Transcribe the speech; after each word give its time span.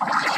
you 0.00 0.35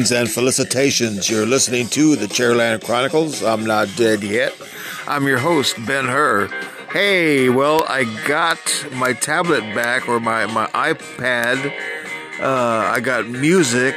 Greetings 0.00 0.18
and 0.18 0.30
felicitations. 0.30 1.28
You're 1.28 1.44
listening 1.44 1.86
to 1.88 2.16
the 2.16 2.24
Chairland 2.24 2.82
Chronicles. 2.82 3.42
I'm 3.42 3.66
not 3.66 3.86
dead 3.96 4.22
yet. 4.22 4.54
I'm 5.06 5.26
your 5.26 5.36
host, 5.36 5.76
Ben 5.86 6.06
Hur. 6.06 6.46
Hey, 6.90 7.50
well, 7.50 7.84
I 7.86 8.04
got 8.26 8.58
my 8.92 9.12
tablet 9.12 9.60
back 9.74 10.08
or 10.08 10.18
my, 10.18 10.46
my 10.46 10.68
iPad. 10.68 11.70
Uh, 12.40 12.90
I 12.90 13.00
got 13.00 13.28
music. 13.28 13.94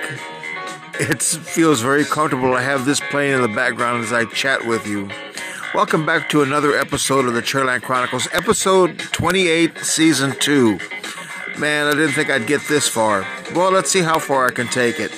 It 1.00 1.24
feels 1.24 1.80
very 1.80 2.04
comfortable 2.04 2.52
to 2.52 2.60
have 2.60 2.84
this 2.84 3.00
playing 3.00 3.36
in 3.36 3.42
the 3.42 3.48
background 3.48 4.04
as 4.04 4.12
I 4.12 4.26
chat 4.26 4.68
with 4.68 4.86
you. 4.86 5.10
Welcome 5.74 6.06
back 6.06 6.28
to 6.32 6.42
another 6.42 6.76
episode 6.76 7.28
of 7.28 7.34
the 7.34 7.42
Chairland 7.42 7.84
Chronicles, 7.84 8.28
episode 8.34 9.00
28, 9.00 9.78
season 9.78 10.34
2. 10.38 10.80
Man, 11.60 11.88
I 11.88 11.92
didn't 11.92 12.12
think 12.12 12.30
I'd 12.30 12.46
get 12.46 12.60
this 12.68 12.90
far. 12.90 13.26
Well, 13.56 13.72
let's 13.72 13.90
see 13.90 14.02
how 14.02 14.20
far 14.20 14.48
I 14.48 14.52
can 14.52 14.68
take 14.68 15.00
it. 15.00 15.14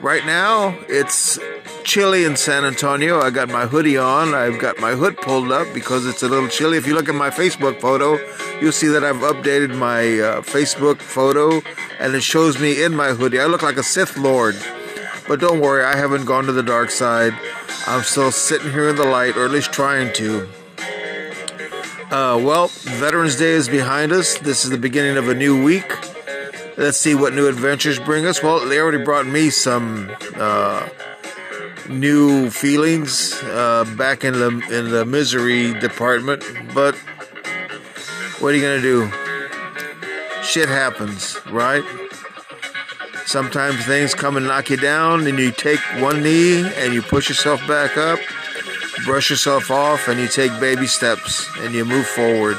Right 0.00 0.26
now, 0.26 0.78
it's 0.88 1.38
chilly 1.82 2.24
in 2.24 2.36
San 2.36 2.64
Antonio. 2.64 3.20
I 3.20 3.30
got 3.30 3.48
my 3.48 3.66
hoodie 3.66 3.96
on. 3.96 4.34
I've 4.34 4.58
got 4.58 4.78
my 4.78 4.92
hood 4.92 5.16
pulled 5.16 5.50
up 5.50 5.72
because 5.72 6.06
it's 6.06 6.22
a 6.22 6.28
little 6.28 6.48
chilly. 6.48 6.76
If 6.76 6.86
you 6.86 6.94
look 6.94 7.08
at 7.08 7.14
my 7.14 7.30
Facebook 7.30 7.80
photo, 7.80 8.18
you'll 8.60 8.72
see 8.72 8.88
that 8.88 9.02
I've 9.02 9.16
updated 9.16 9.76
my 9.76 10.00
uh, 10.00 10.42
Facebook 10.42 11.00
photo 11.00 11.62
and 11.98 12.14
it 12.14 12.22
shows 12.22 12.58
me 12.60 12.82
in 12.82 12.94
my 12.94 13.10
hoodie. 13.10 13.40
I 13.40 13.46
look 13.46 13.62
like 13.62 13.78
a 13.78 13.82
Sith 13.82 14.16
Lord. 14.18 14.56
But 15.26 15.40
don't 15.40 15.60
worry, 15.60 15.82
I 15.84 15.96
haven't 15.96 16.26
gone 16.26 16.44
to 16.44 16.52
the 16.52 16.62
dark 16.62 16.90
side. 16.90 17.34
I'm 17.86 18.02
still 18.02 18.30
sitting 18.30 18.70
here 18.70 18.88
in 18.88 18.96
the 18.96 19.04
light, 19.04 19.36
or 19.36 19.44
at 19.44 19.50
least 19.50 19.72
trying 19.72 20.12
to. 20.14 20.48
Uh, 22.10 22.38
well, 22.40 22.68
Veterans 22.68 23.36
Day 23.36 23.50
is 23.50 23.68
behind 23.68 24.12
us. 24.12 24.38
This 24.38 24.64
is 24.64 24.70
the 24.70 24.78
beginning 24.78 25.16
of 25.16 25.28
a 25.28 25.34
new 25.34 25.64
week. 25.64 25.92
Let's 26.78 26.98
see 26.98 27.14
what 27.14 27.32
new 27.32 27.48
adventures 27.48 27.98
bring 27.98 28.26
us. 28.26 28.42
Well, 28.42 28.60
they 28.68 28.78
already 28.78 29.02
brought 29.02 29.26
me 29.26 29.48
some 29.48 30.14
uh, 30.34 30.86
new 31.88 32.50
feelings 32.50 33.32
uh, 33.44 33.84
back 33.96 34.24
in 34.24 34.34
the 34.34 34.48
in 34.70 34.90
the 34.90 35.06
misery 35.06 35.72
department. 35.72 36.44
But 36.74 36.94
what 38.40 38.52
are 38.52 38.56
you 38.56 38.62
gonna 38.62 38.82
do? 38.82 39.10
Shit 40.42 40.68
happens, 40.68 41.38
right? 41.50 41.82
Sometimes 43.24 43.84
things 43.86 44.14
come 44.14 44.36
and 44.36 44.46
knock 44.46 44.68
you 44.68 44.76
down, 44.76 45.26
and 45.26 45.38
you 45.38 45.52
take 45.52 45.80
one 45.98 46.22
knee 46.22 46.62
and 46.76 46.92
you 46.92 47.00
push 47.00 47.30
yourself 47.30 47.66
back 47.66 47.96
up, 47.96 48.18
brush 49.06 49.30
yourself 49.30 49.70
off, 49.70 50.08
and 50.08 50.20
you 50.20 50.28
take 50.28 50.52
baby 50.60 50.86
steps 50.86 51.48
and 51.60 51.74
you 51.74 51.86
move 51.86 52.06
forward. 52.06 52.58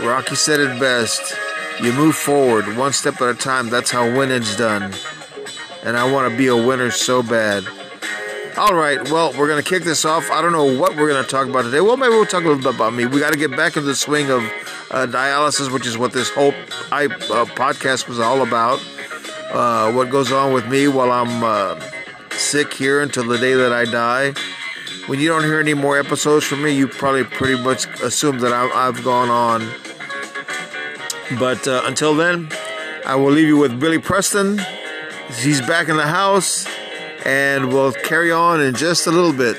Rocky 0.00 0.34
said 0.34 0.60
it 0.60 0.80
best. 0.80 1.36
You 1.82 1.92
move 1.92 2.16
forward 2.16 2.76
one 2.76 2.92
step 2.92 3.20
at 3.20 3.28
a 3.28 3.34
time. 3.34 3.68
That's 3.68 3.90
how 3.90 4.04
winning's 4.04 4.56
done. 4.56 4.94
And 5.84 5.96
I 5.96 6.10
want 6.10 6.30
to 6.30 6.36
be 6.36 6.46
a 6.46 6.56
winner 6.56 6.90
so 6.90 7.22
bad. 7.22 7.64
All 8.56 8.74
right, 8.74 9.02
well, 9.10 9.34
we're 9.36 9.48
going 9.48 9.62
to 9.62 9.68
kick 9.68 9.82
this 9.82 10.06
off. 10.06 10.30
I 10.30 10.40
don't 10.40 10.52
know 10.52 10.64
what 10.80 10.96
we're 10.96 11.08
going 11.08 11.22
to 11.22 11.30
talk 11.30 11.46
about 11.46 11.62
today. 11.62 11.82
Well, 11.82 11.98
maybe 11.98 12.10
we'll 12.10 12.24
talk 12.24 12.42
a 12.42 12.48
little 12.48 12.62
bit 12.62 12.74
about 12.74 12.94
me. 12.94 13.04
We 13.04 13.20
got 13.20 13.34
to 13.34 13.38
get 13.38 13.50
back 13.50 13.76
into 13.76 13.86
the 13.86 13.94
swing 13.94 14.30
of 14.30 14.42
uh, 14.90 15.06
dialysis, 15.06 15.70
which 15.70 15.86
is 15.86 15.98
what 15.98 16.12
this 16.12 16.30
whole 16.30 16.54
I, 16.90 17.04
uh, 17.04 17.44
podcast 17.44 18.08
was 18.08 18.18
all 18.18 18.40
about. 18.40 18.82
Uh, 19.52 19.92
what 19.92 20.08
goes 20.08 20.32
on 20.32 20.54
with 20.54 20.66
me 20.68 20.88
while 20.88 21.12
I'm 21.12 21.44
uh, 21.44 21.78
sick 22.30 22.72
here 22.72 23.02
until 23.02 23.24
the 23.24 23.36
day 23.36 23.52
that 23.52 23.72
I 23.74 23.84
die. 23.84 24.32
When 25.06 25.20
you 25.20 25.28
don't 25.28 25.44
hear 25.44 25.60
any 25.60 25.74
more 25.74 25.98
episodes 25.98 26.46
from 26.46 26.62
me, 26.62 26.72
you 26.72 26.88
probably 26.88 27.24
pretty 27.24 27.62
much 27.62 27.86
assume 28.00 28.38
that 28.38 28.52
I've 28.52 29.04
gone 29.04 29.28
on. 29.28 29.68
But 31.38 31.66
uh, 31.66 31.82
until 31.84 32.14
then, 32.14 32.48
I 33.04 33.16
will 33.16 33.32
leave 33.32 33.48
you 33.48 33.56
with 33.56 33.80
Billy 33.80 33.98
Preston. 33.98 34.60
He's 35.40 35.60
back 35.60 35.88
in 35.88 35.96
the 35.96 36.06
house, 36.06 36.66
and 37.24 37.72
we'll 37.72 37.92
carry 37.92 38.30
on 38.30 38.60
in 38.60 38.74
just 38.74 39.06
a 39.06 39.10
little 39.10 39.32
bit. 39.32 39.56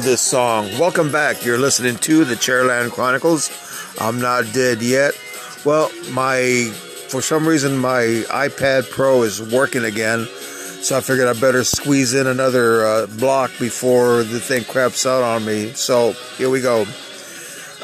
Love 0.00 0.06
this 0.06 0.22
song. 0.22 0.64
Welcome 0.78 1.12
back. 1.12 1.44
You're 1.44 1.58
listening 1.58 1.96
to 1.96 2.24
the 2.24 2.34
Chairland 2.34 2.90
Chronicles. 2.90 3.50
I'm 4.00 4.18
not 4.18 4.50
dead 4.54 4.80
yet. 4.80 5.12
Well, 5.62 5.90
my 6.10 6.72
for 7.08 7.20
some 7.20 7.46
reason 7.46 7.76
my 7.76 8.24
iPad 8.28 8.88
Pro 8.88 9.24
is 9.24 9.42
working 9.52 9.84
again, 9.84 10.24
so 10.24 10.96
I 10.96 11.02
figured 11.02 11.28
I 11.28 11.38
better 11.38 11.64
squeeze 11.64 12.14
in 12.14 12.26
another 12.26 12.86
uh, 12.86 13.06
block 13.18 13.50
before 13.58 14.22
the 14.22 14.40
thing 14.40 14.64
craps 14.64 15.04
out 15.04 15.22
on 15.22 15.44
me. 15.44 15.72
So 15.74 16.12
here 16.38 16.48
we 16.48 16.62
go. 16.62 16.86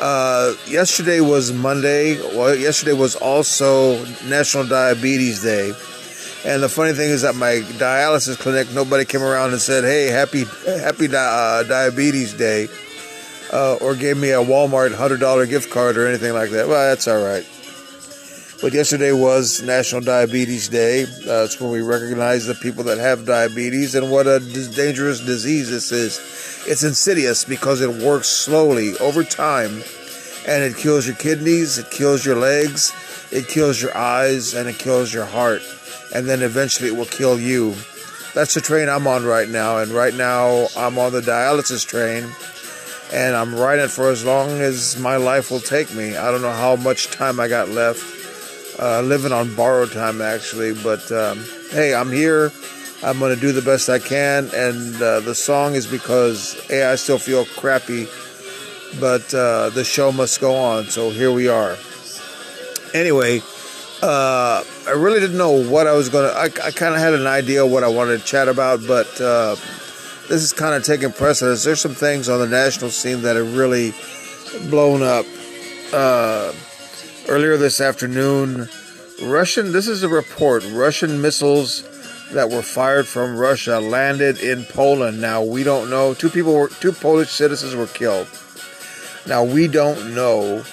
Uh, 0.01 0.55
yesterday 0.67 1.21
was 1.21 1.53
Monday. 1.53 2.19
Well, 2.35 2.55
yesterday 2.55 2.95
was 2.95 3.15
also 3.17 4.03
National 4.27 4.67
Diabetes 4.67 5.43
Day. 5.43 5.73
And 6.47 6.63
the 6.63 6.69
funny 6.69 6.93
thing 6.93 7.11
is 7.11 7.23
that 7.23 7.35
my 7.35 7.55
dialysis 7.77 8.39
clinic, 8.39 8.73
nobody 8.73 9.05
came 9.05 9.21
around 9.21 9.51
and 9.51 9.61
said, 9.61 9.83
"Hey, 9.83 10.07
happy 10.07 10.45
happy 10.65 11.09
di- 11.09 11.17
uh, 11.17 11.65
diabetes 11.65 12.35
day," 12.35 12.69
uh, 13.53 13.75
or 13.81 13.97
gave 13.97 14.17
me 14.17 14.31
a 14.31 14.39
Walmart 14.39 14.95
hundred 14.95 15.19
dollar 15.19 15.47
gift 15.47 15.71
card 15.71 15.99
or 15.99 16.07
anything 16.07 16.35
like 16.35 16.51
that. 16.51 16.69
Well, 16.69 16.89
that's 16.89 17.09
all 17.09 17.21
right. 17.21 17.45
But 18.63 18.75
yesterday 18.75 19.11
was 19.11 19.61
National 19.61 20.01
Diabetes 20.01 20.69
Day. 20.69 21.03
Uh, 21.03 21.43
it's 21.45 21.61
when 21.61 21.73
we 21.73 21.81
recognize 21.81 22.47
the 22.47 22.55
people 22.55 22.85
that 22.85 22.99
have 22.99 23.27
diabetes 23.27 23.97
and 23.97 24.09
what 24.09 24.29
a 24.29 24.39
dangerous 24.39 25.19
disease 25.19 25.69
this 25.69 25.91
is. 25.91 26.21
It's 26.65 26.85
insidious 26.85 27.45
because 27.45 27.81
it 27.81 27.91
works 27.91 28.29
slowly 28.29 28.97
over 28.99 29.25
time, 29.25 29.83
and 30.47 30.63
it 30.63 30.77
kills 30.77 31.09
your 31.09 31.17
kidneys, 31.17 31.77
it 31.79 31.91
kills 31.91 32.25
your 32.25 32.37
legs, 32.37 32.93
it 33.33 33.49
kills 33.49 33.83
your 33.83 33.97
eyes, 33.97 34.55
and 34.55 34.69
it 34.69 34.79
kills 34.79 35.13
your 35.13 35.27
heart 35.27 35.61
and 36.15 36.29
then 36.29 36.43
eventually 36.43 36.89
it 36.89 36.97
will 36.97 37.07
kill 37.07 37.39
you. 37.39 37.75
That's 38.35 38.55
the 38.55 38.61
train 38.61 38.89
I'm 38.89 39.07
on 39.07 39.25
right 39.25 39.49
now, 39.49 39.79
and 39.79 39.91
right 39.91 40.15
now 40.15 40.67
I'm 40.77 40.99
on 40.99 41.13
the 41.13 41.21
dialysis 41.21 41.87
train, 41.87 42.31
and 43.13 43.35
I'm 43.35 43.55
riding 43.55 43.87
it 43.87 43.91
for 43.91 44.11
as 44.11 44.25
long 44.25 44.51
as 44.51 44.99
my 44.99 45.17
life 45.17 45.51
will 45.51 45.61
take 45.61 45.95
me. 45.95 46.17
I 46.17 46.31
don't 46.31 46.43
know 46.43 46.53
how 46.53 46.77
much 46.77 47.11
time 47.11 47.41
I 47.41 47.49
got 47.49 47.69
left. 47.69 48.15
Uh, 48.79 49.01
living 49.01 49.33
on 49.33 49.55
borrowed 49.55 49.91
time 49.91 50.21
actually, 50.21 50.75
but 50.75 51.11
um, 51.11 51.43
hey, 51.71 51.95
I'm 51.95 52.13
here. 52.13 52.53
I'm 53.03 53.19
going 53.19 53.35
to 53.35 53.41
do 53.41 53.53
the 53.53 53.63
best 53.63 53.89
I 53.89 53.99
can, 53.99 54.51
and 54.55 55.01
uh, 55.01 55.21
the 55.21 55.35
song 55.35 55.75
is 55.75 55.87
because 55.87 56.63
hey, 56.69 56.85
I 56.85 56.97
still 56.97 57.19
feel 57.19 57.47
crappy, 57.47 58.07
but 59.01 59.33
uh, 59.33 59.71
the 59.71 59.83
show 59.83 60.13
must 60.13 60.41
go 60.41 60.55
on. 60.55 60.85
So 60.85 61.09
here 61.09 61.33
we 61.33 61.49
are. 61.49 61.77
Anyway, 62.93 63.41
uh, 64.03 64.63
I 64.87 64.91
really 64.91 65.21
didn't 65.21 65.39
know 65.39 65.69
what 65.71 65.87
I 65.87 65.93
was 65.93 66.09
gonna. 66.09 66.29
I, 66.29 66.45
I 66.45 66.71
kind 66.71 66.95
of 66.95 67.01
had 67.01 67.15
an 67.15 67.27
idea 67.27 67.65
what 67.67 67.85
I 67.85 67.89
wanted 67.89 68.21
to 68.21 68.25
chat 68.25 68.49
about, 68.49 68.81
but 68.87 69.21
uh, 69.21 69.57
this 70.29 70.43
is 70.43 70.53
kind 70.53 70.75
of 70.75 70.85
taking 70.85 71.13
precedence. 71.13 71.65
There's 71.65 71.81
some 71.81 71.95
things 71.95 72.29
on 72.29 72.41
the 72.41 72.49
national 72.49 72.91
scene 72.91 73.23
that 73.23 73.37
have 73.37 73.57
really 73.57 73.95
blown 74.69 75.03
up. 75.03 75.25
Uh, 75.93 76.53
earlier 77.29 77.57
this 77.57 77.81
afternoon, 77.81 78.69
Russian, 79.23 79.73
this 79.73 79.89
is 79.89 80.03
a 80.03 80.09
report, 80.09 80.65
Russian 80.71 81.21
missiles 81.21 81.83
that 82.33 82.51
were 82.51 82.63
fired 82.63 83.07
from 83.07 83.37
Russia 83.37 83.81
landed 83.81 84.39
in 84.41 84.65
Poland. 84.65 85.21
Now, 85.21 85.43
we 85.43 85.63
don't 85.63 85.91
know, 85.91 86.15
two 86.15 86.29
people 86.29 86.55
were, 86.55 86.69
two 86.69 86.93
Polish 86.93 87.31
citizens 87.31 87.75
were 87.75 87.87
killed. 87.87 88.29
Now, 89.27 89.45
we 89.45 89.69
don't 89.69 90.15
know 90.15 90.65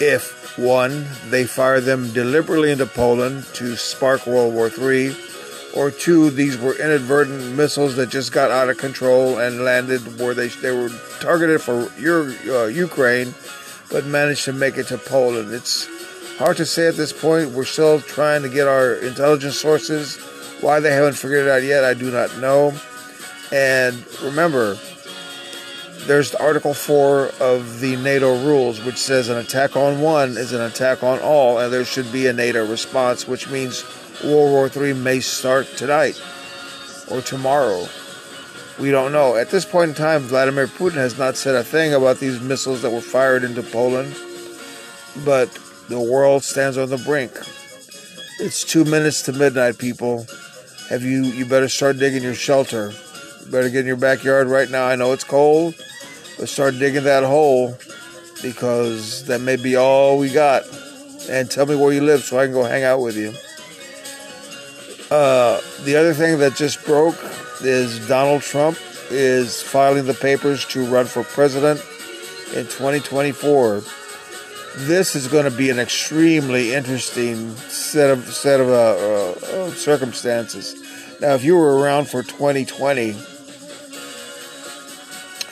if, 0.00 0.58
one, 0.58 1.06
they 1.28 1.44
fired 1.44 1.84
them 1.84 2.12
deliberately 2.12 2.70
into 2.70 2.86
Poland 2.86 3.44
to 3.54 3.76
spark 3.76 4.26
World 4.26 4.54
War 4.54 4.70
III, 4.70 5.16
or 5.74 5.90
two, 5.90 6.30
these 6.30 6.56
were 6.56 6.74
inadvertent 6.74 7.54
missiles 7.54 7.96
that 7.96 8.08
just 8.08 8.32
got 8.32 8.50
out 8.50 8.70
of 8.70 8.78
control 8.78 9.38
and 9.38 9.64
landed 9.64 10.00
where 10.18 10.34
they, 10.34 10.48
they 10.48 10.70
were 10.70 10.90
targeted 11.20 11.60
for 11.60 11.90
your, 11.98 12.30
uh, 12.50 12.66
Ukraine, 12.66 13.34
but 13.90 14.04
managed 14.06 14.44
to 14.46 14.52
make 14.52 14.76
it 14.76 14.88
to 14.88 14.98
Poland. 14.98 15.52
It's 15.52 15.86
hard 16.38 16.56
to 16.56 16.66
say 16.66 16.88
at 16.88 16.96
this 16.96 17.12
point. 17.12 17.50
We're 17.50 17.64
still 17.64 18.00
trying 18.00 18.42
to 18.42 18.48
get 18.48 18.66
our 18.66 18.94
intelligence 18.94 19.58
sources. 19.58 20.16
Why 20.60 20.80
they 20.80 20.92
haven't 20.92 21.14
figured 21.14 21.46
it 21.46 21.50
out 21.50 21.62
yet, 21.62 21.84
I 21.84 21.94
do 21.94 22.10
not 22.10 22.36
know. 22.38 22.72
And 23.52 24.04
remember, 24.22 24.76
there's 26.08 26.34
Article 26.34 26.72
4 26.72 27.32
of 27.38 27.80
the 27.80 27.94
NATO 27.96 28.42
rules, 28.42 28.82
which 28.82 28.96
says 28.96 29.28
an 29.28 29.36
attack 29.36 29.76
on 29.76 30.00
one 30.00 30.30
is 30.38 30.54
an 30.54 30.62
attack 30.62 31.02
on 31.02 31.18
all, 31.18 31.58
and 31.58 31.70
there 31.70 31.84
should 31.84 32.10
be 32.10 32.26
a 32.26 32.32
NATO 32.32 32.66
response, 32.66 33.28
which 33.28 33.50
means 33.50 33.84
World 34.24 34.74
War 34.74 34.84
III 34.84 34.94
may 34.94 35.20
start 35.20 35.66
tonight 35.76 36.18
or 37.10 37.20
tomorrow. 37.20 37.86
We 38.78 38.90
don't 38.90 39.12
know. 39.12 39.36
At 39.36 39.50
this 39.50 39.66
point 39.66 39.90
in 39.90 39.94
time, 39.94 40.22
Vladimir 40.22 40.66
Putin 40.66 40.94
has 40.94 41.18
not 41.18 41.36
said 41.36 41.54
a 41.54 41.62
thing 41.62 41.92
about 41.92 42.20
these 42.20 42.40
missiles 42.40 42.80
that 42.80 42.90
were 42.90 43.02
fired 43.02 43.44
into 43.44 43.62
Poland, 43.62 44.16
but 45.26 45.52
the 45.90 46.00
world 46.00 46.42
stands 46.42 46.78
on 46.78 46.88
the 46.88 46.96
brink. 46.96 47.32
It's 48.40 48.64
two 48.64 48.86
minutes 48.86 49.20
to 49.22 49.32
midnight, 49.34 49.76
people. 49.76 50.26
Have 50.88 51.02
you? 51.02 51.24
You 51.24 51.44
better 51.44 51.68
start 51.68 51.98
digging 51.98 52.22
your 52.22 52.34
shelter. 52.34 52.92
You 53.44 53.50
better 53.50 53.68
get 53.68 53.80
in 53.80 53.86
your 53.86 53.96
backyard 53.96 54.46
right 54.46 54.70
now. 54.70 54.86
I 54.86 54.96
know 54.96 55.12
it's 55.12 55.24
cold 55.24 55.74
Let's 56.38 56.52
start 56.52 56.78
digging 56.78 57.02
that 57.02 57.24
hole 57.24 57.76
because 58.42 59.24
that 59.24 59.40
may 59.40 59.56
be 59.56 59.74
all 59.74 60.18
we 60.18 60.32
got. 60.32 60.62
And 61.28 61.50
tell 61.50 61.66
me 61.66 61.74
where 61.74 61.92
you 61.92 62.00
live 62.00 62.22
so 62.22 62.38
I 62.38 62.44
can 62.44 62.54
go 62.54 62.62
hang 62.62 62.84
out 62.84 63.00
with 63.00 63.16
you. 63.16 63.32
Uh, 65.10 65.60
the 65.84 65.96
other 65.96 66.14
thing 66.14 66.38
that 66.38 66.54
just 66.54 66.84
broke 66.84 67.16
is 67.60 68.06
Donald 68.06 68.42
Trump 68.42 68.78
is 69.10 69.60
filing 69.62 70.06
the 70.06 70.14
papers 70.14 70.64
to 70.66 70.84
run 70.86 71.06
for 71.06 71.24
president 71.24 71.80
in 72.54 72.64
2024. 72.66 73.82
This 74.76 75.16
is 75.16 75.26
going 75.26 75.44
to 75.44 75.50
be 75.50 75.70
an 75.70 75.80
extremely 75.80 76.72
interesting 76.72 77.50
set 77.56 78.10
of 78.10 78.32
set 78.32 78.60
of 78.60 78.68
uh, 78.68 79.30
uh, 79.30 79.70
circumstances. 79.70 80.76
Now, 81.20 81.34
if 81.34 81.42
you 81.42 81.56
were 81.56 81.78
around 81.78 82.08
for 82.08 82.22
2020 82.22 83.16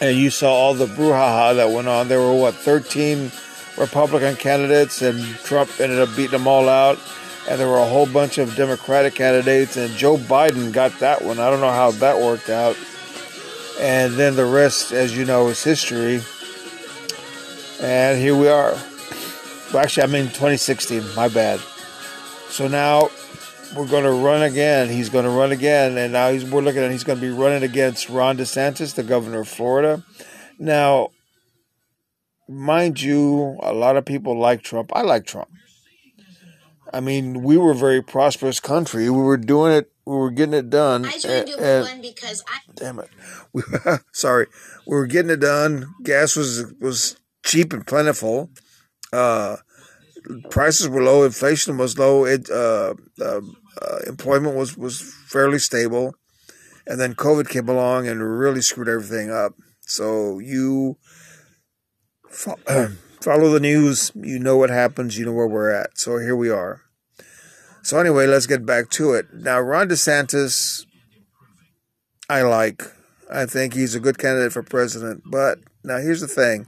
and 0.01 0.17
you 0.17 0.31
saw 0.31 0.53
all 0.53 0.75
the 0.75 0.87
brouhaha 0.87 1.57
that 1.57 1.71
went 1.71 1.89
on. 1.89 2.09
There 2.09 2.21
were 2.21 2.35
what 2.35 2.55
13 2.55 3.31
Republican 3.79 4.37
candidates, 4.37 5.03
and 5.03 5.23
Trump 5.39 5.71
ended 5.81 5.99
up 5.99 6.11
beating 6.17 6.33
them 6.33 6.47
all 6.47 6.69
out. 6.69 6.99
And 7.49 7.61
there 7.61 7.69
were 7.69 7.79
a 7.79 7.87
whole 7.87 8.07
bunch 8.07 8.39
of 8.39 8.57
Democratic 8.57 9.15
candidates, 9.15 9.77
and 9.77 9.95
Joe 9.95 10.17
Biden 10.17 10.73
got 10.73 10.99
that 10.99 11.23
one. 11.23 11.39
I 11.39 11.49
don't 11.49 11.61
know 11.61 11.71
how 11.71 11.93
that 11.93 12.19
worked 12.19 12.51
out. 12.51 12.77
And 13.79 14.15
then 14.15 14.35
the 14.37 14.47
rest, 14.47 14.93
as 14.93 15.17
you 15.17 15.25
know, 15.25 15.49
is 15.49 15.63
history. 15.63 16.23
And 17.81 18.19
here 18.19 18.35
we 18.35 18.49
are. 18.49 18.73
Well, 19.73 19.83
actually, 19.83 20.05
I 20.05 20.07
mean 20.07 20.27
2016. 20.27 21.15
My 21.15 21.29
bad. 21.29 21.61
So 22.49 22.67
now 22.69 23.11
we're 23.75 23.89
going 23.89 24.05
to 24.05 24.13
run 24.13 24.43
again. 24.43 24.89
He's 24.89 25.09
going 25.09 25.25
to 25.25 25.31
run 25.31 25.53
again, 25.53 25.97
and 25.99 26.13
now 26.13 26.31
he's, 26.31 26.45
we're 26.45 26.63
looking 26.63 26.83
at 26.83 26.91
he's 26.91 27.05
going 27.05 27.19
to 27.19 27.27
be 27.27 27.33
running 27.33 27.63
against 27.63 28.09
Ron 28.09 28.37
DeSantis, 28.37 28.95
the 28.95 29.03
governor 29.03 29.41
of 29.41 29.49
Florida. 29.49 30.05
Now, 30.59 31.11
mind 32.49 33.01
you, 33.01 33.59
a 33.63 33.73
lot 33.73 33.97
of 33.97 34.05
people 34.05 34.39
like 34.39 34.63
Trump. 34.63 34.93
I 34.95 35.03
like 35.03 35.27
Trump. 35.27 35.49
I 36.93 37.01
mean, 37.01 37.43
we 37.43 37.57
were 37.57 37.73
a 37.73 37.77
very 37.77 38.03
prosperous 38.03 38.61
country. 38.61 39.11
We 39.11 39.23
were 39.23 39.37
doing 39.37 39.73
it. 39.73 39.91
We 40.07 40.15
were 40.15 40.31
getting 40.31 40.55
it 40.55 40.71
done. 40.71 41.05
I 41.05 41.19
joined 41.19 41.49
and, 41.49 41.85
one 41.85 42.01
because 42.01 42.45
I. 42.49 42.61
Damn 42.75 43.01
it! 43.01 43.09
We, 43.53 43.63
sorry, 44.13 44.47
we 44.87 44.97
were 44.97 45.07
getting 45.07 45.31
it 45.31 45.41
done. 45.41 45.95
Gas 46.05 46.37
was 46.37 46.73
was 46.81 47.17
cheap 47.45 47.73
and 47.73 47.85
plentiful. 47.85 48.51
Uh, 49.13 49.57
prices 50.51 50.89
were 50.89 51.03
low, 51.03 51.25
inflation 51.25 51.79
was 51.79 51.99
low, 51.99 52.25
it, 52.25 52.51
uh, 52.51 52.95
uh, 53.21 53.41
uh, 53.83 53.99
employment 54.07 54.57
was, 54.57 54.77
was 54.77 55.01
fairly 55.01 55.59
stable, 55.59 56.15
and 56.87 57.01
then 57.01 57.15
COVID 57.15 57.49
came 57.49 57.69
along 57.69 58.09
and 58.09 58.39
really 58.39 58.63
screwed 58.63 58.89
everything 58.89 59.31
up. 59.31 59.55
So 59.81 60.39
you 60.39 60.97
follow 62.31 63.51
the 63.51 63.61
news, 63.61 64.13
you 64.15 64.39
know 64.39 64.57
what 64.57 64.71
happens, 64.71 65.19
you 65.19 65.27
know 65.27 65.33
where 65.33 65.47
we're 65.47 65.71
at. 65.71 65.99
So 65.99 66.19
here 66.19 66.37
we 66.37 66.51
are. 66.51 66.83
So 67.83 68.01
anyway, 68.01 68.27
let's 68.27 68.47
get 68.47 68.67
back 68.67 68.91
to 68.91 69.13
it. 69.13 69.27
Now, 69.33 69.61
Ron 69.61 69.89
DeSantis, 69.89 70.85
I 72.29 72.43
like. 72.43 72.83
I 73.33 73.47
think 73.47 73.75
he's 73.75 73.95
a 73.95 74.01
good 74.01 74.19
candidate 74.19 74.53
for 74.53 74.63
president. 74.63 75.23
But 75.25 75.61
now 75.85 75.99
here's 75.99 76.21
the 76.21 76.27
thing 76.27 76.67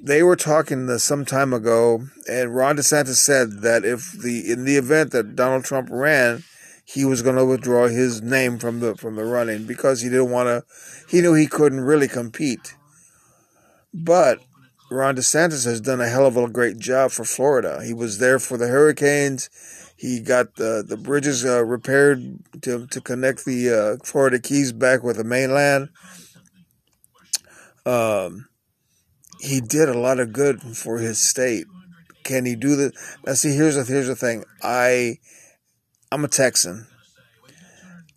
they 0.00 0.22
were 0.22 0.36
talking 0.36 0.88
some 0.98 1.24
time 1.24 1.52
ago, 1.52 2.04
and 2.28 2.54
Ron 2.54 2.76
DeSantis 2.76 3.16
said 3.16 3.62
that 3.62 3.84
if 3.84 4.12
the 4.12 4.50
in 4.50 4.64
the 4.64 4.76
event 4.76 5.12
that 5.12 5.36
Donald 5.36 5.64
Trump 5.64 5.88
ran, 5.90 6.44
he 6.84 7.04
was 7.04 7.22
going 7.22 7.36
to 7.36 7.44
withdraw 7.44 7.88
his 7.88 8.22
name 8.22 8.58
from 8.58 8.80
the 8.80 8.94
from 8.94 9.16
the 9.16 9.24
running 9.24 9.66
because 9.66 10.00
he 10.00 10.08
didn't 10.08 10.30
want 10.30 10.46
to. 10.46 10.64
He 11.08 11.20
knew 11.20 11.34
he 11.34 11.46
couldn't 11.46 11.80
really 11.80 12.08
compete. 12.08 12.74
But 13.92 14.40
Ron 14.90 15.16
DeSantis 15.16 15.64
has 15.64 15.80
done 15.80 16.00
a 16.00 16.08
hell 16.08 16.26
of 16.26 16.36
a 16.36 16.48
great 16.48 16.78
job 16.78 17.10
for 17.10 17.24
Florida. 17.24 17.82
He 17.84 17.92
was 17.92 18.18
there 18.18 18.38
for 18.38 18.56
the 18.56 18.68
hurricanes. 18.68 19.50
He 19.96 20.20
got 20.20 20.54
the 20.54 20.84
the 20.86 20.96
bridges 20.96 21.44
uh, 21.44 21.64
repaired 21.64 22.38
to 22.62 22.86
to 22.86 23.00
connect 23.00 23.44
the 23.44 23.70
uh, 23.70 24.04
Florida 24.04 24.38
Keys 24.38 24.72
back 24.72 25.02
with 25.02 25.16
the 25.16 25.24
mainland. 25.24 25.90
Um, 27.84 28.47
he 29.40 29.60
did 29.60 29.88
a 29.88 29.98
lot 29.98 30.20
of 30.20 30.32
good 30.32 30.62
for 30.76 30.98
his 30.98 31.20
state. 31.20 31.66
Can 32.24 32.44
he 32.44 32.56
do 32.56 32.76
the? 32.76 32.92
Now, 33.24 33.34
see, 33.34 33.54
here's 33.54 33.76
the 33.76 33.84
here's 33.84 34.08
the 34.08 34.16
thing. 34.16 34.44
I, 34.62 35.18
I'm 36.12 36.24
a 36.24 36.28
Texan. 36.28 36.86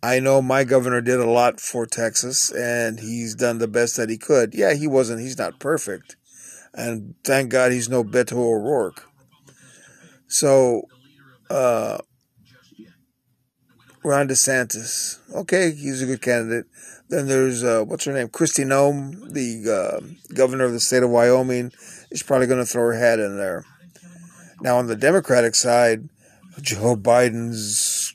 I 0.02 0.18
know 0.18 0.42
my 0.42 0.64
governor 0.64 1.00
did 1.00 1.20
a 1.20 1.30
lot 1.30 1.60
for 1.60 1.86
Texas, 1.86 2.50
and 2.50 2.98
he's 2.98 3.36
done 3.36 3.58
the 3.58 3.68
best 3.68 3.96
that 3.96 4.10
he 4.10 4.18
could. 4.18 4.52
Yeah, 4.52 4.74
he 4.74 4.88
wasn't. 4.88 5.20
He's 5.20 5.38
not 5.38 5.60
perfect, 5.60 6.16
and 6.74 7.14
thank 7.24 7.50
God 7.50 7.72
he's 7.72 7.88
no 7.88 8.02
Beto 8.02 8.34
O'Rourke. 8.34 9.08
So, 10.26 10.82
uh, 11.50 11.98
Ron 14.04 14.28
DeSantis, 14.28 15.18
okay, 15.32 15.70
he's 15.70 16.02
a 16.02 16.06
good 16.06 16.22
candidate. 16.22 16.66
Then 17.08 17.28
there's 17.28 17.62
uh, 17.62 17.84
what's 17.86 18.04
her 18.04 18.12
name, 18.12 18.28
Kristi 18.28 18.64
Noem, 18.64 19.32
the 19.32 19.70
uh, 19.70 20.34
governor 20.34 20.64
of 20.64 20.72
the 20.72 20.80
state 20.80 21.02
of 21.02 21.10
Wyoming. 21.10 21.72
Is 22.10 22.22
probably 22.22 22.46
going 22.46 22.58
to 22.58 22.66
throw 22.66 22.82
her 22.82 22.98
hat 22.98 23.20
in 23.20 23.36
there. 23.36 23.64
Now 24.60 24.78
on 24.78 24.86
the 24.86 24.96
Democratic 24.96 25.54
side, 25.54 26.08
Joe 26.60 26.96
Biden's 26.96 28.14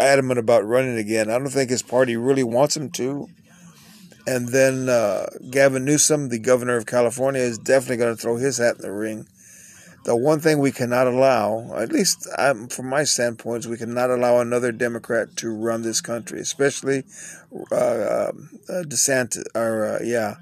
adamant 0.00 0.38
about 0.38 0.66
running 0.66 0.96
again. 0.96 1.30
I 1.30 1.38
don't 1.38 1.48
think 1.48 1.70
his 1.70 1.82
party 1.82 2.16
really 2.16 2.44
wants 2.44 2.76
him 2.76 2.90
to. 2.92 3.28
And 4.26 4.48
then 4.48 4.88
uh, 4.88 5.26
Gavin 5.50 5.84
Newsom, 5.84 6.30
the 6.30 6.38
governor 6.38 6.76
of 6.76 6.86
California, 6.86 7.40
is 7.40 7.58
definitely 7.58 7.98
going 7.98 8.16
to 8.16 8.20
throw 8.20 8.36
his 8.36 8.58
hat 8.58 8.76
in 8.76 8.82
the 8.82 8.92
ring 8.92 9.28
the 10.06 10.14
one 10.14 10.38
thing 10.38 10.60
we 10.60 10.70
cannot 10.70 11.08
allow, 11.08 11.76
at 11.76 11.90
least 11.90 12.28
um, 12.38 12.68
from 12.68 12.86
my 12.88 13.02
standpoint, 13.02 13.64
is 13.64 13.68
we 13.68 13.76
cannot 13.76 14.08
allow 14.08 14.38
another 14.38 14.70
Democrat 14.70 15.36
to 15.38 15.52
run 15.52 15.82
this 15.82 16.00
country, 16.00 16.38
especially 16.38 17.02
uh, 17.72 18.28
um, 18.28 18.50
uh, 18.68 18.84
DeSantis, 18.84 19.44
or 19.56 19.84
uh, 19.84 19.98
yeah, 20.04 20.36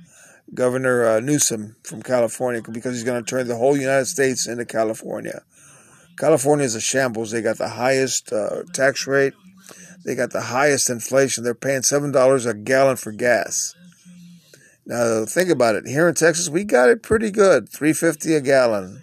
Governor 0.52 1.06
uh, 1.06 1.20
Newsom 1.20 1.76
from 1.82 2.02
California, 2.02 2.60
because 2.70 2.94
he's 2.94 3.04
going 3.04 3.24
to 3.24 3.28
turn 3.28 3.48
the 3.48 3.56
whole 3.56 3.74
United 3.74 4.04
States 4.04 4.46
into 4.46 4.66
California. 4.66 5.40
California 6.18 6.66
is 6.66 6.74
a 6.74 6.80
shambles. 6.80 7.30
They 7.30 7.40
got 7.40 7.56
the 7.56 7.70
highest 7.70 8.34
uh, 8.34 8.64
tax 8.74 9.06
rate. 9.06 9.32
They 10.04 10.14
got 10.14 10.32
the 10.32 10.42
highest 10.42 10.90
inflation. 10.90 11.42
They're 11.42 11.54
paying 11.54 11.82
seven 11.82 12.12
dollars 12.12 12.44
a 12.44 12.52
gallon 12.52 12.96
for 12.96 13.12
gas. 13.12 13.74
Now 14.84 15.24
think 15.24 15.48
about 15.48 15.74
it. 15.74 15.86
Here 15.86 16.06
in 16.06 16.14
Texas, 16.14 16.50
we 16.50 16.64
got 16.64 16.90
it 16.90 17.02
pretty 17.02 17.30
good, 17.30 17.70
three 17.70 17.94
fifty 17.94 18.34
a 18.34 18.42
gallon 18.42 19.00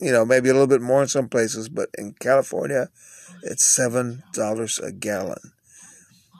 you 0.00 0.12
know, 0.12 0.24
maybe 0.24 0.48
a 0.48 0.52
little 0.52 0.66
bit 0.68 0.80
more 0.80 1.02
in 1.02 1.08
some 1.08 1.28
places, 1.28 1.68
but 1.68 1.88
in 1.96 2.14
California, 2.20 2.88
it's 3.42 3.64
seven 3.64 4.22
dollars 4.32 4.78
a 4.78 4.92
gallon. 4.92 5.52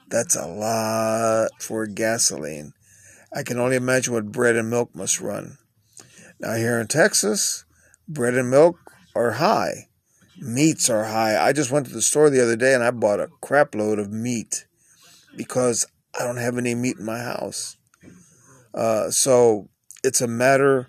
That's 0.08 0.36
a 0.36 0.46
lot 0.46 1.50
for 1.60 1.86
gasoline. 1.86 2.72
I 3.34 3.42
can 3.42 3.58
only 3.58 3.76
imagine 3.76 4.14
what 4.14 4.32
bread 4.32 4.56
and 4.56 4.70
milk 4.70 4.94
must 4.94 5.20
run. 5.20 5.58
Now, 6.40 6.54
here 6.54 6.80
in 6.80 6.86
Texas, 6.86 7.64
bread 8.08 8.34
and 8.34 8.50
milk 8.50 8.78
are 9.14 9.32
high. 9.32 9.88
Meats 10.40 10.88
are 10.88 11.04
high. 11.04 11.36
I 11.36 11.52
just 11.52 11.70
went 11.70 11.86
to 11.86 11.92
the 11.92 12.00
store 12.00 12.30
the 12.30 12.42
other 12.42 12.56
day 12.56 12.72
and 12.72 12.82
I 12.82 12.90
bought 12.90 13.20
a 13.20 13.28
crap 13.40 13.74
load 13.74 13.98
of 13.98 14.12
meat 14.12 14.66
because 15.36 15.84
I 16.18 16.24
don't 16.24 16.36
have 16.36 16.56
any 16.56 16.74
meat 16.74 16.98
in 16.98 17.04
my 17.04 17.18
house. 17.18 17.76
Uh, 18.72 19.10
so 19.10 19.68
it's 20.04 20.20
a 20.20 20.28
matter. 20.28 20.88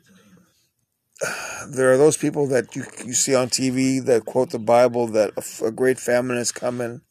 There 1.68 1.92
are 1.92 1.98
those 1.98 2.18
people 2.18 2.48
that 2.48 2.76
you, 2.76 2.86
you 3.06 3.14
see 3.14 3.36
on 3.36 3.50
TV 3.50 4.04
that 4.06 4.26
quote 4.26 4.52
the 4.52 4.60
Bible 4.60 5.08
that 5.08 5.32
a, 5.38 5.66
a 5.66 5.72
great 5.72 6.00
famine 6.00 6.38
is 6.38 6.52
coming. 6.52 7.02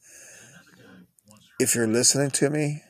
If 1.59 1.75
you're 1.75 1.87
listening 1.87 2.31
to 2.31 2.49
me, 2.49 2.81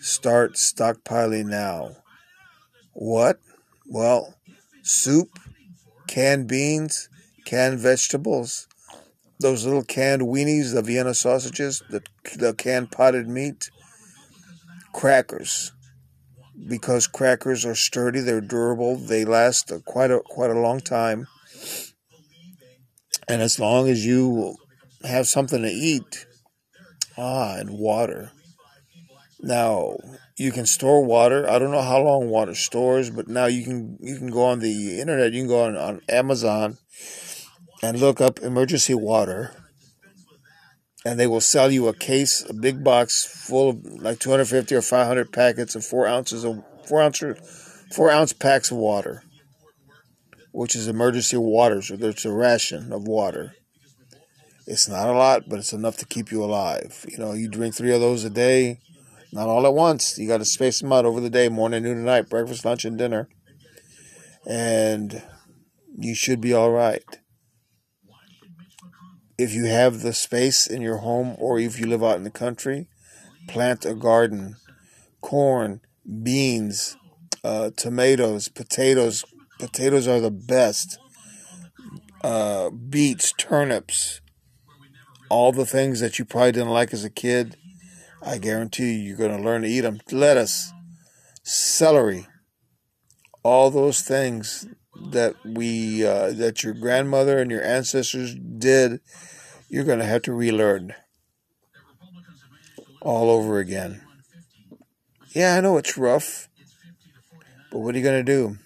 start 0.00 0.54
stockpiling 0.54 1.46
now. 1.46 1.96
What? 2.92 3.40
Well, 3.86 4.34
soup, 4.82 5.38
canned 6.06 6.48
beans, 6.48 7.08
canned 7.44 7.78
vegetables, 7.78 8.68
those 9.40 9.64
little 9.64 9.84
canned 9.84 10.22
weenies, 10.22 10.74
the 10.74 10.82
Vienna 10.82 11.14
sausages, 11.14 11.82
the, 11.90 12.02
the 12.36 12.54
canned 12.54 12.90
potted 12.90 13.28
meat, 13.28 13.70
crackers. 14.92 15.72
Because 16.66 17.06
crackers 17.06 17.64
are 17.64 17.74
sturdy, 17.74 18.20
they're 18.20 18.40
durable, 18.40 18.96
they 18.96 19.24
last 19.24 19.72
quite 19.84 20.10
a 20.10 20.20
quite 20.20 20.50
a 20.50 20.58
long 20.58 20.80
time. 20.80 21.26
And 23.28 23.42
as 23.42 23.60
long 23.60 23.88
as 23.88 24.04
you 24.04 24.56
have 25.04 25.28
something 25.28 25.62
to 25.62 25.68
eat, 25.68 26.26
ah, 27.16 27.56
and 27.56 27.78
water. 27.78 28.32
Now, 29.40 29.96
you 30.36 30.50
can 30.50 30.66
store 30.66 31.04
water. 31.04 31.48
I 31.48 31.58
don't 31.58 31.70
know 31.70 31.82
how 31.82 32.00
long 32.00 32.28
water 32.28 32.54
stores, 32.54 33.10
but 33.10 33.28
now 33.28 33.46
you 33.46 33.64
can 33.64 33.98
you 34.00 34.16
can 34.16 34.30
go 34.30 34.44
on 34.44 34.60
the 34.60 35.00
internet. 35.00 35.32
You 35.32 35.42
can 35.42 35.48
go 35.48 35.64
on, 35.64 35.76
on 35.76 36.00
Amazon 36.08 36.78
and 37.82 38.00
look 38.00 38.20
up 38.20 38.40
emergency 38.40 38.94
water, 38.94 39.52
and 41.04 41.18
they 41.18 41.26
will 41.26 41.40
sell 41.40 41.70
you 41.70 41.88
a 41.88 41.94
case, 41.94 42.44
a 42.48 42.54
big 42.54 42.82
box 42.82 43.24
full 43.24 43.70
of 43.70 43.84
like 43.84 44.18
250 44.18 44.74
or 44.74 44.82
500 44.82 45.32
packets 45.32 45.74
of 45.74 45.84
four 45.84 46.06
ounces 46.06 46.44
of 46.44 46.62
four 46.86 47.00
ounce 47.00 47.22
four 47.92 48.10
ounce 48.10 48.32
packs 48.32 48.70
of 48.70 48.78
water, 48.78 49.22
which 50.52 50.74
is 50.74 50.88
emergency 50.88 51.36
water. 51.36 51.80
So 51.82 51.96
there's 51.96 52.24
a 52.24 52.32
ration 52.32 52.92
of 52.92 53.06
water. 53.06 53.54
It's 54.66 54.88
not 54.88 55.08
a 55.08 55.12
lot, 55.12 55.44
but 55.48 55.58
it's 55.58 55.72
enough 55.72 55.96
to 55.98 56.06
keep 56.06 56.30
you 56.30 56.44
alive. 56.44 57.06
You 57.08 57.18
know, 57.18 57.32
you 57.32 57.48
drink 57.48 57.74
three 57.74 57.94
of 57.94 58.00
those 58.00 58.24
a 58.24 58.30
day 58.30 58.80
not 59.32 59.48
all 59.48 59.66
at 59.66 59.74
once. 59.74 60.18
You 60.18 60.26
got 60.26 60.38
to 60.38 60.44
space 60.44 60.80
them 60.80 60.92
out 60.92 61.04
over 61.04 61.20
the 61.20 61.30
day, 61.30 61.48
morning, 61.48 61.82
noon, 61.82 61.98
and 61.98 62.06
night, 62.06 62.30
breakfast, 62.30 62.64
lunch, 62.64 62.84
and 62.84 62.96
dinner. 62.96 63.28
And 64.46 65.22
you 65.98 66.14
should 66.14 66.40
be 66.40 66.54
all 66.54 66.70
right. 66.70 67.17
If 69.38 69.54
you 69.54 69.66
have 69.66 70.00
the 70.00 70.12
space 70.12 70.66
in 70.66 70.82
your 70.82 70.98
home 70.98 71.36
or 71.38 71.58
if 71.58 71.78
you 71.78 71.86
live 71.86 72.02
out 72.02 72.16
in 72.16 72.24
the 72.24 72.30
country, 72.30 72.88
plant 73.46 73.84
a 73.84 73.94
garden. 73.94 74.56
Corn, 75.20 75.80
beans, 76.22 76.96
uh, 77.44 77.70
tomatoes, 77.76 78.48
potatoes. 78.48 79.24
Potatoes 79.58 80.06
are 80.08 80.20
the 80.20 80.30
best. 80.30 80.98
Uh, 82.22 82.70
beets, 82.70 83.32
turnips, 83.38 84.20
all 85.28 85.52
the 85.52 85.66
things 85.66 86.00
that 86.00 86.18
you 86.18 86.24
probably 86.24 86.52
didn't 86.52 86.70
like 86.70 86.92
as 86.92 87.04
a 87.04 87.10
kid 87.10 87.56
I 88.22 88.38
guarantee 88.38 88.92
you, 88.92 89.00
you're 89.00 89.16
going 89.16 89.36
to 89.36 89.42
learn 89.42 89.62
to 89.62 89.68
eat 89.68 89.82
them. 89.82 90.00
Lettuce, 90.10 90.72
celery, 91.44 92.26
all 93.42 93.70
those 93.70 94.00
things 94.00 94.66
that 95.10 95.34
we 95.44 96.06
uh, 96.06 96.32
that 96.32 96.62
your 96.62 96.74
grandmother 96.74 97.38
and 97.38 97.50
your 97.50 97.62
ancestors 97.62 98.34
did, 98.34 99.00
you're 99.68 99.84
going 99.84 99.98
to 99.98 100.04
have 100.04 100.22
to 100.22 100.32
relearn 100.32 100.94
all 103.00 103.30
over 103.30 103.58
again. 103.58 104.02
Yeah, 105.34 105.56
I 105.56 105.60
know 105.60 105.76
it's 105.76 105.98
rough, 105.98 106.48
but 107.70 107.78
what 107.78 107.94
are 107.94 107.98
you 107.98 108.04
going 108.04 108.24
to 108.24 108.32
do? 108.32 108.56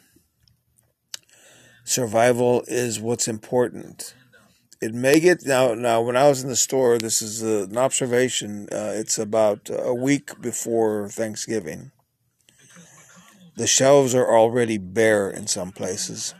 Survival 1.84 2.62
is 2.68 3.00
what's 3.00 3.28
important 3.28 4.14
it 4.82 4.92
may 4.92 5.20
get 5.20 5.46
now. 5.46 5.74
Now, 5.74 6.02
when 6.02 6.16
I 6.16 6.28
was 6.28 6.42
in 6.42 6.48
the 6.48 6.56
store, 6.56 6.98
this 6.98 7.22
is 7.22 7.40
an 7.40 7.78
observation. 7.78 8.66
Uh, 8.72 8.92
it's 8.96 9.16
about 9.16 9.70
a 9.72 9.94
week 9.94 10.40
before 10.42 11.08
Thanksgiving. 11.08 11.92
The 13.56 13.66
shelves 13.66 14.14
are 14.14 14.34
already 14.34 14.78
bare 14.78 15.30
in 15.30 15.46
some 15.46 15.72
places. 15.72 16.34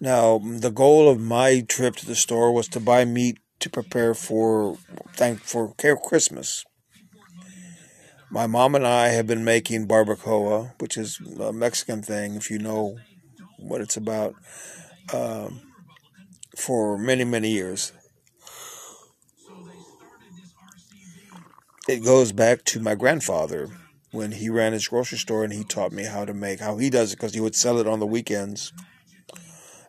Now, 0.00 0.38
the 0.38 0.70
goal 0.70 1.08
of 1.08 1.20
my 1.20 1.60
trip 1.60 1.96
to 1.96 2.06
the 2.06 2.16
store 2.16 2.52
was 2.52 2.68
to 2.68 2.80
buy 2.80 3.04
meat 3.04 3.38
to 3.60 3.70
prepare 3.70 4.14
for 4.14 4.76
thank 5.14 5.40
for 5.40 5.72
Christmas. 5.74 6.64
My 8.30 8.46
mom 8.46 8.74
and 8.74 8.86
I 8.86 9.08
have 9.08 9.26
been 9.26 9.44
making 9.44 9.86
barbacoa, 9.86 10.72
which 10.80 10.96
is 10.96 11.20
a 11.40 11.52
Mexican 11.52 12.02
thing, 12.02 12.34
if 12.34 12.50
you 12.50 12.58
know 12.58 12.98
what 13.58 13.80
it's 13.80 13.96
about. 13.96 14.34
Um, 15.12 15.60
for 16.56 16.98
many, 16.98 17.24
many 17.24 17.50
years. 17.50 17.92
It 21.88 22.04
goes 22.04 22.32
back 22.32 22.64
to 22.64 22.80
my 22.80 22.94
grandfather 22.94 23.68
when 24.14 24.32
he 24.32 24.48
ran 24.48 24.72
his 24.72 24.86
grocery 24.88 25.18
store 25.18 25.42
and 25.42 25.52
he 25.52 25.64
taught 25.64 25.92
me 25.92 26.04
how 26.04 26.24
to 26.24 26.32
make, 26.32 26.60
how 26.60 26.76
he 26.78 26.88
does 26.88 27.12
it, 27.12 27.16
because 27.16 27.34
he 27.34 27.40
would 27.40 27.56
sell 27.56 27.78
it 27.78 27.86
on 27.86 27.98
the 27.98 28.06
weekends. 28.06 28.72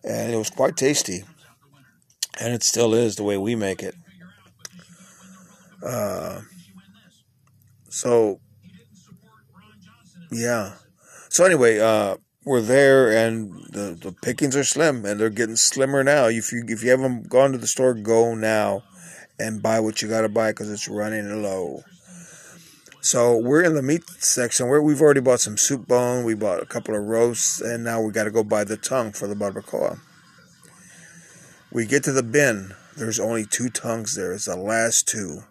And 0.04 0.34
it 0.34 0.38
was 0.38 0.50
quite 0.50 0.76
tasty. 0.76 1.24
And 2.40 2.54
it 2.54 2.64
still 2.64 2.94
is 2.94 3.16
the 3.16 3.24
way 3.24 3.38
we 3.38 3.56
make 3.56 3.82
it. 3.82 3.96
Uh, 5.86 6.42
so, 7.90 8.40
yeah. 10.32 10.74
So, 11.30 11.46
anyway, 11.46 11.80
uh, 11.80 12.18
were 12.46 12.62
there, 12.62 13.12
and 13.12 13.52
the, 13.72 13.98
the 14.00 14.12
pickings 14.12 14.56
are 14.56 14.64
slim, 14.64 15.06
and 15.06 15.20
they're 15.20 15.30
getting 15.30 15.56
slimmer 15.56 16.04
now. 16.04 16.26
If 16.26 16.52
you 16.52 16.64
if 16.68 16.84
you 16.84 16.90
haven't 16.90 17.30
gone 17.30 17.52
to 17.52 17.58
the 17.58 17.68
store, 17.68 17.94
go 17.94 18.36
now 18.36 18.84
and 19.40 19.62
buy 19.62 19.80
what 19.80 20.02
you 20.02 20.08
got 20.08 20.22
to 20.22 20.30
buy 20.30 20.52
because 20.52 20.72
it's 20.72 20.88
running 20.88 21.44
low. 21.44 21.84
So 23.06 23.38
we're 23.38 23.62
in 23.62 23.76
the 23.76 23.84
meat 23.84 24.10
section 24.18 24.68
where 24.68 24.82
we've 24.82 25.00
already 25.00 25.22
bought 25.22 25.40
some 25.40 25.58
soup 25.58 25.88
bone, 25.88 26.24
we 26.24 26.34
bought 26.34 26.64
a 26.64 26.66
couple 26.66 26.96
of 26.96 27.04
roasts, 27.04 27.62
and 27.62 27.84
now 27.84 28.02
we 28.02 28.12
got 28.12 28.24
to 28.24 28.32
go 28.32 28.44
buy 28.44 28.64
the 28.64 28.78
tongue 28.78 29.12
for 29.12 29.28
the 29.28 29.36
barbacoa. 29.36 30.00
We 31.72 31.86
get 31.86 32.04
to 32.06 32.12
the 32.12 32.24
bin. 32.24 32.74
There's 32.98 33.20
only 33.20 33.46
two 33.46 33.70
tongues 33.70 34.16
there. 34.16 34.34
It's 34.34 34.46
the 34.46 34.56
last 34.56 35.08
two. 35.08 35.44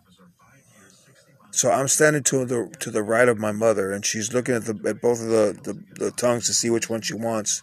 So 1.52 1.70
I'm 1.70 1.86
standing 1.86 2.24
to 2.24 2.44
the 2.44 2.74
to 2.80 2.90
the 2.90 3.04
right 3.04 3.28
of 3.28 3.38
my 3.38 3.52
mother, 3.52 3.92
and 3.92 4.04
she's 4.04 4.34
looking 4.34 4.56
at 4.56 4.64
the 4.64 4.76
at 4.84 5.00
both 5.00 5.22
of 5.22 5.28
the, 5.28 5.56
the, 5.62 6.06
the 6.06 6.10
tongues 6.10 6.48
to 6.48 6.52
see 6.52 6.70
which 6.70 6.90
one 6.90 7.02
she 7.02 7.14
wants. 7.14 7.62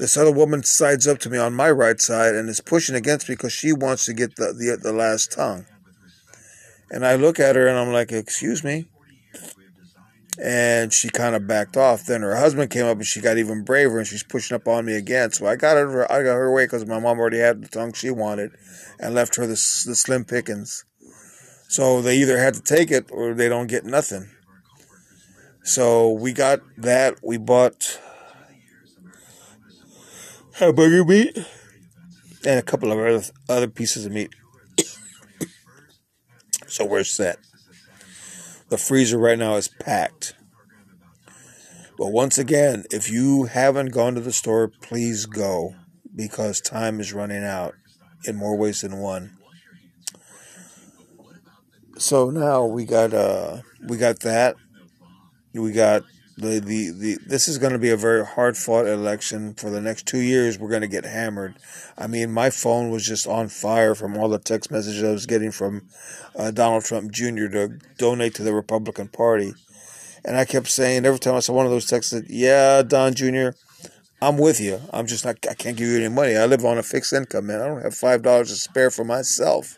This 0.00 0.16
other 0.16 0.32
woman 0.32 0.64
sides 0.64 1.06
up 1.06 1.20
to 1.20 1.30
me 1.30 1.38
on 1.38 1.54
my 1.54 1.70
right 1.70 2.00
side 2.00 2.34
and 2.34 2.48
is 2.48 2.60
pushing 2.60 2.96
against 2.96 3.28
me 3.28 3.36
because 3.36 3.52
she 3.52 3.72
wants 3.72 4.04
to 4.06 4.14
get 4.14 4.34
the, 4.34 4.52
the 4.52 4.76
the 4.82 4.92
last 4.92 5.30
tongue. 5.30 5.66
And 6.90 7.06
I 7.06 7.14
look 7.14 7.38
at 7.38 7.54
her 7.54 7.68
and 7.68 7.78
I'm 7.78 7.92
like, 7.92 8.10
"Excuse 8.10 8.64
me." 8.64 8.88
And 10.40 10.92
she 10.92 11.10
kind 11.10 11.34
of 11.34 11.46
backed 11.46 11.76
off. 11.76 12.06
Then 12.06 12.22
her 12.22 12.36
husband 12.36 12.70
came 12.70 12.86
up 12.86 12.96
and 12.96 13.06
she 13.06 13.20
got 13.20 13.36
even 13.36 13.64
braver 13.64 13.98
and 13.98 14.06
she's 14.06 14.22
pushing 14.22 14.54
up 14.54 14.66
on 14.66 14.86
me 14.86 14.96
again. 14.96 15.30
So 15.32 15.46
I 15.46 15.56
got 15.56 15.76
her, 15.76 16.10
I 16.10 16.22
got 16.22 16.34
her 16.34 16.46
away 16.46 16.64
because 16.64 16.86
my 16.86 16.98
mom 16.98 17.18
already 17.18 17.38
had 17.38 17.62
the 17.62 17.68
tongue 17.68 17.92
she 17.92 18.10
wanted, 18.10 18.52
and 18.98 19.14
left 19.14 19.36
her 19.36 19.42
the 19.42 19.52
the 19.52 19.94
slim 19.94 20.24
pickings. 20.24 20.84
So 21.68 22.02
they 22.02 22.16
either 22.16 22.38
had 22.38 22.54
to 22.54 22.62
take 22.62 22.90
it 22.90 23.06
or 23.10 23.34
they 23.34 23.48
don't 23.48 23.66
get 23.66 23.84
nothing. 23.84 24.30
So 25.64 26.10
we 26.10 26.32
got 26.32 26.60
that. 26.78 27.18
We 27.22 27.38
bought 27.38 28.00
hamburger 30.54 31.04
meat 31.04 31.38
and 32.44 32.58
a 32.58 32.62
couple 32.62 32.92
of 32.92 32.98
other, 32.98 33.22
other 33.48 33.68
pieces 33.68 34.06
of 34.06 34.12
meat. 34.12 34.30
so 36.66 36.84
we're 36.84 37.04
set. 37.04 37.38
The 38.72 38.78
freezer 38.78 39.18
right 39.18 39.38
now 39.38 39.56
is 39.56 39.68
packed. 39.68 40.32
But 41.98 42.06
once 42.06 42.38
again, 42.38 42.84
if 42.90 43.10
you 43.10 43.44
haven't 43.44 43.92
gone 43.92 44.14
to 44.14 44.22
the 44.22 44.32
store, 44.32 44.68
please 44.80 45.26
go 45.26 45.74
because 46.16 46.58
time 46.62 46.98
is 46.98 47.12
running 47.12 47.44
out 47.44 47.74
in 48.24 48.34
more 48.34 48.56
ways 48.56 48.80
than 48.80 48.96
one. 48.96 49.36
So 51.98 52.30
now 52.30 52.64
we 52.64 52.86
got 52.86 53.12
uh 53.12 53.58
we 53.86 53.98
got 53.98 54.20
that. 54.20 54.56
We 55.52 55.72
got 55.72 56.04
the, 56.42 56.60
the, 56.60 56.90
the 56.90 57.18
this 57.26 57.48
is 57.48 57.58
going 57.58 57.72
to 57.72 57.78
be 57.78 57.90
a 57.90 57.96
very 57.96 58.24
hard 58.24 58.56
fought 58.56 58.86
election 58.86 59.54
for 59.54 59.70
the 59.70 59.80
next 59.80 60.06
two 60.06 60.20
years. 60.20 60.58
We're 60.58 60.68
going 60.68 60.82
to 60.82 60.88
get 60.88 61.04
hammered. 61.04 61.54
I 61.96 62.06
mean, 62.06 62.32
my 62.32 62.50
phone 62.50 62.90
was 62.90 63.06
just 63.06 63.26
on 63.26 63.48
fire 63.48 63.94
from 63.94 64.16
all 64.16 64.28
the 64.28 64.38
text 64.38 64.70
messages 64.70 65.02
I 65.02 65.12
was 65.12 65.26
getting 65.26 65.52
from 65.52 65.88
uh, 66.36 66.50
Donald 66.50 66.84
Trump 66.84 67.10
Jr. 67.12 67.48
to 67.48 67.78
donate 67.96 68.34
to 68.34 68.42
the 68.42 68.52
Republican 68.52 69.08
Party, 69.08 69.54
and 70.24 70.36
I 70.36 70.44
kept 70.44 70.68
saying 70.68 71.06
every 71.06 71.18
time 71.18 71.34
I 71.34 71.40
saw 71.40 71.54
one 71.54 71.66
of 71.66 71.72
those 71.72 71.86
texts, 71.86 72.12
that, 72.12 72.28
"Yeah, 72.28 72.82
Don 72.82 73.14
Jr." 73.14 73.50
I'm 74.20 74.38
with 74.38 74.60
you. 74.60 74.80
I'm 74.92 75.08
just 75.08 75.24
not. 75.24 75.38
I 75.50 75.54
can't 75.54 75.76
give 75.76 75.88
you 75.88 75.96
any 75.96 76.08
money. 76.08 76.36
I 76.36 76.46
live 76.46 76.64
on 76.64 76.78
a 76.78 76.82
fixed 76.84 77.12
income, 77.12 77.46
man. 77.46 77.60
I 77.60 77.66
don't 77.66 77.82
have 77.82 77.94
five 77.94 78.22
dollars 78.22 78.50
to 78.50 78.54
spare 78.54 78.90
for 78.90 79.04
myself. 79.04 79.76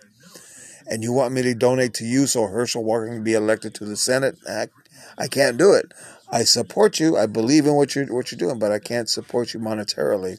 And 0.86 1.02
you 1.02 1.12
want 1.12 1.32
me 1.32 1.42
to 1.42 1.54
donate 1.54 1.94
to 1.94 2.04
you 2.04 2.26
so 2.26 2.46
Herschel 2.46 2.84
Walker 2.84 3.08
can 3.08 3.24
be 3.24 3.32
elected 3.32 3.74
to 3.76 3.84
the 3.84 3.96
Senate? 3.96 4.36
I, 4.48 4.68
I 5.16 5.28
can't 5.28 5.56
do 5.56 5.72
it. 5.72 5.92
I 6.34 6.42
support 6.42 6.98
you. 6.98 7.16
I 7.16 7.26
believe 7.26 7.64
in 7.64 7.74
what 7.74 7.94
you're 7.94 8.12
what 8.12 8.32
you're 8.32 8.38
doing, 8.38 8.58
but 8.58 8.72
I 8.72 8.80
can't 8.80 9.08
support 9.08 9.54
you 9.54 9.60
monetarily. 9.60 10.38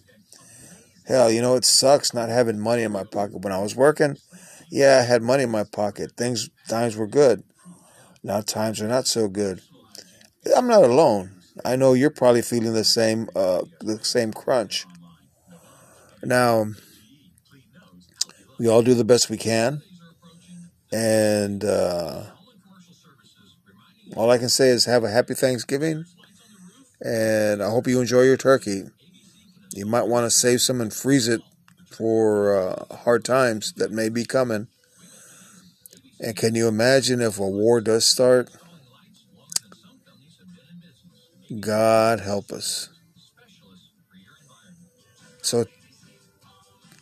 Hell, 1.08 1.32
you 1.32 1.42
know 1.42 1.56
it 1.56 1.64
sucks 1.64 2.14
not 2.14 2.28
having 2.28 2.60
money 2.60 2.84
in 2.84 2.92
my 2.92 3.06
pocket. 3.06 3.40
When 3.42 3.54
I 3.54 3.62
was 3.62 3.78
working, 3.78 4.18
yeah, 4.70 5.00
I 5.02 5.06
had 5.06 5.22
money 5.22 5.44
in 5.44 5.52
my 5.52 5.64
pocket. 5.64 6.12
Things 6.18 6.50
times 6.68 6.98
were 6.98 7.08
good. 7.08 7.44
Now 8.24 8.42
times 8.42 8.82
are 8.82 8.90
not 8.90 9.08
so 9.08 9.30
good. 9.30 9.62
I'm 10.54 10.68
not 10.68 10.84
alone. 10.84 11.32
I 11.64 11.78
know 11.78 11.94
you're 11.94 12.10
probably 12.10 12.42
feeling 12.42 12.74
the 12.74 12.84
same 12.84 13.30
uh, 13.34 13.64
the 13.80 14.04
same 14.04 14.34
crunch. 14.34 14.86
Now, 16.22 16.66
we 18.60 18.68
all 18.68 18.82
do 18.82 18.96
the 18.96 19.06
best 19.06 19.30
we 19.30 19.38
can, 19.38 19.82
and 20.92 21.64
uh, 21.64 22.26
all 24.16 24.32
I 24.32 24.38
can 24.38 24.50
say 24.50 24.70
is 24.70 24.86
have 24.86 25.04
a 25.04 25.10
happy 25.10 25.34
Thanksgiving, 25.34 26.06
and 27.02 27.62
I 27.62 27.70
hope 27.70 27.88
you 27.88 28.00
enjoy 28.00 28.22
your 28.22 28.38
turkey. 28.38 28.84
You 29.72 29.86
might 29.86 30.08
want 30.08 30.26
to 30.26 30.32
save 30.32 30.62
some 30.62 30.80
and 30.80 30.94
freeze 30.94 31.28
it 31.28 31.42
for 31.92 32.56
uh, 32.56 32.96
hard 32.96 33.26
times 33.26 33.74
that 33.74 33.92
may 33.92 34.08
be 34.08 34.24
coming. 34.24 34.68
And 36.22 36.36
can 36.36 36.56
you 36.56 36.70
imagine 36.70 37.22
if 37.22 37.40
a 37.40 37.48
war 37.48 37.82
does 37.82 38.06
start? 38.06 38.50
God 41.60 42.22
help 42.22 42.52
us. 42.52 42.90
So, 45.42 45.66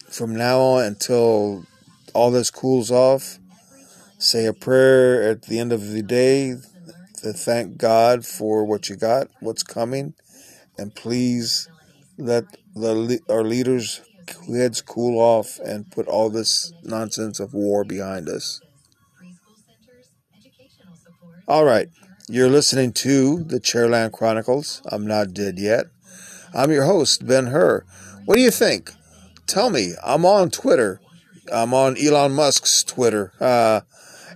from 0.09 0.35
now 0.35 0.59
on 0.59 0.85
until 0.85 1.65
all 2.13 2.31
this 2.31 2.49
cools 2.49 2.89
off, 2.89 3.37
say 4.17 4.45
a 4.45 4.53
prayer 4.53 5.21
at 5.29 5.43
the 5.43 5.59
end 5.59 5.71
of 5.71 5.91
the 5.91 6.01
day 6.01 6.55
to 7.23 7.33
thank 7.33 7.77
God 7.77 8.25
for 8.25 8.65
what 8.65 8.89
you 8.89 8.95
got, 8.95 9.27
what's 9.39 9.63
coming, 9.63 10.13
and 10.77 10.93
please 10.93 11.69
let 12.17 12.45
the 12.75 13.19
our 13.29 13.43
leaders' 13.43 14.01
heads 14.47 14.81
cool 14.81 15.19
off 15.19 15.59
and 15.59 15.89
put 15.91 16.07
all 16.07 16.29
this 16.29 16.73
nonsense 16.83 17.39
of 17.39 17.53
war 17.53 17.83
behind 17.83 18.29
us. 18.29 18.61
All 21.47 21.65
right, 21.65 21.87
you're 22.29 22.49
listening 22.49 22.93
to 22.93 23.43
the 23.43 23.59
Chairland 23.59 24.11
Chronicles. 24.11 24.81
I'm 24.85 25.05
not 25.07 25.33
dead 25.33 25.59
yet. 25.59 25.85
I'm 26.53 26.71
your 26.71 26.85
host, 26.85 27.25
Ben 27.25 27.47
Hur. 27.47 27.85
What 28.25 28.35
do 28.35 28.41
you 28.41 28.51
think? 28.51 28.91
Tell 29.47 29.69
me. 29.69 29.93
I'm 30.03 30.25
on 30.25 30.49
Twitter. 30.49 31.01
I'm 31.51 31.73
on 31.73 31.97
Elon 31.97 32.33
Musk's 32.33 32.83
Twitter. 32.83 33.33
Uh, 33.41 33.81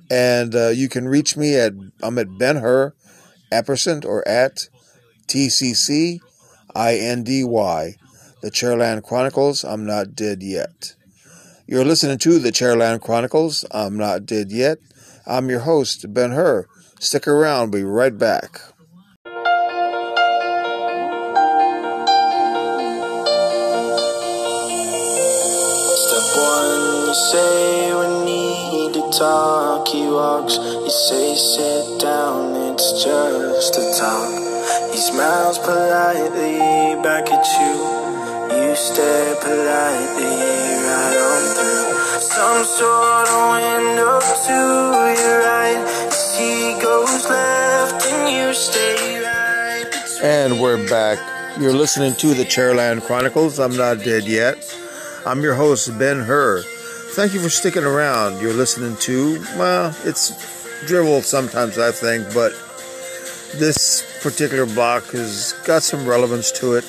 and 0.09 0.55
uh, 0.55 0.69
you 0.69 0.89
can 0.89 1.07
reach 1.07 1.35
me 1.37 1.55
at 1.55 1.73
I'm 2.01 2.17
at 2.17 2.37
Ben 2.37 2.57
Hur 2.57 2.93
Epperson 3.51 4.05
or 4.05 4.27
at 4.27 4.69
TCC 5.27 6.19
INDY. 6.75 7.97
The 8.41 8.51
Chairland 8.51 9.03
Chronicles. 9.03 9.63
I'm 9.63 9.85
not 9.85 10.15
dead 10.15 10.43
yet. 10.43 10.93
You're 11.65 11.83
listening 11.83 12.19
to 12.19 12.39
the 12.39 12.51
Chairland 12.51 13.01
Chronicles. 13.01 13.65
I'm 13.71 13.97
not 13.97 14.25
dead 14.25 14.51
yet. 14.51 14.77
I'm 15.25 15.49
your 15.49 15.61
host, 15.61 16.13
Ben 16.13 16.31
Hur. 16.31 16.67
Stick 16.99 17.27
around. 17.27 17.71
Be 17.71 17.83
right 17.83 18.17
back. 18.17 18.61
Step 25.97 26.27
one, 26.37 27.13
talk. 29.11 29.87
He 29.87 30.03
walks, 30.03 30.57
you 30.57 30.89
say 30.89 31.35
sit 31.35 32.01
down. 32.01 32.55
It's 32.73 33.03
just 33.03 33.77
a 33.77 33.85
talk. 33.99 34.91
He 34.91 34.97
smiles 34.97 35.59
politely 35.59 37.01
back 37.01 37.29
at 37.31 37.45
you. 37.59 37.73
You 38.55 38.75
stare 38.75 39.35
politely 39.35 40.35
right 40.87 41.17
on 41.29 41.43
through 41.55 42.19
some 42.19 42.63
sort 42.65 43.27
of 43.29 43.41
window 43.55 44.19
to 44.47 44.59
your 45.21 45.39
right. 45.43 45.83
He 46.37 46.81
goes 46.81 47.29
left 47.29 48.05
and 48.05 48.35
you 48.35 48.53
stay 48.53 49.21
right. 49.23 49.91
And 50.23 50.59
we're 50.59 50.87
back. 50.89 51.19
You're 51.59 51.73
listening 51.73 52.13
to 52.15 52.33
the 52.33 52.43
Chairland 52.43 53.03
Chronicles. 53.03 53.59
I'm 53.59 53.75
not 53.75 54.03
dead 54.03 54.25
yet. 54.25 54.57
I'm 55.25 55.41
your 55.41 55.55
host, 55.55 55.97
Ben 55.97 56.19
Hur. 56.21 56.63
Thank 57.15 57.33
you 57.33 57.39
for 57.39 57.49
sticking 57.49 57.83
around. 57.83 58.39
You're 58.41 58.53
listening 58.53 58.95
to, 58.97 59.39
well, 59.57 59.95
it's 60.03 60.85
dribble 60.85 61.23
sometimes, 61.23 61.79
I 61.79 61.91
think, 61.91 62.31
but 62.33 62.51
this 63.55 64.21
particular 64.21 64.67
block 64.67 65.03
has 65.05 65.53
got 65.65 65.81
some 65.81 66.07
relevance 66.07 66.51
to 66.59 66.75
it. 66.75 66.85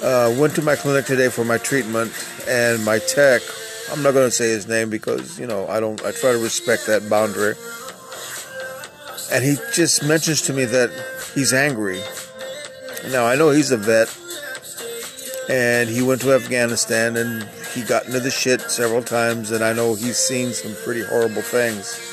Uh, 0.00 0.32
went 0.38 0.54
to 0.54 0.62
my 0.62 0.76
clinic 0.76 1.06
today 1.06 1.28
for 1.28 1.44
my 1.44 1.58
treatment, 1.58 2.12
and 2.46 2.84
my 2.84 3.00
tech, 3.00 3.42
I'm 3.90 4.02
not 4.02 4.12
going 4.12 4.28
to 4.28 4.30
say 4.30 4.50
his 4.50 4.68
name 4.68 4.90
because, 4.90 5.40
you 5.40 5.46
know, 5.46 5.66
I 5.66 5.80
don't, 5.80 6.00
I 6.04 6.12
try 6.12 6.30
to 6.30 6.38
respect 6.38 6.86
that 6.86 7.10
boundary. 7.10 7.54
And 9.32 9.42
he 9.42 9.56
just 9.74 10.04
mentions 10.04 10.42
to 10.42 10.52
me 10.52 10.66
that 10.66 10.90
he's 11.34 11.52
angry. 11.52 12.00
Now, 13.10 13.26
I 13.26 13.34
know 13.34 13.50
he's 13.50 13.72
a 13.72 13.76
vet, 13.76 14.14
and 15.50 15.88
he 15.88 16.00
went 16.00 16.20
to 16.20 16.32
Afghanistan 16.32 17.16
and 17.16 17.48
he 17.74 17.82
got 17.82 18.06
into 18.06 18.20
the 18.20 18.30
shit 18.30 18.60
several 18.62 19.02
times, 19.02 19.50
and 19.50 19.64
I 19.64 19.72
know 19.72 19.94
he's 19.94 20.16
seen 20.16 20.52
some 20.52 20.74
pretty 20.84 21.04
horrible 21.04 21.42
things. 21.42 22.12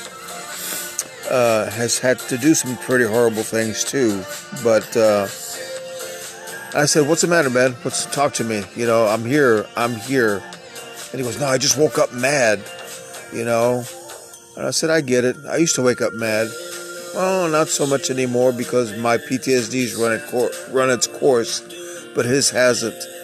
Uh, 1.30 1.70
has 1.70 1.98
had 1.98 2.18
to 2.18 2.36
do 2.36 2.52
some 2.52 2.76
pretty 2.78 3.04
horrible 3.04 3.44
things 3.44 3.84
too, 3.84 4.22
but 4.62 4.96
uh, 4.96 5.22
I 6.74 6.84
said, 6.86 7.08
"What's 7.08 7.22
the 7.22 7.28
matter, 7.28 7.48
man? 7.48 7.72
What's 7.82 8.06
talk 8.06 8.34
to 8.34 8.44
me? 8.44 8.64
You 8.74 8.86
know, 8.86 9.06
I'm 9.06 9.24
here. 9.24 9.64
I'm 9.76 9.94
here." 9.94 10.42
And 11.12 11.20
he 11.20 11.22
goes, 11.22 11.38
"No, 11.38 11.46
I 11.46 11.58
just 11.58 11.78
woke 11.78 11.96
up 11.96 12.12
mad." 12.12 12.60
You 13.32 13.44
know, 13.44 13.84
and 14.56 14.66
I 14.66 14.70
said, 14.72 14.90
"I 14.90 15.00
get 15.00 15.24
it. 15.24 15.36
I 15.48 15.56
used 15.56 15.76
to 15.76 15.82
wake 15.82 16.02
up 16.02 16.12
mad. 16.12 16.48
Well, 17.14 17.48
not 17.48 17.68
so 17.68 17.86
much 17.86 18.10
anymore 18.10 18.52
because 18.52 18.96
my 18.98 19.16
PTSD's 19.16 19.94
run 19.94 20.20
run 20.74 20.90
its 20.90 21.06
course, 21.06 21.62
but 22.14 22.26
his 22.26 22.50
hasn't." 22.50 23.21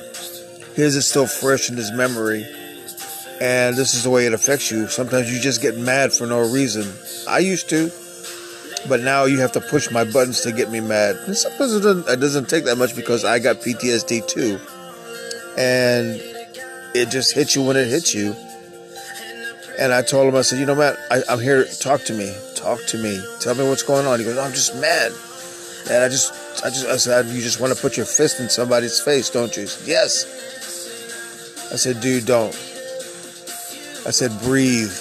His 0.78 0.94
is 0.94 1.08
still 1.08 1.26
fresh 1.26 1.70
in 1.70 1.76
his 1.76 1.90
memory. 1.90 2.46
And 3.40 3.76
this 3.76 3.94
is 3.94 4.04
the 4.04 4.10
way 4.10 4.26
it 4.26 4.32
affects 4.32 4.70
you. 4.70 4.86
Sometimes 4.86 5.28
you 5.32 5.40
just 5.40 5.60
get 5.60 5.76
mad 5.76 6.12
for 6.12 6.24
no 6.24 6.48
reason. 6.48 6.86
I 7.28 7.40
used 7.40 7.68
to, 7.70 7.90
but 8.88 9.00
now 9.00 9.24
you 9.24 9.40
have 9.40 9.50
to 9.52 9.60
push 9.60 9.90
my 9.90 10.04
buttons 10.04 10.42
to 10.42 10.52
get 10.52 10.70
me 10.70 10.78
mad. 10.78 11.16
And 11.26 11.36
sometimes 11.36 11.74
it 11.74 11.80
doesn't, 11.80 12.08
it 12.08 12.20
doesn't 12.20 12.48
take 12.48 12.64
that 12.66 12.78
much 12.78 12.94
because 12.94 13.24
I 13.24 13.40
got 13.40 13.56
PTSD 13.56 14.28
too. 14.28 14.60
And 15.58 16.20
it 16.94 17.10
just 17.10 17.34
hits 17.34 17.56
you 17.56 17.64
when 17.64 17.76
it 17.76 17.88
hits 17.88 18.14
you. 18.14 18.36
And 19.80 19.92
I 19.92 20.02
told 20.02 20.28
him, 20.28 20.36
I 20.36 20.42
said, 20.42 20.60
you 20.60 20.66
know, 20.66 20.76
Matt, 20.76 20.96
I, 21.10 21.22
I'm 21.28 21.40
here. 21.40 21.64
Talk 21.80 22.02
to 22.02 22.12
me. 22.12 22.32
Talk 22.54 22.78
to 22.86 22.98
me. 22.98 23.20
Tell 23.40 23.56
me 23.56 23.68
what's 23.68 23.82
going 23.82 24.06
on. 24.06 24.20
He 24.20 24.24
goes, 24.24 24.38
I'm 24.38 24.52
just 24.52 24.76
mad. 24.76 25.10
And 25.90 26.04
I 26.04 26.08
just, 26.08 26.32
I 26.64 26.70
just, 26.70 26.86
I 26.86 26.96
said, 26.98 27.26
you 27.26 27.40
just 27.40 27.58
want 27.58 27.74
to 27.74 27.80
put 27.80 27.96
your 27.96 28.06
fist 28.06 28.38
in 28.38 28.48
somebody's 28.48 29.00
face, 29.00 29.28
don't 29.28 29.56
you? 29.56 29.66
Said, 29.66 29.88
yes. 29.88 30.48
I 31.70 31.76
said, 31.76 32.00
dude, 32.00 32.26
don't. 32.26 32.54
I 34.07 34.11
said, 34.11 34.33
breathe. 34.40 34.92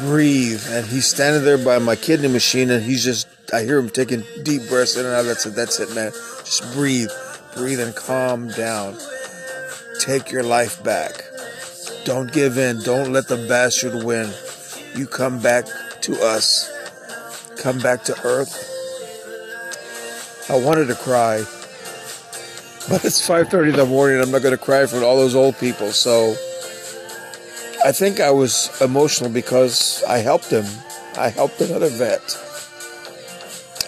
Breathe. 0.00 0.62
And 0.70 0.84
he's 0.84 1.06
standing 1.06 1.44
there 1.44 1.58
by 1.58 1.78
my 1.78 1.94
kidney 1.94 2.28
machine 2.28 2.70
and 2.70 2.82
he's 2.82 3.04
just, 3.04 3.28
I 3.52 3.62
hear 3.62 3.78
him 3.78 3.88
taking 3.88 4.24
deep 4.42 4.68
breaths 4.68 4.96
in 4.96 5.06
and 5.06 5.14
out. 5.14 5.26
I 5.26 5.34
said, 5.34 5.54
that's 5.54 5.78
it, 5.78 5.94
man. 5.94 6.10
Just 6.10 6.74
breathe. 6.74 7.10
Breathe 7.54 7.78
and 7.78 7.94
calm 7.94 8.48
down. 8.48 8.96
Take 10.00 10.32
your 10.32 10.42
life 10.42 10.82
back. 10.82 11.22
Don't 12.04 12.32
give 12.32 12.58
in. 12.58 12.80
Don't 12.80 13.12
let 13.12 13.28
the 13.28 13.46
bastard 13.48 14.02
win. 14.02 14.32
You 14.96 15.06
come 15.06 15.40
back 15.40 15.66
to 16.02 16.20
us. 16.20 16.70
Come 17.62 17.78
back 17.78 18.02
to 18.04 18.20
earth. 18.24 18.70
I 20.50 20.58
wanted 20.58 20.88
to 20.88 20.94
cry. 20.96 21.44
But 22.90 23.02
it's 23.02 23.26
5:30 23.26 23.70
in 23.70 23.76
the 23.76 23.86
morning. 23.86 24.20
I'm 24.20 24.30
not 24.30 24.42
going 24.42 24.56
to 24.56 24.62
cry 24.62 24.84
for 24.84 25.02
all 25.02 25.16
those 25.16 25.34
old 25.34 25.56
people. 25.58 25.90
So 25.90 26.34
I 27.82 27.92
think 27.92 28.20
I 28.20 28.30
was 28.30 28.70
emotional 28.82 29.30
because 29.30 30.04
I 30.04 30.18
helped 30.18 30.50
him. 30.50 30.66
I 31.16 31.30
helped 31.30 31.60
another 31.62 31.88
vet, 31.88 32.20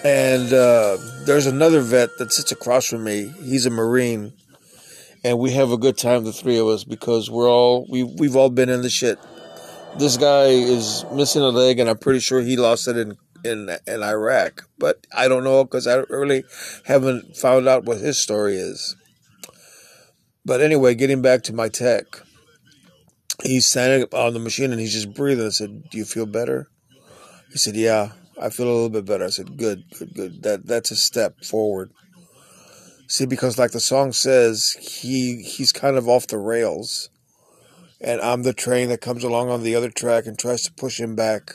And 0.03 0.51
uh, 0.51 0.97
there's 1.27 1.47
another 1.47 1.81
vet 1.83 2.17
that 2.19 2.33
sits 2.33 2.53
across 2.53 2.87
from 2.87 3.05
me. 3.05 3.35
He's 3.43 3.67
a 3.67 3.71
Marine, 3.71 4.33
and 5.25 5.39
we 5.39 5.51
have 5.53 5.73
a 5.73 5.77
good 5.77 5.99
time, 5.99 6.25
the 6.25 6.33
three 6.33 6.59
of 6.59 6.67
us, 6.67 6.85
because 6.85 7.31
we're 7.31 7.51
all 7.51 7.87
we 7.91 8.03
we've 8.03 8.37
all 8.37 8.49
been 8.49 8.71
in 8.71 8.81
the 8.81 8.89
shit. 8.89 9.19
This 9.99 10.17
guy 10.17 10.47
is 10.47 11.05
missing 11.13 11.43
a 11.43 11.49
leg, 11.49 11.81
and 11.81 11.91
I'm 11.91 11.99
pretty 11.99 12.21
sure 12.21 12.41
he 12.41 12.57
lost 12.57 12.89
it 12.89 12.97
in 12.97 13.19
in 13.47 13.71
in 13.87 14.03
Iraq, 14.03 14.69
but 14.79 15.07
I 15.17 15.29
don't 15.29 15.45
know 15.45 15.65
because 15.65 15.87
I 15.87 15.97
really 16.11 16.45
haven't 16.85 17.37
found 17.37 17.69
out 17.69 17.85
what 17.85 17.99
his 17.99 18.19
story 18.19 18.57
is. 18.57 18.97
But 20.45 20.61
anyway, 20.61 20.95
getting 20.95 21.23
back 21.23 21.43
to 21.45 21.55
my 21.55 21.69
tech, 21.69 22.05
he's 23.43 23.67
standing 23.67 24.03
up 24.03 24.15
on 24.15 24.35
the 24.35 24.39
machine 24.39 24.71
and 24.71 24.81
he's 24.81 24.93
just 24.93 25.15
breathing. 25.15 25.47
I 25.47 25.51
said, 25.51 25.91
"Do 25.91 25.99
you 25.99 26.05
feel 26.05 26.27
better?" 26.27 26.69
He 27.51 27.59
said, 27.59 27.77
"Yeah, 27.77 28.13
I 28.41 28.51
feel 28.51 28.67
a 28.67 28.75
little 28.75 28.91
bit 28.91 29.07
better." 29.07 29.25
I 29.25 29.31
said, 29.31 29.57
"Good, 29.57 29.85
good, 29.99 30.15
good. 30.15 30.43
That 30.43 30.67
that's 30.67 30.91
a 30.91 30.97
step 30.97 31.45
forward." 31.45 31.91
See, 33.09 33.27
because 33.27 33.59
like 33.59 33.71
the 33.71 33.81
song 33.81 34.13
says, 34.13 34.73
he 34.81 35.43
he's 35.43 35.73
kind 35.73 35.97
of 35.97 36.09
off 36.09 36.27
the 36.27 36.39
rails, 36.39 37.09
and 38.01 38.21
I'm 38.21 38.43
the 38.43 38.53
train 38.53 38.89
that 38.89 39.01
comes 39.01 39.23
along 39.23 39.51
on 39.51 39.63
the 39.63 39.77
other 39.77 39.91
track 39.91 40.27
and 40.27 40.39
tries 40.39 40.63
to 40.63 40.73
push 40.73 40.99
him 40.99 41.15
back 41.15 41.53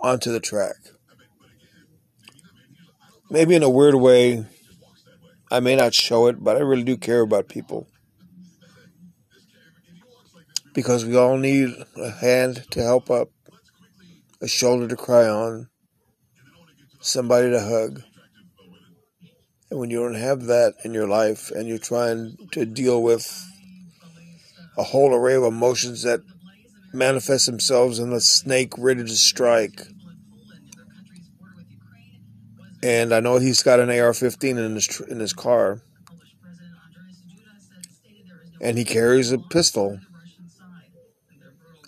onto 0.00 0.32
the 0.32 0.40
track. 0.40 0.76
Maybe 3.30 3.54
in 3.54 3.62
a 3.62 3.70
weird 3.70 3.94
way, 3.94 4.44
I 5.50 5.60
may 5.60 5.76
not 5.76 5.94
show 5.94 6.26
it, 6.26 6.42
but 6.42 6.56
I 6.56 6.60
really 6.60 6.84
do 6.84 6.96
care 6.96 7.20
about 7.20 7.48
people. 7.48 7.86
Because 10.74 11.04
we 11.04 11.16
all 11.16 11.38
need 11.38 11.70
a 11.96 12.10
hand 12.10 12.64
to 12.72 12.82
help 12.82 13.10
up, 13.10 13.30
a 14.40 14.48
shoulder 14.48 14.88
to 14.88 14.96
cry 14.96 15.26
on, 15.26 15.68
somebody 17.00 17.50
to 17.50 17.60
hug. 17.60 18.02
And 19.70 19.80
when 19.80 19.90
you 19.90 20.02
don't 20.02 20.14
have 20.14 20.44
that 20.44 20.74
in 20.84 20.92
your 20.92 21.08
life 21.08 21.50
and 21.50 21.66
you're 21.66 21.78
trying 21.78 22.36
to 22.52 22.66
deal 22.66 23.02
with 23.02 23.44
a 24.76 24.82
whole 24.82 25.14
array 25.14 25.34
of 25.34 25.44
emotions 25.44 26.02
that 26.02 26.20
manifest 26.92 27.46
themselves 27.46 27.98
in 27.98 28.12
a 28.12 28.20
snake 28.20 28.72
ready 28.76 29.02
to 29.02 29.16
strike, 29.16 29.86
and 32.84 33.14
I 33.14 33.20
know 33.20 33.38
he's 33.38 33.62
got 33.62 33.80
an 33.80 33.88
AR-15 33.88 34.58
in 34.58 34.74
his 34.74 35.00
in 35.08 35.18
his 35.18 35.32
car, 35.32 35.80
and 38.60 38.76
he 38.76 38.84
carries 38.84 39.32
a 39.32 39.38
pistol. 39.38 39.98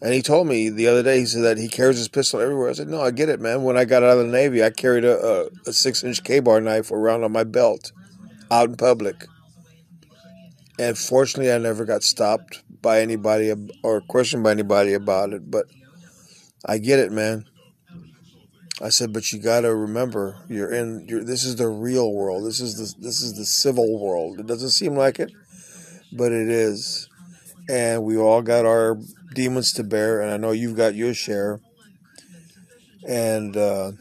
And 0.02 0.14
he 0.14 0.22
told 0.22 0.46
me 0.46 0.68
the 0.70 0.88
other 0.88 1.02
day, 1.02 1.18
he 1.18 1.26
said 1.26 1.42
that 1.42 1.58
he 1.58 1.68
carries 1.68 1.98
his 1.98 2.08
pistol 2.08 2.40
everywhere. 2.40 2.70
I 2.70 2.72
said, 2.72 2.88
No, 2.88 3.00
I 3.02 3.10
get 3.10 3.28
it, 3.28 3.40
man. 3.40 3.62
When 3.62 3.76
I 3.76 3.84
got 3.84 4.02
out 4.02 4.18
of 4.18 4.26
the 4.26 4.32
Navy, 4.32 4.62
I 4.64 4.70
carried 4.70 5.04
a, 5.04 5.18
a, 5.18 5.48
a 5.66 5.72
six 5.72 6.02
inch 6.02 6.22
KA-BAR 6.24 6.60
knife 6.60 6.90
around 6.90 7.24
on 7.24 7.32
my 7.32 7.44
belt 7.44 7.92
out 8.50 8.70
in 8.70 8.76
public. 8.76 9.26
And 10.78 10.96
fortunately, 10.96 11.52
I 11.52 11.58
never 11.58 11.84
got 11.84 12.02
stopped 12.02 12.62
by 12.82 13.00
anybody 13.00 13.52
or 13.82 14.00
questioned 14.02 14.44
by 14.44 14.50
anybody 14.50 14.92
about 14.94 15.32
it. 15.32 15.50
But 15.50 15.66
I 16.64 16.78
get 16.78 16.98
it, 16.98 17.12
man. 17.12 17.46
I 18.80 18.90
said, 18.90 19.12
but 19.12 19.32
you 19.32 19.38
got 19.38 19.62
to 19.62 19.74
remember, 19.74 20.36
you're 20.48 20.70
in. 20.70 21.06
You're, 21.08 21.24
this 21.24 21.44
is 21.44 21.56
the 21.56 21.68
real 21.68 22.12
world. 22.12 22.44
This 22.44 22.60
is 22.60 22.76
the 22.76 23.02
this 23.02 23.22
is 23.22 23.34
the 23.34 23.46
civil 23.46 23.98
world. 23.98 24.38
It 24.38 24.46
doesn't 24.46 24.70
seem 24.70 24.94
like 24.94 25.18
it, 25.18 25.32
but 26.12 26.30
it 26.30 26.48
is. 26.48 27.08
And 27.70 28.04
we 28.04 28.18
all 28.18 28.42
got 28.42 28.66
our 28.66 28.98
demons 29.34 29.72
to 29.74 29.84
bear, 29.84 30.20
and 30.20 30.30
I 30.30 30.36
know 30.36 30.52
you've 30.52 30.76
got 30.76 30.94
your 30.94 31.14
share. 31.14 31.60
And 33.08 33.56
uh, 33.56 33.92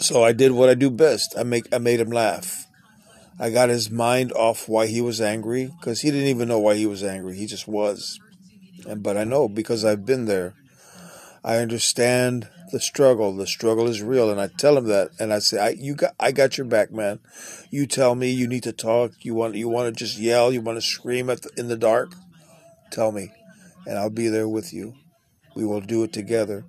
so 0.00 0.22
I 0.22 0.32
did 0.32 0.52
what 0.52 0.68
I 0.68 0.74
do 0.74 0.90
best. 0.90 1.34
I 1.38 1.42
make 1.42 1.72
I 1.74 1.78
made 1.78 2.00
him 2.00 2.10
laugh. 2.10 2.66
I 3.38 3.48
got 3.48 3.70
his 3.70 3.90
mind 3.90 4.32
off 4.32 4.68
why 4.68 4.86
he 4.86 5.00
was 5.00 5.20
angry 5.20 5.70
because 5.78 6.02
he 6.02 6.10
didn't 6.10 6.28
even 6.28 6.46
know 6.46 6.58
why 6.58 6.74
he 6.74 6.84
was 6.84 7.02
angry. 7.02 7.36
He 7.36 7.46
just 7.46 7.66
was. 7.66 8.20
And 8.86 9.02
but 9.02 9.16
I 9.16 9.24
know 9.24 9.48
because 9.48 9.82
I've 9.82 10.04
been 10.04 10.26
there. 10.26 10.54
I 11.42 11.56
understand 11.56 12.48
the 12.72 12.80
struggle. 12.80 13.36
The 13.36 13.46
struggle 13.46 13.86
is 13.86 14.02
real, 14.02 14.30
and 14.30 14.40
I 14.40 14.48
tell 14.48 14.76
him 14.76 14.86
that, 14.86 15.10
and 15.20 15.32
I 15.32 15.38
say, 15.38 15.58
"I 15.58 15.68
you 15.70 15.94
got, 15.94 16.14
I 16.18 16.32
got 16.32 16.56
your 16.58 16.66
back, 16.66 16.90
man. 16.90 17.20
You 17.70 17.86
tell 17.86 18.14
me 18.14 18.30
you 18.30 18.48
need 18.48 18.62
to 18.64 18.72
talk. 18.72 19.12
You 19.20 19.34
want, 19.34 19.54
you 19.54 19.68
want 19.68 19.94
to 19.94 20.04
just 20.04 20.18
yell. 20.18 20.52
You 20.52 20.62
want 20.62 20.78
to 20.78 20.82
scream 20.82 21.30
at 21.30 21.42
the, 21.42 21.50
in 21.56 21.68
the 21.68 21.76
dark. 21.76 22.14
Tell 22.90 23.12
me, 23.12 23.30
and 23.86 23.98
I'll 23.98 24.10
be 24.10 24.28
there 24.28 24.48
with 24.48 24.72
you. 24.72 24.94
We 25.54 25.66
will 25.66 25.82
do 25.82 26.02
it 26.02 26.12
together. 26.12 26.64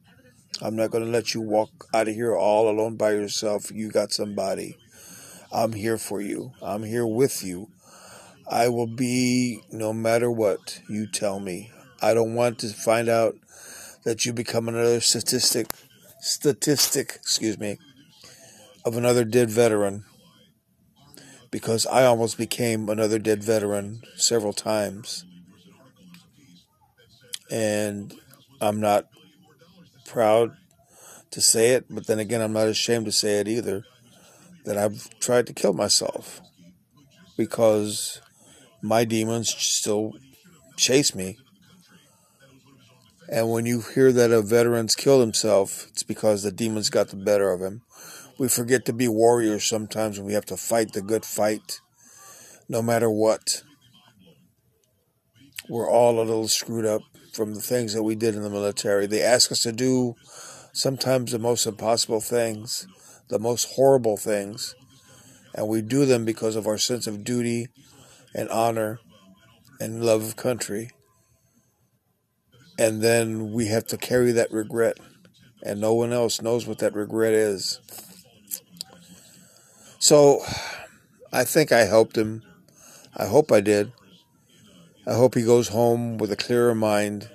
I'm 0.61 0.75
not 0.75 0.91
going 0.91 1.03
to 1.03 1.09
let 1.09 1.33
you 1.33 1.41
walk 1.41 1.87
out 1.93 2.07
of 2.07 2.13
here 2.13 2.35
all 2.35 2.69
alone 2.69 2.95
by 2.95 3.11
yourself. 3.11 3.71
You 3.71 3.89
got 3.89 4.11
somebody. 4.11 4.77
I'm 5.51 5.73
here 5.73 5.97
for 5.97 6.21
you. 6.21 6.51
I'm 6.61 6.83
here 6.83 7.07
with 7.07 7.43
you. 7.43 7.69
I 8.47 8.67
will 8.67 8.87
be 8.87 9.61
no 9.71 9.93
matter 9.93 10.29
what 10.29 10.81
you 10.89 11.07
tell 11.07 11.39
me. 11.39 11.71
I 12.01 12.13
don't 12.13 12.35
want 12.35 12.59
to 12.59 12.69
find 12.69 13.07
out 13.07 13.35
that 14.03 14.25
you 14.25 14.33
become 14.33 14.67
another 14.67 14.99
statistic 14.99 15.67
statistic, 16.23 17.15
excuse 17.15 17.59
me, 17.59 17.77
of 18.85 18.95
another 18.95 19.25
dead 19.25 19.49
veteran 19.49 20.05
because 21.51 21.85
I 21.85 22.05
almost 22.05 22.37
became 22.37 22.87
another 22.87 23.19
dead 23.19 23.43
veteran 23.43 24.01
several 24.15 24.53
times. 24.53 25.25
And 27.51 28.13
I'm 28.61 28.79
not 28.79 29.09
proud 30.05 30.55
to 31.31 31.41
say 31.41 31.71
it, 31.71 31.85
but 31.89 32.07
then 32.07 32.19
again, 32.19 32.41
I'm 32.41 32.53
not 32.53 32.69
ashamed 32.69 33.05
to 33.05 33.11
say 33.11 33.39
it 33.39 33.47
either 33.49 33.83
that 34.63 34.77
I've 34.77 35.09
tried 35.19 35.45
to 35.47 35.53
kill 35.53 35.73
myself 35.73 36.39
because 37.37 38.21
my 38.81 39.03
demons 39.03 39.53
still 39.53 40.13
chase 40.77 41.13
me 41.13 41.37
and 43.29 43.49
when 43.49 43.65
you 43.65 43.81
hear 43.81 44.11
that 44.11 44.31
a 44.31 44.41
veteran's 44.41 44.95
killed 44.95 45.21
himself, 45.21 45.87
it's 45.89 46.03
because 46.03 46.43
the 46.43 46.51
demons 46.51 46.89
got 46.89 47.09
the 47.09 47.15
better 47.15 47.51
of 47.51 47.61
him. 47.61 47.81
We 48.37 48.49
forget 48.49 48.85
to 48.85 48.93
be 48.93 49.07
warriors 49.07 49.63
sometimes 49.63 50.17
when 50.17 50.27
we 50.27 50.33
have 50.33 50.45
to 50.47 50.57
fight 50.57 50.93
the 50.93 51.01
good 51.01 51.23
fight, 51.23 51.79
no 52.67 52.81
matter 52.81 53.09
what. 53.09 53.63
We're 55.69 55.89
all 55.89 56.19
a 56.19 56.23
little 56.23 56.47
screwed 56.47 56.85
up 56.85 57.01
from 57.31 57.55
the 57.55 57.61
things 57.61 57.93
that 57.93 58.03
we 58.03 58.15
did 58.15 58.35
in 58.35 58.43
the 58.43 58.49
military. 58.49 59.07
They 59.07 59.21
ask 59.21 59.51
us 59.51 59.61
to 59.61 59.71
do 59.71 60.15
sometimes 60.73 61.31
the 61.31 61.39
most 61.39 61.65
impossible 61.65 62.19
things, 62.19 62.87
the 63.29 63.39
most 63.39 63.73
horrible 63.75 64.17
things, 64.17 64.75
and 65.55 65.67
we 65.67 65.81
do 65.81 66.05
them 66.05 66.25
because 66.25 66.55
of 66.55 66.67
our 66.67 66.77
sense 66.77 67.07
of 67.07 67.23
duty 67.23 67.67
and 68.35 68.49
honor 68.49 68.99
and 69.79 70.03
love 70.03 70.23
of 70.23 70.35
country 70.35 70.89
and 72.77 73.01
then 73.01 73.51
we 73.51 73.67
have 73.67 73.87
to 73.87 73.97
carry 73.97 74.31
that 74.31 74.51
regret. 74.51 74.97
And 75.65 75.79
no 75.79 75.93
one 75.93 76.11
else 76.11 76.41
knows 76.41 76.67
what 76.67 76.79
that 76.79 76.93
regret 76.93 77.33
is. 77.33 77.79
So 79.99 80.41
i 81.31 81.43
think 81.43 81.71
i 81.71 81.85
helped 81.85 82.17
him. 82.17 82.43
I 83.15 83.25
hope 83.25 83.51
i 83.51 83.61
did. 83.61 83.93
I 85.07 85.13
hope 85.13 85.35
he 85.35 85.43
goes 85.43 85.69
home 85.69 86.17
with 86.17 86.31
a 86.31 86.35
clearer 86.35 86.75
mind 86.75 87.29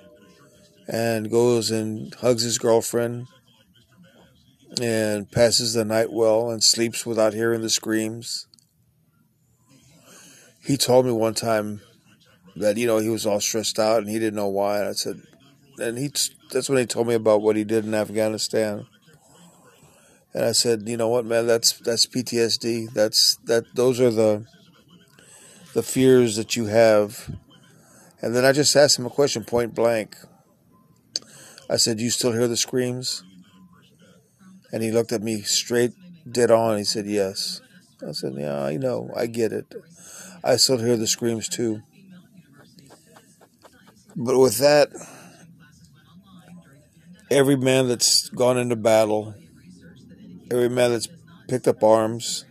and 0.87 1.29
goes 1.29 1.69
and 1.69 2.13
hugs 2.15 2.43
his 2.43 2.57
girlfriend 2.57 3.27
and 4.81 5.31
passes 5.31 5.73
the 5.73 5.85
night 5.85 6.11
well 6.11 6.49
and 6.49 6.63
sleeps 6.63 7.05
without 7.05 7.33
hearing 7.33 7.61
the 7.61 7.69
screams. 7.69 8.47
He 10.63 10.77
told 10.77 11.05
me 11.05 11.11
one 11.11 11.33
time 11.33 11.81
that 12.55 12.77
you 12.77 12.87
know 12.87 12.97
he 12.97 13.09
was 13.09 13.25
all 13.25 13.39
stressed 13.39 13.79
out 13.79 13.99
and 13.99 14.09
he 14.09 14.19
didn't 14.19 14.35
know 14.35 14.47
why. 14.47 14.79
And 14.79 14.89
I 14.89 14.91
said, 14.93 15.21
and 15.81 15.97
he 15.97 16.11
that's 16.51 16.69
when 16.69 16.79
he 16.79 16.85
told 16.85 17.07
me 17.07 17.13
about 17.15 17.41
what 17.41 17.55
he 17.55 17.63
did 17.63 17.85
in 17.85 17.93
Afghanistan. 17.93 18.85
And 20.33 20.45
I 20.45 20.51
said, 20.51 20.87
you 20.87 20.97
know 20.97 21.07
what, 21.07 21.25
man, 21.25 21.47
that's 21.47 21.73
that's 21.79 22.05
PTSD. 22.05 22.93
That's 22.93 23.35
that 23.45 23.65
those 23.75 23.99
are 23.99 24.11
the 24.11 24.45
the 25.73 25.83
fears 25.83 26.35
that 26.35 26.55
you 26.55 26.65
have. 26.65 27.29
And 28.21 28.35
then 28.35 28.45
I 28.45 28.51
just 28.51 28.75
asked 28.75 28.99
him 28.99 29.05
a 29.05 29.09
question 29.09 29.43
point 29.43 29.73
blank. 29.73 30.15
I 31.69 31.77
said, 31.77 31.97
"Do 31.97 32.03
you 32.03 32.09
still 32.09 32.31
hear 32.31 32.47
the 32.47 32.57
screams?" 32.57 33.23
And 34.71 34.83
he 34.83 34.91
looked 34.91 35.11
at 35.11 35.21
me 35.21 35.41
straight 35.41 35.93
dead 36.29 36.51
on. 36.51 36.77
He 36.77 36.83
said, 36.83 37.05
"Yes." 37.05 37.61
I 38.07 38.11
said, 38.11 38.33
"Yeah, 38.37 38.61
I 38.61 38.77
know. 38.77 39.11
I 39.15 39.25
get 39.27 39.51
it. 39.51 39.73
I 40.43 40.57
still 40.57 40.77
hear 40.77 40.97
the 40.97 41.07
screams 41.07 41.47
too." 41.47 41.81
But 44.15 44.37
with 44.37 44.57
that, 44.57 44.89
every 47.31 47.55
man 47.55 47.87
that's 47.87 48.29
gone 48.29 48.57
into 48.57 48.75
battle, 48.75 49.33
every 50.51 50.69
man 50.69 50.91
that's 50.91 51.07
picked 51.47 51.67
up 51.67 51.83
arms, 51.83 52.45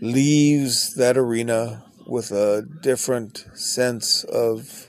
leaves 0.00 0.94
that 0.94 1.16
arena 1.16 1.84
with 2.06 2.30
a 2.32 2.66
different 2.82 3.46
sense 3.54 4.24
of 4.24 4.88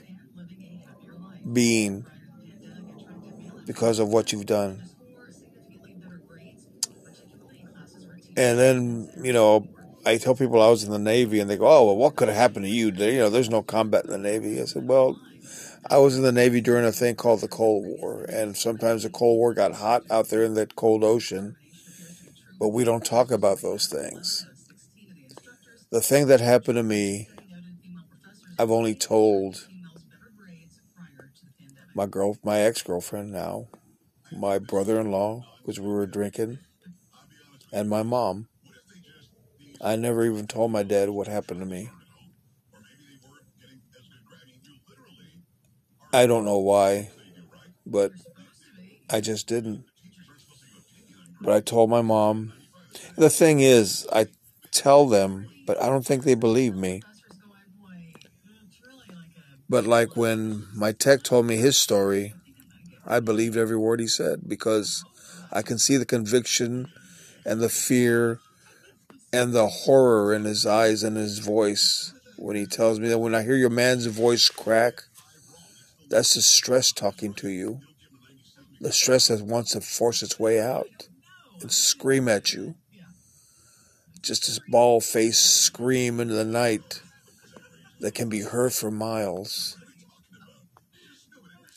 being 1.52 2.04
because 3.66 3.98
of 3.98 4.08
what 4.08 4.32
you've 4.32 4.46
done. 4.46 4.82
And 8.36 8.58
then, 8.58 9.10
you 9.22 9.32
know, 9.32 9.68
I 10.04 10.16
tell 10.18 10.34
people 10.34 10.60
I 10.60 10.68
was 10.68 10.82
in 10.82 10.90
the 10.90 10.98
Navy 10.98 11.38
and 11.38 11.48
they 11.48 11.56
go, 11.56 11.66
oh, 11.66 11.86
well, 11.86 11.96
what 11.96 12.16
could 12.16 12.28
have 12.28 12.36
happened 12.36 12.64
to 12.64 12.70
you? 12.70 12.90
You 12.90 13.18
know, 13.18 13.30
there's 13.30 13.48
no 13.48 13.62
combat 13.62 14.04
in 14.04 14.10
the 14.10 14.18
Navy. 14.18 14.60
I 14.60 14.64
said, 14.64 14.86
well, 14.86 15.16
I 15.90 15.98
was 15.98 16.16
in 16.16 16.22
the 16.22 16.32
Navy 16.32 16.60
during 16.60 16.84
a 16.84 16.92
thing 16.92 17.14
called 17.14 17.40
the 17.40 17.48
Cold 17.48 17.84
War. 17.84 18.24
And 18.28 18.56
sometimes 18.56 19.02
the 19.02 19.10
Cold 19.10 19.38
War 19.38 19.52
got 19.52 19.74
hot 19.74 20.02
out 20.10 20.28
there 20.28 20.42
in 20.42 20.54
that 20.54 20.76
cold 20.76 21.04
ocean. 21.04 21.56
But 22.58 22.68
we 22.68 22.84
don't 22.84 23.04
talk 23.04 23.30
about 23.30 23.60
those 23.60 23.86
things. 23.86 24.46
The 25.90 26.00
thing 26.00 26.26
that 26.28 26.40
happened 26.40 26.76
to 26.76 26.82
me, 26.82 27.28
I've 28.58 28.70
only 28.70 28.94
told 28.94 29.68
my 31.94 32.06
girl, 32.06 32.36
my 32.42 32.60
ex 32.60 32.82
girlfriend 32.82 33.30
now, 33.30 33.68
my 34.32 34.58
brother 34.58 34.98
in 34.98 35.10
law, 35.10 35.44
because 35.58 35.78
we 35.78 35.88
were 35.88 36.06
drinking, 36.06 36.58
and 37.72 37.88
my 37.88 38.02
mom. 38.02 38.48
I 39.80 39.96
never 39.96 40.24
even 40.24 40.46
told 40.46 40.72
my 40.72 40.82
dad 40.82 41.10
what 41.10 41.28
happened 41.28 41.60
to 41.60 41.66
me. 41.66 41.90
I 46.14 46.28
don't 46.28 46.44
know 46.44 46.58
why, 46.58 47.10
but 47.84 48.12
I 49.10 49.20
just 49.20 49.48
didn't. 49.48 49.84
But 51.40 51.54
I 51.54 51.60
told 51.60 51.90
my 51.90 52.02
mom. 52.02 52.52
The 53.16 53.28
thing 53.28 53.58
is, 53.58 54.06
I 54.12 54.28
tell 54.70 55.06
them, 55.06 55.48
but 55.66 55.82
I 55.82 55.86
don't 55.86 56.06
think 56.06 56.22
they 56.22 56.36
believe 56.36 56.76
me. 56.76 57.02
But 59.68 59.86
like 59.86 60.16
when 60.16 60.68
my 60.72 60.92
tech 60.92 61.24
told 61.24 61.46
me 61.46 61.56
his 61.56 61.76
story, 61.76 62.32
I 63.04 63.18
believed 63.18 63.56
every 63.56 63.76
word 63.76 63.98
he 63.98 64.06
said 64.06 64.42
because 64.46 65.04
I 65.50 65.62
can 65.62 65.78
see 65.78 65.96
the 65.96 66.06
conviction 66.06 66.92
and 67.44 67.60
the 67.60 67.68
fear 67.68 68.38
and 69.32 69.52
the 69.52 69.66
horror 69.66 70.32
in 70.32 70.44
his 70.44 70.64
eyes 70.64 71.02
and 71.02 71.16
his 71.16 71.40
voice 71.40 72.14
when 72.36 72.54
he 72.54 72.66
tells 72.66 73.00
me 73.00 73.08
that 73.08 73.18
when 73.18 73.34
I 73.34 73.42
hear 73.42 73.56
your 73.56 73.68
man's 73.68 74.06
voice 74.06 74.48
crack, 74.48 75.02
that's 76.14 76.34
the 76.34 76.42
stress 76.42 76.92
talking 76.92 77.34
to 77.34 77.48
you. 77.48 77.80
The 78.80 78.92
stress 78.92 79.26
that 79.26 79.44
wants 79.44 79.72
to 79.72 79.80
force 79.80 80.22
its 80.22 80.38
way 80.38 80.60
out 80.60 81.08
and 81.60 81.72
scream 81.72 82.28
at 82.28 82.52
you. 82.52 82.76
Just 84.22 84.46
this 84.46 84.60
ball 84.70 85.00
faced 85.00 85.44
scream 85.44 86.20
into 86.20 86.34
the 86.34 86.44
night 86.44 87.02
that 87.98 88.14
can 88.14 88.28
be 88.28 88.42
heard 88.42 88.72
for 88.72 88.92
miles. 88.92 89.76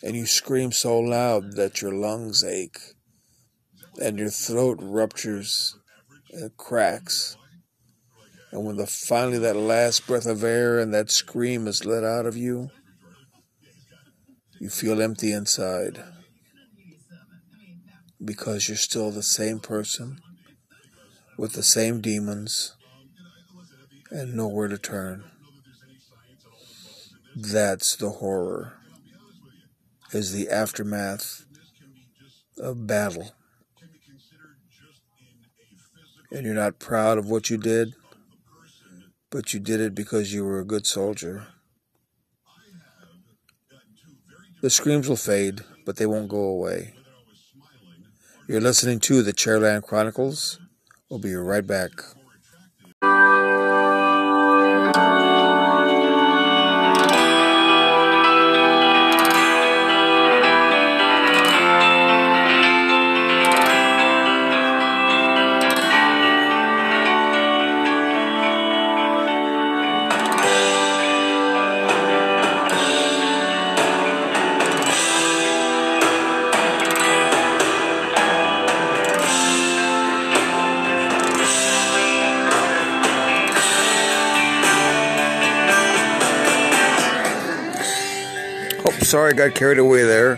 And 0.04 0.16
you 0.16 0.28
scream 0.28 0.72
so 0.72 1.00
loud 1.00 1.54
that 1.54 1.82
your 1.82 1.92
lungs 1.92 2.44
ache 2.44 2.94
and 4.00 4.20
your 4.20 4.30
throat 4.30 4.78
ruptures 4.80 5.76
and 6.32 6.56
cracks. 6.58 7.36
And 8.52 8.66
when 8.66 8.78
the 8.78 8.86
finally 8.86 9.40
that 9.40 9.56
last 9.56 10.06
breath 10.06 10.28
of 10.28 10.44
air 10.44 10.78
and 10.78 10.94
that 10.94 11.10
scream 11.10 11.66
is 11.66 11.86
let 11.86 12.04
out 12.04 12.28
of 12.28 12.38
you, 12.38 12.70
you 14.60 14.70
feel 14.70 15.02
empty 15.02 15.32
inside 15.32 16.04
because 18.24 18.68
you're 18.68 18.78
still 18.78 19.12
the 19.12 19.24
same 19.24 19.60
person 19.60 20.20
with 21.38 21.54
the 21.54 21.64
same 21.64 22.02
demons 22.02 22.76
and 24.10 24.36
nowhere 24.36 24.68
to 24.68 24.78
turn. 24.78 25.24
That's 27.36 27.96
the 27.96 28.10
horror, 28.10 28.74
is 30.12 30.34
the 30.34 30.50
aftermath 30.50 31.46
of 32.58 32.88
battle. 32.88 33.32
And 36.32 36.46
you're 36.46 36.56
not 36.56 36.80
proud 36.80 37.18
of 37.18 37.30
what 37.30 37.50
you 37.50 37.58
did 37.58 37.94
but 39.30 39.54
you 39.54 39.60
did 39.60 39.82
it 39.82 39.94
because 39.94 40.34
you 40.34 40.44
were 40.44 40.60
a 40.60 40.66
good 40.66 40.88
soldier. 40.88 41.48
The 44.62 44.70
screams 44.72 45.08
will 45.08 45.16
fade, 45.16 45.62
but 45.86 45.98
they 45.98 46.08
won't 46.08 46.30
go 46.30 46.40
away. 46.40 46.96
You're 48.48 48.62
listening 48.62 49.00
to 49.02 49.22
the 49.22 49.34
Chairland 49.34 49.84
Chronicles. 49.84 50.60
We'll 51.10 51.20
be 51.20 51.36
right 51.36 51.66
back. 51.66 51.92
Sorry 89.08 89.32
I 89.32 89.36
got 89.38 89.56
carried 89.56 89.80
away 89.80 90.04
there. 90.04 90.38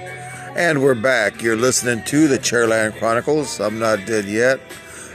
And 0.55 0.83
we're 0.83 0.93
back. 0.93 1.41
You're 1.41 1.55
listening 1.55 2.03
to 2.03 2.27
the 2.27 2.37
Chairland 2.37 2.99
Chronicles. 2.99 3.59
I'm 3.59 3.79
not 3.79 4.05
dead 4.05 4.25
yet. 4.25 4.59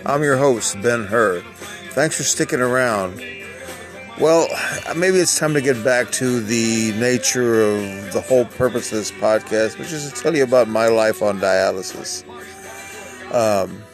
I'm 0.04 0.24
your 0.24 0.36
host, 0.36 0.82
Ben 0.82 1.04
Hur. 1.04 1.40
Thanks 1.90 2.16
for 2.16 2.24
sticking 2.24 2.60
around. 2.60 3.22
Well, 4.18 4.48
maybe 4.96 5.18
it's 5.18 5.38
time 5.38 5.54
to 5.54 5.60
get 5.60 5.84
back 5.84 6.10
to 6.12 6.40
the 6.40 6.98
nature 6.98 7.62
of 7.62 8.12
the 8.12 8.20
whole 8.20 8.44
purpose 8.44 8.90
of 8.90 8.98
this 8.98 9.12
podcast, 9.12 9.78
which 9.78 9.92
is 9.92 10.12
to 10.12 10.20
tell 10.20 10.34
you 10.34 10.42
about 10.42 10.66
my 10.66 10.88
life 10.88 11.22
on 11.22 11.38
dialysis. 11.38 12.24
Um, 13.32 13.84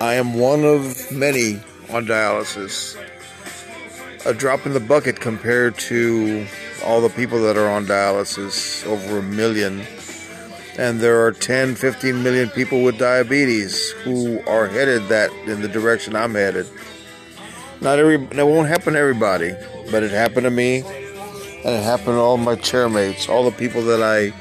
I 0.00 0.14
am 0.14 0.38
one 0.38 0.64
of 0.64 1.12
many 1.12 1.56
on 1.90 2.06
dialysis. 2.06 2.96
A 4.24 4.32
drop 4.32 4.64
in 4.64 4.72
the 4.72 4.80
bucket 4.80 5.20
compared 5.20 5.76
to 5.80 6.46
all 6.84 7.00
the 7.00 7.08
people 7.08 7.42
that 7.42 7.56
are 7.56 7.68
on 7.68 7.86
dialysis, 7.86 8.86
over 8.86 9.18
a 9.18 9.22
million. 9.22 9.82
And 10.78 11.00
there 11.00 11.24
are 11.24 11.32
10, 11.32 11.74
15 11.74 12.22
million 12.22 12.48
people 12.50 12.82
with 12.82 12.98
diabetes 12.98 13.90
who 14.02 14.40
are 14.46 14.66
headed 14.66 15.08
that 15.08 15.30
in 15.46 15.62
the 15.62 15.68
direction 15.68 16.14
I'm 16.14 16.34
headed. 16.34 16.66
Not 17.80 17.98
every, 17.98 18.16
that 18.16 18.46
won't 18.46 18.68
happen 18.68 18.94
to 18.94 18.98
everybody, 18.98 19.54
but 19.90 20.02
it 20.02 20.10
happened 20.10 20.44
to 20.44 20.50
me, 20.50 20.80
and 20.80 21.74
it 21.74 21.82
happened 21.82 22.08
to 22.08 22.18
all 22.18 22.36
my 22.36 22.56
chairmates, 22.56 23.28
all 23.28 23.44
the 23.44 23.56
people 23.56 23.82
that 23.82 24.02
I, 24.02 24.32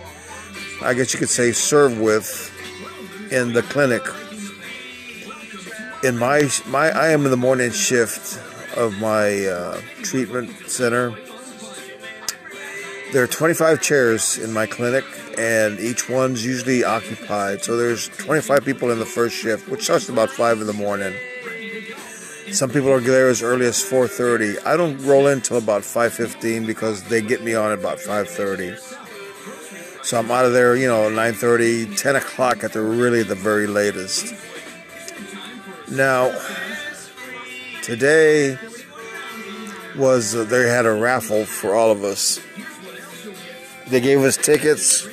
I 0.86 0.94
guess 0.94 1.14
you 1.14 1.20
could 1.20 1.30
say, 1.30 1.52
serve 1.52 2.00
with 2.00 2.52
in 3.32 3.54
the 3.54 3.62
clinic. 3.64 4.04
In 6.04 6.18
my, 6.18 6.50
my, 6.68 6.92
I 6.92 7.10
am 7.10 7.26
in 7.26 7.32
the 7.32 7.38
morning 7.38 7.72
shift 7.72 8.40
of 8.78 9.00
my 9.00 9.46
uh, 9.46 9.82
treatment 10.04 10.52
center 10.70 11.16
there 13.14 13.24
are 13.24 13.28
25 13.28 13.82
chairs 13.82 14.38
in 14.38 14.52
my 14.52 14.66
clinic, 14.66 15.06
and 15.38 15.80
each 15.80 16.10
one's 16.10 16.46
usually 16.46 16.84
occupied. 16.84 17.64
So 17.64 17.78
there's 17.78 18.10
25 18.10 18.66
people 18.66 18.92
in 18.92 19.00
the 19.00 19.06
first 19.06 19.36
shift, 19.36 19.70
which 19.70 19.84
starts 19.84 20.10
about 20.10 20.30
5 20.30 20.62
in 20.62 20.68
the 20.68 20.74
morning. 20.74 21.14
Some 22.52 22.70
people 22.70 22.92
are 22.92 23.00
there 23.00 23.28
as 23.28 23.42
early 23.42 23.66
as 23.66 23.82
4:30. 23.82 24.58
I 24.66 24.78
don't 24.78 24.98
roll 25.04 25.28
in 25.28 25.40
until 25.40 25.58
about 25.58 25.84
5:15 25.84 26.66
because 26.66 27.04
they 27.04 27.22
get 27.22 27.44
me 27.44 27.54
on 27.56 27.72
at 27.72 27.80
about 27.80 28.00
5:30. 28.00 28.76
So 30.04 30.20
I'm 30.20 30.30
out 30.30 30.46
of 30.46 30.54
there, 30.54 30.76
you 30.76 30.88
know, 30.88 31.10
9:30, 31.10 31.86
10 31.98 32.16
o'clock 32.16 32.64
at 32.64 32.74
the 32.74 32.82
really 32.82 33.24
the 33.24 33.36
very 33.36 33.66
latest. 33.66 34.36
Now, 35.90 36.32
today 37.82 38.58
was 39.96 40.36
uh, 40.36 40.44
they 40.44 40.70
had 40.70 40.86
a 40.86 40.94
raffle 40.94 41.46
for 41.46 41.74
all 41.74 41.92
of 41.92 42.04
us 42.04 42.40
they 43.88 44.02
gave 44.02 44.22
us 44.22 44.38
tickets 44.38 45.08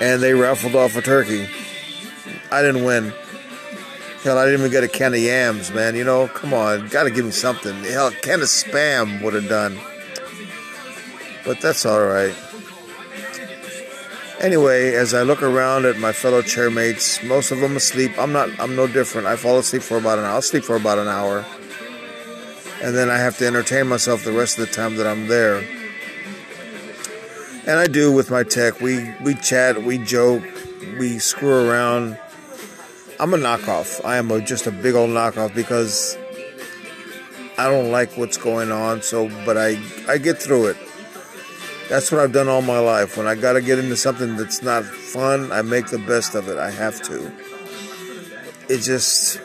and 0.00 0.22
they 0.22 0.34
raffled 0.34 0.74
off 0.74 0.96
a 0.96 1.02
turkey. 1.02 1.48
I 2.50 2.62
didn't 2.62 2.84
win. 2.84 3.12
Hell, 4.22 4.38
I 4.38 4.44
didn't 4.44 4.60
even 4.60 4.70
get 4.70 4.84
a 4.84 4.88
can 4.88 5.14
of 5.14 5.20
yams, 5.20 5.70
man. 5.72 5.94
You 5.94 6.04
know, 6.04 6.28
come 6.28 6.52
on, 6.52 6.88
gotta 6.88 7.10
give 7.10 7.24
me 7.24 7.30
something. 7.30 7.74
Hell, 7.84 8.08
a 8.08 8.12
can 8.12 8.40
of 8.40 8.48
spam 8.48 9.22
would 9.22 9.34
have 9.34 9.48
done. 9.48 9.78
But 11.44 11.60
that's 11.60 11.86
all 11.86 12.04
right. 12.04 12.34
Anyway, 14.40 14.94
as 14.94 15.14
I 15.14 15.22
look 15.22 15.42
around 15.42 15.86
at 15.86 15.98
my 15.98 16.12
fellow 16.12 16.42
chairmates, 16.42 17.26
most 17.26 17.52
of 17.52 17.60
them 17.60 17.76
asleep. 17.76 18.18
I'm 18.18 18.32
not. 18.32 18.48
I'm 18.58 18.74
no 18.74 18.86
different. 18.86 19.26
I 19.26 19.36
fall 19.36 19.58
asleep 19.58 19.82
for 19.82 19.96
about 19.96 20.18
an 20.18 20.24
hour. 20.24 20.32
I'll 20.32 20.42
sleep 20.42 20.64
for 20.64 20.76
about 20.76 20.98
an 20.98 21.08
hour, 21.08 21.44
and 22.82 22.94
then 22.94 23.08
I 23.08 23.18
have 23.18 23.38
to 23.38 23.46
entertain 23.46 23.86
myself 23.86 24.24
the 24.24 24.32
rest 24.32 24.58
of 24.58 24.66
the 24.66 24.72
time 24.72 24.96
that 24.96 25.06
I'm 25.06 25.28
there 25.28 25.64
and 27.66 27.78
I 27.78 27.86
do 27.86 28.12
with 28.12 28.30
my 28.30 28.42
tech. 28.42 28.80
We 28.80 29.12
we 29.22 29.34
chat, 29.34 29.82
we 29.82 29.98
joke, 29.98 30.42
we 30.98 31.18
screw 31.18 31.68
around, 31.68 32.18
I'm 33.18 33.34
a 33.34 33.36
knockoff. 33.36 34.04
I 34.04 34.16
am 34.16 34.30
a, 34.30 34.40
just 34.40 34.66
a 34.66 34.70
big 34.70 34.94
old 34.94 35.10
knockoff 35.10 35.54
because 35.54 36.16
I 37.58 37.68
don't 37.70 37.90
like 37.90 38.16
what's 38.16 38.36
going 38.36 38.70
on. 38.70 39.02
So, 39.02 39.28
but 39.44 39.56
I 39.56 39.80
I 40.08 40.18
get 40.18 40.40
through 40.40 40.66
it. 40.66 40.76
That's 41.88 42.10
what 42.10 42.20
I've 42.20 42.32
done 42.32 42.48
all 42.48 42.62
my 42.62 42.78
life. 42.78 43.16
When 43.16 43.26
I 43.26 43.36
got 43.36 43.52
to 43.52 43.62
get 43.62 43.78
into 43.78 43.96
something 43.96 44.36
that's 44.36 44.60
not 44.60 44.84
fun, 44.84 45.52
I 45.52 45.62
make 45.62 45.86
the 45.86 45.98
best 45.98 46.34
of 46.34 46.48
it. 46.48 46.58
I 46.58 46.70
have 46.70 47.00
to. 47.02 47.32
It 48.68 48.78
just. 48.78 49.40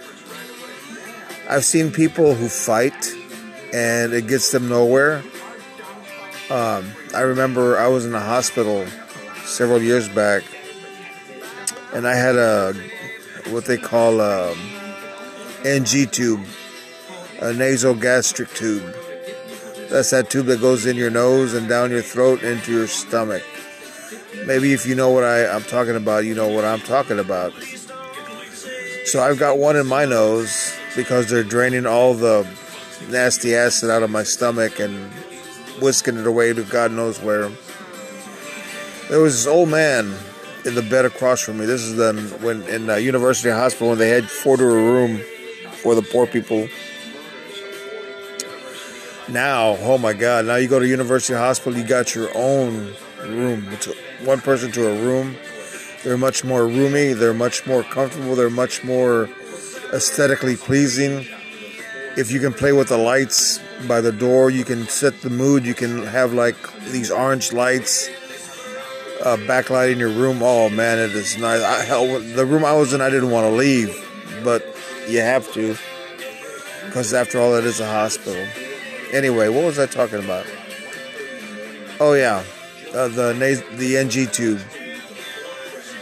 I've 1.49 1.65
seen 1.65 1.91
people 1.91 2.33
who 2.33 2.47
fight 2.47 3.13
and 3.73 4.13
it 4.13 4.27
gets 4.27 4.51
them 4.51 4.69
nowhere. 4.69 5.23
Um, 6.51 6.91
I 7.15 7.21
remember 7.21 7.77
I 7.77 7.87
was 7.87 8.05
in 8.05 8.11
the 8.11 8.19
hospital 8.19 8.85
several 9.45 9.81
years 9.81 10.09
back 10.09 10.43
and 11.93 12.05
I 12.05 12.13
had 12.13 12.35
a 12.35 12.73
what 13.51 13.63
they 13.63 13.77
call 13.77 14.19
a 14.19 14.53
NG 15.63 16.07
tube, 16.11 16.45
a 17.39 17.53
nasal 17.53 17.93
gastric 17.93 18.49
tube. 18.49 18.83
That's 19.89 20.09
that 20.09 20.29
tube 20.29 20.47
that 20.47 20.59
goes 20.59 20.85
in 20.85 20.97
your 20.97 21.09
nose 21.09 21.53
and 21.53 21.69
down 21.69 21.89
your 21.89 22.01
throat 22.01 22.43
into 22.43 22.73
your 22.73 22.87
stomach. 22.87 23.43
Maybe 24.45 24.73
if 24.73 24.85
you 24.85 24.93
know 24.93 25.09
what 25.09 25.23
I, 25.23 25.47
I'm 25.47 25.63
talking 25.63 25.95
about, 25.95 26.25
you 26.25 26.35
know 26.35 26.49
what 26.49 26.65
I'm 26.65 26.81
talking 26.81 27.19
about. 27.19 27.53
So 29.05 29.23
I've 29.23 29.39
got 29.39 29.57
one 29.57 29.77
in 29.77 29.87
my 29.87 30.03
nose 30.03 30.77
because 30.97 31.29
they're 31.29 31.45
draining 31.45 31.85
all 31.85 32.13
the 32.13 32.45
nasty 33.07 33.55
acid 33.55 33.89
out 33.89 34.03
of 34.03 34.09
my 34.09 34.23
stomach 34.23 34.81
and 34.81 35.09
whisking 35.81 36.17
it 36.17 36.27
away 36.27 36.53
to 36.53 36.63
God 36.63 36.91
knows 36.91 37.19
where. 37.19 37.49
There 39.09 39.19
was 39.19 39.33
this 39.33 39.47
old 39.47 39.69
man 39.69 40.13
in 40.63 40.75
the 40.75 40.81
bed 40.81 41.05
across 41.05 41.41
from 41.41 41.57
me. 41.57 41.65
This 41.65 41.81
is 41.81 41.95
the 41.97 42.13
when 42.41 42.63
in 42.63 42.89
uh, 42.89 42.95
University 42.95 43.49
Hospital 43.49 43.89
when 43.89 43.97
they 43.97 44.09
had 44.09 44.29
four 44.29 44.55
to 44.57 44.63
a 44.63 44.67
room 44.67 45.19
for 45.81 45.95
the 45.95 46.01
poor 46.01 46.27
people. 46.27 46.67
Now, 49.27 49.77
oh 49.79 49.97
my 49.97 50.13
God! 50.13 50.45
Now 50.45 50.55
you 50.55 50.67
go 50.67 50.79
to 50.79 50.87
University 50.87 51.33
Hospital, 51.33 51.77
you 51.77 51.85
got 51.85 52.15
your 52.15 52.29
own 52.35 52.93
room. 53.23 53.67
It's 53.71 53.87
one 54.23 54.39
person 54.39 54.71
to 54.73 54.87
a 54.87 55.01
room. 55.01 55.35
They're 56.03 56.17
much 56.17 56.43
more 56.43 56.65
roomy. 56.67 57.13
They're 57.13 57.33
much 57.33 57.65
more 57.67 57.83
comfortable. 57.83 58.35
They're 58.35 58.49
much 58.49 58.83
more 58.83 59.29
aesthetically 59.93 60.55
pleasing. 60.55 61.27
If 62.17 62.31
you 62.31 62.39
can 62.39 62.53
play 62.53 62.73
with 62.73 62.89
the 62.89 62.97
lights 62.97 63.59
by 63.87 64.01
the 64.01 64.11
door, 64.11 64.49
you 64.49 64.65
can 64.65 64.87
set 64.87 65.21
the 65.21 65.29
mood. 65.29 65.65
You 65.65 65.73
can 65.73 66.03
have 66.05 66.33
like 66.33 66.57
these 66.91 67.09
orange 67.09 67.53
lights 67.53 68.09
uh, 69.23 69.37
backlighting 69.37 69.97
your 69.97 70.09
room. 70.09 70.39
Oh 70.41 70.69
man, 70.69 70.99
it 70.99 71.11
is 71.11 71.37
nice. 71.37 71.61
I, 71.61 71.83
hell, 71.83 72.19
the 72.19 72.45
room 72.45 72.65
I 72.65 72.73
was 72.73 72.93
in, 72.93 73.01
I 73.01 73.09
didn't 73.09 73.31
want 73.31 73.45
to 73.45 73.51
leave, 73.51 73.95
but 74.43 74.65
you 75.07 75.21
have 75.21 75.51
to 75.53 75.77
because 76.85 77.13
after 77.13 77.39
all, 77.39 77.55
it 77.55 77.63
is 77.63 77.79
a 77.79 77.85
hospital. 77.85 78.45
Anyway, 79.13 79.47
what 79.47 79.63
was 79.63 79.79
I 79.79 79.85
talking 79.85 80.19
about? 80.19 80.45
Oh 81.99 82.13
yeah, 82.13 82.43
uh, 82.93 83.07
the 83.07 83.63
the 83.77 83.97
NG 83.97 84.29
tube. 84.29 84.59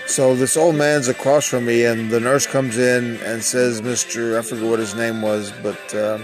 So 0.09 0.33
this 0.33 0.57
old 0.57 0.73
man's 0.73 1.07
across 1.07 1.45
from 1.45 1.65
me, 1.65 1.85
and 1.85 2.09
the 2.09 2.19
nurse 2.19 2.47
comes 2.47 2.79
in 2.79 3.17
and 3.17 3.43
says, 3.43 3.83
"Mister, 3.83 4.39
I 4.39 4.41
forget 4.41 4.67
what 4.67 4.79
his 4.79 4.95
name 4.95 5.21
was, 5.21 5.53
but." 5.61 5.95
Uh, 5.95 6.17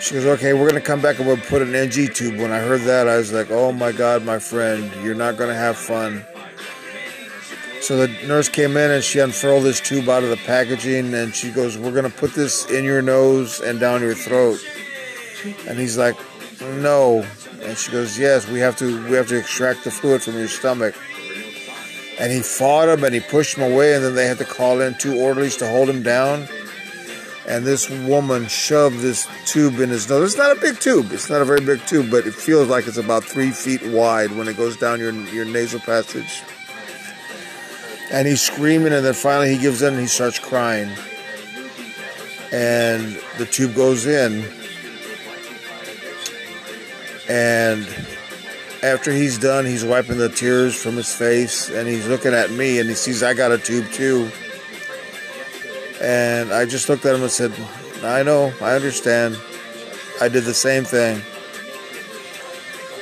she 0.00 0.14
goes, 0.14 0.26
okay, 0.26 0.52
we're 0.52 0.68
going 0.68 0.80
to 0.80 0.86
come 0.86 1.00
back 1.00 1.18
and 1.18 1.26
we'll 1.26 1.36
put 1.38 1.62
an 1.62 1.74
NG 1.74 2.12
tube. 2.12 2.38
When 2.38 2.52
I 2.52 2.58
heard 2.58 2.82
that, 2.82 3.08
I 3.08 3.16
was 3.16 3.32
like, 3.32 3.50
oh 3.50 3.72
my 3.72 3.92
God, 3.92 4.24
my 4.24 4.38
friend, 4.38 4.92
you're 5.02 5.14
not 5.14 5.36
going 5.36 5.48
to 5.48 5.56
have 5.56 5.76
fun. 5.76 6.24
So 7.80 8.06
the 8.06 8.08
nurse 8.26 8.48
came 8.48 8.76
in 8.76 8.90
and 8.90 9.02
she 9.02 9.20
unfurled 9.20 9.64
this 9.64 9.80
tube 9.80 10.08
out 10.08 10.22
of 10.22 10.28
the 10.28 10.36
packaging 10.36 11.14
and 11.14 11.34
she 11.34 11.50
goes, 11.50 11.78
we're 11.78 11.92
going 11.92 12.10
to 12.10 12.16
put 12.16 12.34
this 12.34 12.70
in 12.70 12.84
your 12.84 13.00
nose 13.00 13.60
and 13.60 13.80
down 13.80 14.02
your 14.02 14.14
throat. 14.14 14.58
And 15.66 15.78
he's 15.78 15.96
like, 15.96 16.16
no. 16.60 17.26
And 17.62 17.76
she 17.76 17.90
goes, 17.90 18.18
yes, 18.18 18.46
we 18.48 18.60
have 18.60 18.76
to, 18.76 19.02
we 19.08 19.16
have 19.16 19.28
to 19.28 19.38
extract 19.38 19.84
the 19.84 19.90
fluid 19.90 20.22
from 20.22 20.34
your 20.34 20.48
stomach. 20.48 20.94
And 22.18 22.32
he 22.32 22.40
fought 22.40 22.88
him 22.88 23.04
and 23.04 23.14
he 23.14 23.20
pushed 23.20 23.56
him 23.56 23.70
away 23.70 23.94
and 23.94 24.04
then 24.04 24.14
they 24.14 24.26
had 24.26 24.38
to 24.38 24.44
call 24.44 24.80
in 24.80 24.94
two 24.94 25.18
orderlies 25.18 25.56
to 25.58 25.68
hold 25.68 25.88
him 25.88 26.02
down 26.02 26.48
and 27.46 27.64
this 27.64 27.88
woman 27.88 28.46
shoved 28.48 28.98
this 28.98 29.28
tube 29.44 29.78
in 29.78 29.88
his 29.88 30.08
nose. 30.08 30.32
It's 30.32 30.38
not 30.38 30.56
a 30.56 30.60
big 30.60 30.80
tube. 30.80 31.12
It's 31.12 31.30
not 31.30 31.40
a 31.40 31.44
very 31.44 31.60
big 31.60 31.84
tube, 31.86 32.10
but 32.10 32.26
it 32.26 32.34
feels 32.34 32.68
like 32.68 32.88
it's 32.88 32.96
about 32.96 33.24
three 33.24 33.50
feet 33.50 33.86
wide 33.86 34.32
when 34.32 34.48
it 34.48 34.56
goes 34.56 34.76
down 34.76 34.98
your 34.98 35.12
your 35.12 35.44
nasal 35.44 35.80
passage. 35.80 36.42
And 38.10 38.26
he's 38.26 38.40
screaming, 38.40 38.92
and 38.92 39.04
then 39.04 39.14
finally 39.14 39.54
he 39.54 39.58
gives 39.60 39.82
in 39.82 39.94
and 39.94 40.02
he 40.02 40.08
starts 40.08 40.38
crying. 40.38 40.90
And 42.52 43.20
the 43.38 43.46
tube 43.46 43.74
goes 43.74 44.06
in, 44.06 44.44
and 47.28 47.86
after 48.82 49.12
he's 49.12 49.38
done, 49.38 49.64
he's 49.64 49.84
wiping 49.84 50.18
the 50.18 50.28
tears 50.28 50.80
from 50.80 50.96
his 50.96 51.14
face, 51.14 51.70
and 51.70 51.88
he's 51.88 52.06
looking 52.08 52.34
at 52.34 52.50
me, 52.50 52.78
and 52.78 52.88
he 52.88 52.94
sees 52.94 53.22
I 53.22 53.34
got 53.34 53.52
a 53.52 53.58
tube 53.58 53.90
too. 53.92 54.30
And 56.00 56.52
I 56.52 56.66
just 56.66 56.88
looked 56.88 57.04
at 57.06 57.14
him 57.14 57.22
and 57.22 57.30
said, 57.30 57.52
I 58.02 58.22
know, 58.22 58.52
I 58.60 58.74
understand. 58.74 59.38
I 60.20 60.28
did 60.28 60.44
the 60.44 60.54
same 60.54 60.84
thing. 60.84 61.22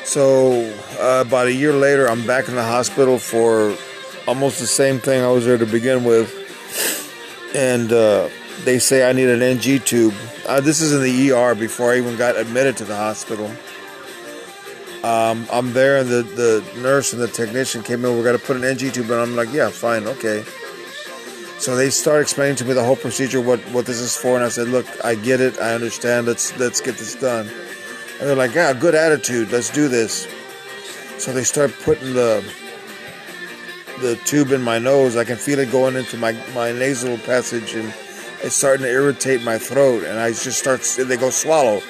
So, 0.04 0.72
uh, 1.00 1.24
about 1.26 1.46
a 1.46 1.52
year 1.52 1.72
later, 1.72 2.08
I'm 2.08 2.26
back 2.26 2.48
in 2.48 2.54
the 2.54 2.62
hospital 2.62 3.18
for 3.18 3.76
almost 4.28 4.60
the 4.60 4.66
same 4.66 5.00
thing 5.00 5.22
I 5.22 5.28
was 5.28 5.44
there 5.44 5.58
to 5.58 5.66
begin 5.66 6.04
with. 6.04 6.32
And 7.54 7.92
uh, 7.92 8.28
they 8.64 8.78
say 8.78 9.08
I 9.08 9.12
need 9.12 9.28
an 9.28 9.42
NG 9.42 9.80
tube. 9.80 10.14
Uh, 10.46 10.60
this 10.60 10.80
is 10.80 10.92
in 10.92 11.02
the 11.02 11.32
ER 11.32 11.54
before 11.54 11.92
I 11.92 11.98
even 11.98 12.16
got 12.16 12.36
admitted 12.36 12.76
to 12.78 12.84
the 12.84 12.96
hospital. 12.96 13.50
Um, 15.04 15.46
I'm 15.52 15.74
there, 15.74 15.98
and 15.98 16.08
the, 16.08 16.22
the 16.22 16.80
nurse 16.80 17.12
and 17.12 17.20
the 17.20 17.28
technician 17.28 17.82
came 17.82 18.02
in. 18.06 18.16
We're 18.16 18.24
going 18.24 18.38
to 18.38 18.42
put 18.42 18.56
an 18.56 18.64
NG 18.64 18.90
tube, 18.90 19.10
and 19.10 19.20
I'm 19.20 19.36
like, 19.36 19.52
yeah, 19.52 19.68
fine, 19.68 20.06
okay. 20.06 20.42
So 21.58 21.76
they 21.76 21.90
start 21.90 22.22
explaining 22.22 22.56
to 22.56 22.64
me 22.64 22.72
the 22.72 22.82
whole 22.82 22.96
procedure, 22.96 23.42
what, 23.42 23.60
what 23.70 23.84
this 23.84 24.00
is 24.00 24.16
for, 24.16 24.34
and 24.34 24.42
I 24.42 24.48
said, 24.48 24.68
"Look, 24.68 24.86
I 25.04 25.14
get 25.14 25.42
it, 25.42 25.58
I 25.60 25.74
understand. 25.74 26.26
Let's 26.26 26.58
let's 26.58 26.80
get 26.80 26.96
this 26.96 27.14
done." 27.14 27.48
And 28.18 28.28
they're 28.28 28.34
like, 28.34 28.54
"Yeah, 28.54 28.72
good 28.72 28.94
attitude. 28.94 29.52
Let's 29.52 29.70
do 29.70 29.88
this." 29.88 30.26
So 31.18 31.32
they 31.32 31.44
start 31.44 31.72
putting 31.84 32.14
the 32.14 32.42
the 34.00 34.16
tube 34.24 34.52
in 34.52 34.62
my 34.62 34.78
nose. 34.78 35.16
I 35.16 35.24
can 35.24 35.36
feel 35.36 35.58
it 35.58 35.70
going 35.70 35.96
into 35.96 36.16
my 36.16 36.32
my 36.54 36.72
nasal 36.72 37.18
passage, 37.18 37.74
and 37.74 37.94
it's 38.42 38.56
starting 38.56 38.84
to 38.84 38.90
irritate 38.90 39.42
my 39.42 39.58
throat. 39.58 40.04
And 40.04 40.18
I 40.18 40.30
just 40.30 40.58
start. 40.58 40.80
They 40.82 41.16
go 41.16 41.30
swallow, 41.30 41.80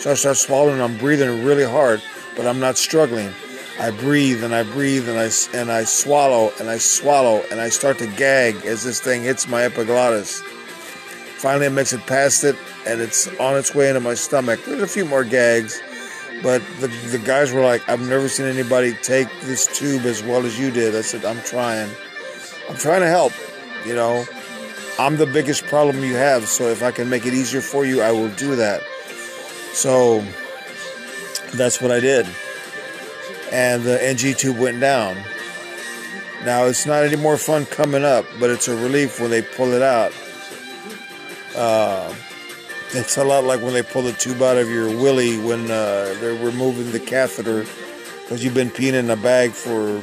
so 0.00 0.10
I 0.10 0.14
start 0.14 0.36
swallowing. 0.36 0.80
I'm 0.80 0.98
breathing 0.98 1.44
really 1.44 1.64
hard, 1.64 2.02
but 2.36 2.46
I'm 2.46 2.60
not 2.60 2.76
struggling. 2.76 3.32
I 3.78 3.90
breathe 3.90 4.44
and 4.44 4.54
I 4.54 4.62
breathe 4.62 5.08
and 5.08 5.18
I 5.18 5.30
and 5.52 5.70
I 5.70 5.84
swallow 5.84 6.52
and 6.60 6.70
I 6.70 6.78
swallow 6.78 7.42
and 7.50 7.60
I 7.60 7.68
start 7.68 7.98
to 7.98 8.06
gag 8.06 8.54
as 8.64 8.84
this 8.84 9.00
thing 9.00 9.22
hits 9.22 9.48
my 9.48 9.64
epiglottis. 9.64 10.40
Finally, 11.38 11.66
it 11.66 11.70
makes 11.70 11.92
it 11.92 12.06
past 12.06 12.44
it 12.44 12.56
and 12.86 13.00
it's 13.00 13.26
on 13.40 13.56
its 13.56 13.74
way 13.74 13.88
into 13.88 14.00
my 14.00 14.14
stomach. 14.14 14.60
There's 14.64 14.82
a 14.82 14.86
few 14.86 15.04
more 15.04 15.24
gags, 15.24 15.82
but 16.42 16.62
the 16.78 16.86
the 17.10 17.18
guys 17.18 17.52
were 17.52 17.62
like, 17.62 17.82
"I've 17.88 18.08
never 18.08 18.28
seen 18.28 18.46
anybody 18.46 18.94
take 19.02 19.28
this 19.42 19.66
tube 19.66 20.06
as 20.06 20.22
well 20.22 20.46
as 20.46 20.58
you 20.58 20.70
did." 20.70 20.94
I 20.94 21.00
said, 21.00 21.24
"I'm 21.24 21.40
trying. 21.42 21.90
I'm 22.68 22.76
trying 22.76 23.00
to 23.00 23.08
help. 23.08 23.32
You 23.84 23.94
know, 23.94 24.24
I'm 25.00 25.16
the 25.16 25.26
biggest 25.26 25.66
problem 25.66 26.04
you 26.04 26.14
have. 26.14 26.46
So 26.48 26.68
if 26.68 26.82
I 26.82 26.92
can 26.92 27.10
make 27.10 27.26
it 27.26 27.34
easier 27.34 27.60
for 27.60 27.84
you, 27.84 28.02
I 28.02 28.12
will 28.12 28.30
do 28.30 28.54
that." 28.54 28.82
So 29.72 30.22
that's 31.52 31.80
what 31.80 31.90
I 31.90 32.00
did 32.00 32.26
and 33.54 33.84
the 33.84 34.02
NG 34.04 34.34
tube 34.34 34.58
went 34.58 34.80
down. 34.80 35.16
Now 36.44 36.64
it's 36.64 36.86
not 36.86 37.04
any 37.04 37.16
more 37.16 37.36
fun 37.36 37.66
coming 37.66 38.04
up, 38.04 38.26
but 38.40 38.50
it's 38.50 38.66
a 38.66 38.74
relief 38.74 39.20
when 39.20 39.30
they 39.30 39.42
pull 39.42 39.72
it 39.72 39.80
out. 39.80 40.12
Uh, 41.56 42.12
it's 42.90 43.16
a 43.16 43.22
lot 43.22 43.44
like 43.44 43.62
when 43.62 43.72
they 43.72 43.82
pull 43.82 44.02
the 44.02 44.12
tube 44.12 44.42
out 44.42 44.56
of 44.56 44.68
your 44.68 44.88
willy 44.88 45.38
when 45.38 45.70
uh, 45.70 46.16
they're 46.20 46.44
removing 46.44 46.90
the 46.90 46.98
catheter 46.98 47.64
because 48.22 48.42
you've 48.42 48.54
been 48.54 48.70
peeing 48.70 48.94
in 48.94 49.08
a 49.08 49.16
bag 49.16 49.52
for 49.52 50.02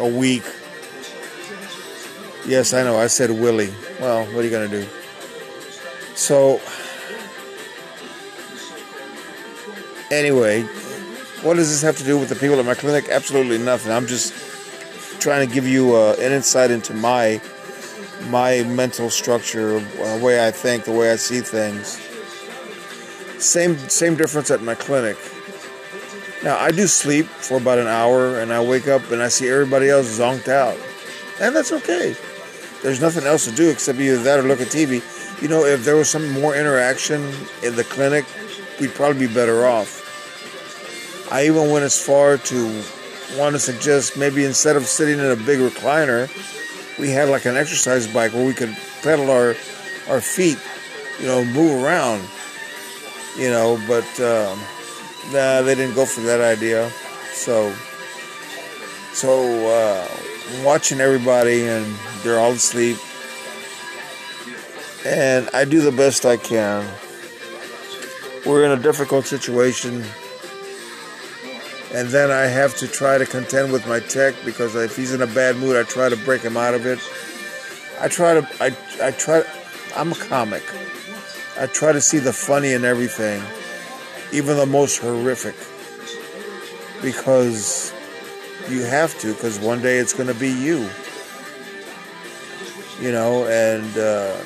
a 0.00 0.08
week. 0.08 0.44
Yes, 2.46 2.74
I 2.74 2.82
know. 2.82 2.98
I 2.98 3.06
said 3.06 3.30
willy. 3.30 3.72
Well, 4.00 4.26
what 4.26 4.38
are 4.38 4.42
you 4.42 4.50
gonna 4.50 4.68
do? 4.68 4.86
So, 6.16 6.60
anyway, 10.10 10.62
what 11.42 11.54
does 11.54 11.70
this 11.70 11.82
have 11.82 11.96
to 11.98 12.04
do 12.04 12.18
with 12.18 12.28
the 12.28 12.36
people 12.36 12.58
at 12.58 12.64
my 12.64 12.74
clinic? 12.74 13.08
Absolutely 13.08 13.58
nothing. 13.58 13.92
I'm 13.92 14.06
just 14.06 14.32
trying 15.20 15.46
to 15.46 15.54
give 15.54 15.66
you 15.66 15.94
uh, 15.94 16.16
an 16.18 16.32
insight 16.32 16.70
into 16.70 16.94
my 16.94 17.40
my 18.28 18.62
mental 18.62 19.10
structure, 19.10 19.80
the 19.80 20.20
way 20.22 20.46
I 20.46 20.50
think, 20.50 20.84
the 20.84 20.92
way 20.92 21.12
I 21.12 21.16
see 21.16 21.40
things. 21.40 22.00
Same 23.42 23.76
same 23.88 24.14
difference 24.16 24.50
at 24.50 24.62
my 24.62 24.74
clinic. 24.74 25.16
Now 26.42 26.58
I 26.58 26.70
do 26.70 26.86
sleep 26.86 27.26
for 27.26 27.58
about 27.58 27.78
an 27.78 27.86
hour, 27.86 28.40
and 28.40 28.52
I 28.52 28.62
wake 28.62 28.88
up 28.88 29.10
and 29.10 29.22
I 29.22 29.28
see 29.28 29.48
everybody 29.48 29.90
else 29.90 30.18
zonked 30.18 30.48
out, 30.48 30.78
and 31.40 31.54
that's 31.54 31.72
okay. 31.72 32.16
there's 32.82 33.00
nothing 33.00 33.24
else 33.24 33.46
to 33.46 33.52
do 33.52 33.70
except 33.70 33.98
either 33.98 34.22
that 34.22 34.38
or 34.38 34.42
look 34.42 34.60
at 34.60 34.68
TV. 34.68 35.02
You 35.42 35.48
know, 35.48 35.64
if 35.64 35.84
there 35.84 35.96
was 35.96 36.08
some 36.08 36.30
more 36.30 36.54
interaction 36.54 37.20
in 37.62 37.76
the 37.76 37.84
clinic, 37.84 38.24
we'd 38.80 38.94
probably 38.94 39.26
be 39.26 39.32
better 39.32 39.66
off. 39.66 40.02
I 41.32 41.46
even 41.46 41.70
went 41.70 41.84
as 41.84 41.98
far 42.04 42.36
to 42.36 42.82
want 43.36 43.54
to 43.54 43.58
suggest 43.58 44.16
maybe 44.16 44.44
instead 44.44 44.76
of 44.76 44.86
sitting 44.86 45.18
in 45.18 45.26
a 45.26 45.36
big 45.36 45.58
recliner, 45.58 46.28
we 46.98 47.10
had 47.10 47.28
like 47.28 47.44
an 47.44 47.56
exercise 47.56 48.06
bike 48.06 48.32
where 48.32 48.46
we 48.46 48.54
could 48.54 48.76
pedal 49.02 49.30
our 49.30 49.54
our 50.08 50.20
feet, 50.20 50.58
you 51.18 51.26
know, 51.26 51.44
move 51.44 51.82
around, 51.82 52.22
you 53.38 53.50
know. 53.50 53.80
But 53.88 54.08
um, 54.20 54.58
nah, 55.32 55.62
they 55.62 55.74
didn't 55.74 55.94
go 55.94 56.06
for 56.06 56.20
that 56.22 56.40
idea. 56.40 56.90
So, 57.32 57.74
so 59.12 59.68
uh, 59.68 60.08
watching 60.64 61.00
everybody 61.00 61.66
and 61.66 61.86
they're 62.22 62.38
all 62.38 62.52
asleep, 62.52 62.98
and 65.04 65.48
I 65.52 65.64
do 65.64 65.80
the 65.80 65.92
best 65.92 66.24
I 66.24 66.36
can. 66.36 66.86
We're 68.46 68.64
in 68.64 68.78
a 68.78 68.82
difficult 68.82 69.26
situation 69.26 70.04
and 71.94 72.08
then 72.08 72.32
I 72.32 72.46
have 72.46 72.76
to 72.78 72.88
try 72.88 73.18
to 73.18 73.24
contend 73.24 73.70
with 73.70 73.86
my 73.86 74.00
tech 74.00 74.34
because 74.44 74.74
if 74.74 74.96
he's 74.96 75.12
in 75.12 75.22
a 75.22 75.28
bad 75.28 75.56
mood, 75.56 75.76
I 75.76 75.84
try 75.84 76.08
to 76.08 76.16
break 76.16 76.42
him 76.42 76.56
out 76.56 76.74
of 76.74 76.86
it. 76.86 76.98
I 78.00 78.08
try 78.08 78.34
to, 78.34 78.48
I, 78.60 78.76
I 79.00 79.12
try, 79.12 79.44
I'm 79.94 80.10
a 80.10 80.16
comic. 80.16 80.64
I 81.56 81.66
try 81.66 81.92
to 81.92 82.00
see 82.00 82.18
the 82.18 82.32
funny 82.32 82.72
in 82.72 82.84
everything, 82.84 83.40
even 84.32 84.56
the 84.56 84.66
most 84.66 84.98
horrific, 84.98 85.54
because 87.00 87.92
you 88.68 88.82
have 88.82 89.16
to, 89.20 89.32
because 89.32 89.60
one 89.60 89.80
day 89.80 89.98
it's 89.98 90.12
going 90.12 90.26
to 90.26 90.34
be 90.34 90.50
you, 90.50 90.90
you 93.00 93.12
know, 93.12 93.46
and 93.46 93.96
uh, 93.96 94.36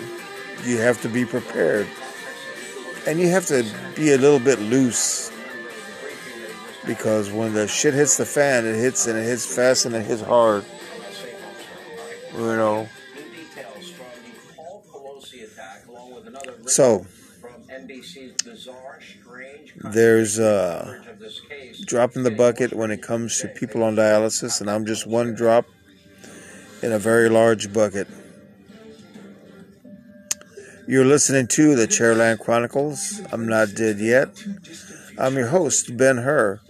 you 0.65 0.77
have 0.77 1.01
to 1.01 1.09
be 1.09 1.25
prepared, 1.25 1.87
and 3.09 3.19
you 3.19 3.31
have 3.31 3.47
to 3.47 3.65
be 3.97 4.13
a 4.13 4.19
little 4.19 4.39
bit 4.39 4.61
loose 4.61 5.33
because 6.87 7.33
when 7.33 7.55
the 7.55 7.67
shit 7.67 7.95
hits 7.95 8.19
the 8.19 8.27
fan, 8.27 8.67
it 8.67 8.77
hits 8.77 9.07
and 9.07 9.19
it 9.19 9.23
hits 9.23 9.47
fast 9.47 9.87
and 9.87 9.95
it 9.95 10.05
hits 10.05 10.21
hard. 10.21 10.63
You 12.35 12.57
know. 12.57 12.89
So 16.67 17.07
there's 19.77 20.39
uh, 20.39 21.03
drop 21.87 22.15
in 22.15 22.25
the 22.25 22.31
bucket 22.31 22.75
when 22.75 22.91
it 22.91 23.01
comes 23.01 23.41
to 23.41 23.49
people 23.49 23.83
on 23.83 23.97
dialysis, 23.97 24.61
and 24.61 24.71
I'm 24.71 24.85
just 24.85 25.07
one 25.07 25.35
drop 25.35 25.65
in 26.83 26.93
a 26.93 26.99
very 26.99 27.31
large 27.31 27.73
bucket. 27.73 28.07
You're 30.89 31.05
listening 31.05 31.49
to 31.49 31.77
the 31.77 31.87
Chairland 31.87 32.39
Chronicles. 32.39 33.21
I'm 33.31 33.47
not 33.47 33.75
dead 33.75 33.99
yet. 33.99 34.43
I'm 35.19 35.37
your 35.37 35.49
host, 35.49 35.99
Ben 35.99 36.17
Hur. 36.17 36.61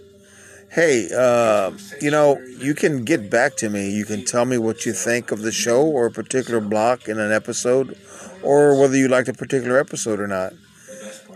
Hey, 0.69 1.07
uh, 1.17 1.71
you 2.01 2.11
know, 2.11 2.37
you 2.59 2.75
can 2.75 3.05
get 3.05 3.29
back 3.29 3.55
to 3.55 3.69
me. 3.69 3.91
You 3.91 4.03
can 4.03 4.25
tell 4.25 4.43
me 4.43 4.57
what 4.57 4.85
you 4.85 4.91
think 4.91 5.31
of 5.31 5.41
the 5.41 5.53
show 5.53 5.87
or 5.87 6.07
a 6.07 6.11
particular 6.11 6.59
block 6.59 7.07
in 7.07 7.17
an 7.17 7.31
episode, 7.31 7.97
or 8.43 8.77
whether 8.77 8.97
you 8.97 9.07
liked 9.07 9.29
a 9.29 9.33
particular 9.33 9.79
episode 9.79 10.19
or 10.19 10.27
not. 10.27 10.51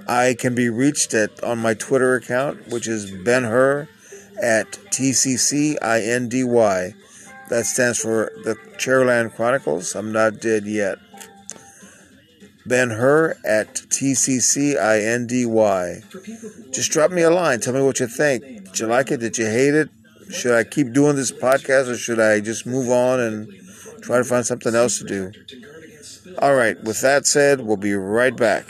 I 0.05 0.35
can 0.37 0.53
be 0.53 0.67
reached 0.67 1.13
at 1.13 1.41
on 1.41 1.59
my 1.59 1.75
Twitter 1.75 2.15
account, 2.15 2.67
which 2.67 2.89
is 2.89 3.09
Ben 3.11 3.45
Hur 3.45 3.87
at 4.41 4.69
TCCINDY. 4.91 5.79
That 7.47 7.65
stands 7.65 7.99
for 7.99 8.29
the 8.43 8.55
Chairland 8.77 9.35
Chronicles. 9.35 9.95
I'm 9.95 10.11
not 10.11 10.41
dead 10.41 10.65
yet. 10.65 10.97
Ben 12.65 12.91
Hur 12.91 13.35
at 13.45 13.73
TCCINDY. 13.75 15.45
Just 16.73 16.91
drop 16.91 17.11
me 17.11 17.21
a 17.21 17.29
line. 17.29 17.59
Tell 17.59 17.73
me 17.73 17.81
what 17.81 17.99
you 17.99 18.07
think. 18.07 18.43
Did 18.43 18.79
you 18.79 18.87
like 18.87 19.11
it? 19.11 19.19
Did 19.19 19.37
you 19.37 19.45
hate 19.45 19.73
it? 19.73 19.89
Should 20.31 20.53
I 20.53 20.63
keep 20.63 20.93
doing 20.93 21.15
this 21.15 21.31
podcast 21.31 21.89
or 21.89 21.97
should 21.97 22.19
I 22.19 22.39
just 22.39 22.65
move 22.65 22.89
on 22.89 23.19
and 23.19 23.53
try 24.01 24.17
to 24.17 24.23
find 24.23 24.45
something 24.45 24.73
else 24.73 24.99
to 24.99 25.05
do? 25.05 25.31
All 26.39 26.55
right, 26.55 26.81
with 26.83 27.01
that 27.01 27.27
said, 27.27 27.61
we'll 27.61 27.77
be 27.77 27.93
right 27.93 28.35
back. 28.35 28.65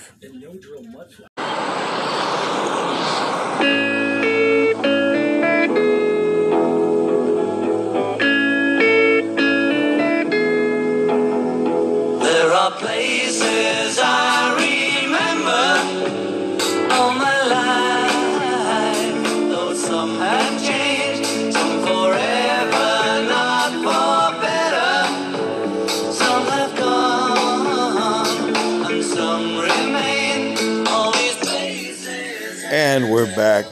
We're 33.24 33.36
back. 33.38 33.66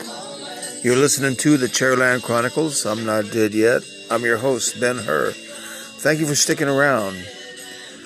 You're 0.81 0.95
listening 0.95 1.35
to 1.37 1.57
the 1.57 1.67
Chairland 1.67 2.23
Chronicles. 2.23 2.85
I'm 2.85 3.05
not 3.05 3.31
dead 3.31 3.53
yet. 3.53 3.81
I'm 4.09 4.23
your 4.23 4.37
host, 4.37 4.79
Ben 4.79 4.97
Hur. 4.97 5.31
Thank 5.31 6.21
you 6.21 6.25
for 6.25 6.35
sticking 6.35 6.69
around. 6.69 7.17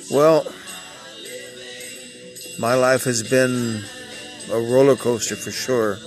Well, 0.09 0.43
my 2.57 2.73
life 2.73 3.03
has 3.03 3.21
been 3.21 3.83
a 4.51 4.59
roller 4.59 4.95
coaster 4.95 5.35
for 5.35 5.51
sure. 5.51 5.99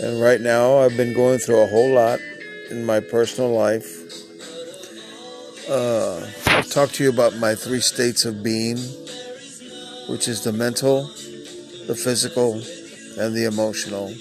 And 0.00 0.22
right 0.22 0.40
now, 0.40 0.78
I've 0.78 0.96
been 0.96 1.12
going 1.12 1.38
through 1.38 1.60
a 1.60 1.66
whole 1.66 1.92
lot 1.92 2.18
in 2.70 2.86
my 2.86 3.00
personal 3.00 3.50
life. 3.50 3.84
Uh, 5.68 6.26
I'll 6.46 6.62
talk 6.62 6.92
to 6.92 7.04
you 7.04 7.10
about 7.10 7.36
my 7.36 7.54
three 7.54 7.80
states 7.80 8.24
of 8.24 8.42
being, 8.42 8.78
which 10.08 10.28
is 10.28 10.44
the 10.44 10.52
mental, 10.52 11.08
the 11.86 11.94
physical, 11.94 12.62
and 13.18 13.34
the 13.34 13.44
emotional. 13.46 14.14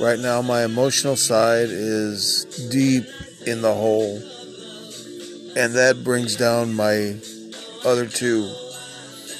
Right 0.00 0.18
now, 0.18 0.42
my 0.42 0.64
emotional 0.64 1.16
side 1.16 1.68
is 1.70 2.44
deep 2.70 3.04
in 3.46 3.62
the 3.62 3.72
hole, 3.72 4.16
and 5.56 5.74
that 5.74 6.02
brings 6.02 6.36
down 6.36 6.74
my 6.74 7.16
other 7.84 8.06
two. 8.06 8.52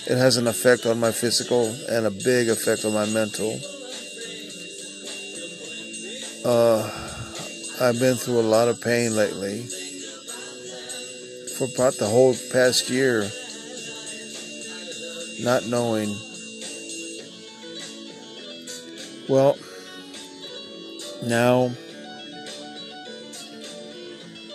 It 0.07 0.19
has 0.19 0.37
an 0.37 0.47
effect 0.47 0.87
on 0.87 1.01
my 1.01 1.13
physical 1.13 1.67
and 1.89 2.07
a 2.07 2.11
big 2.11 2.49
effect 2.49 2.85
on 2.85 2.93
my 2.93 3.07
mental. 3.07 3.59
Uh, 6.45 6.83
I've 7.81 7.99
been 7.99 8.17
through 8.17 8.41
a 8.41 8.43
lot 8.43 8.69
of 8.69 8.81
pain 8.81 9.17
lately. 9.17 9.63
For 11.57 11.65
about 11.75 11.95
the 11.95 12.07
whole 12.07 12.35
past 12.53 12.91
year, 12.91 13.31
not 15.41 15.67
knowing 15.67 16.15
well, 19.29 19.57
now 21.25 21.71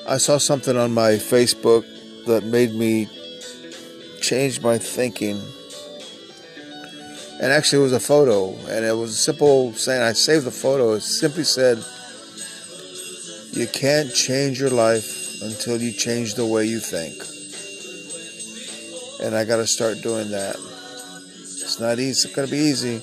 I 0.08 0.18
saw 0.18 0.38
something 0.38 0.76
on 0.76 0.92
my 0.92 1.12
Facebook 1.14 1.86
that 2.26 2.44
made 2.44 2.74
me 2.74 3.08
change 4.22 4.62
my 4.62 4.78
thinking. 4.78 5.42
And 7.42 7.52
actually, 7.54 7.80
it 7.80 7.84
was 7.84 7.94
a 7.94 8.00
photo, 8.00 8.54
and 8.70 8.84
it 8.86 8.96
was 8.96 9.12
a 9.12 9.18
simple 9.18 9.74
saying. 9.74 10.02
I 10.02 10.14
saved 10.14 10.46
the 10.46 10.52
photo. 10.52 10.94
It 10.94 11.02
simply 11.02 11.44
said, 11.44 11.84
You 13.52 13.68
can't 13.68 14.14
change 14.14 14.60
your 14.60 14.72
life 14.72 15.42
until 15.42 15.82
you 15.82 15.94
change 15.94 16.36
the 16.36 16.46
way 16.46 16.66
you 16.66 16.80
think. 16.80 17.16
And 19.24 19.36
I 19.36 19.46
got 19.46 19.58
to 19.58 19.68
start 19.68 20.02
doing 20.02 20.32
that. 20.32 20.56
It's 20.56 21.80
not 21.80 22.00
easy. 22.00 22.28
It's 22.28 22.36
going 22.36 22.48
to 22.48 22.52
be 22.52 22.60
easy. 22.60 23.02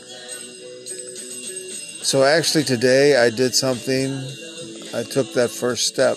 So 2.06 2.22
actually, 2.22 2.62
today 2.62 3.16
I 3.16 3.30
did 3.30 3.52
something. 3.56 4.12
I 4.94 5.02
took 5.02 5.32
that 5.32 5.50
first 5.50 5.88
step. 5.88 6.16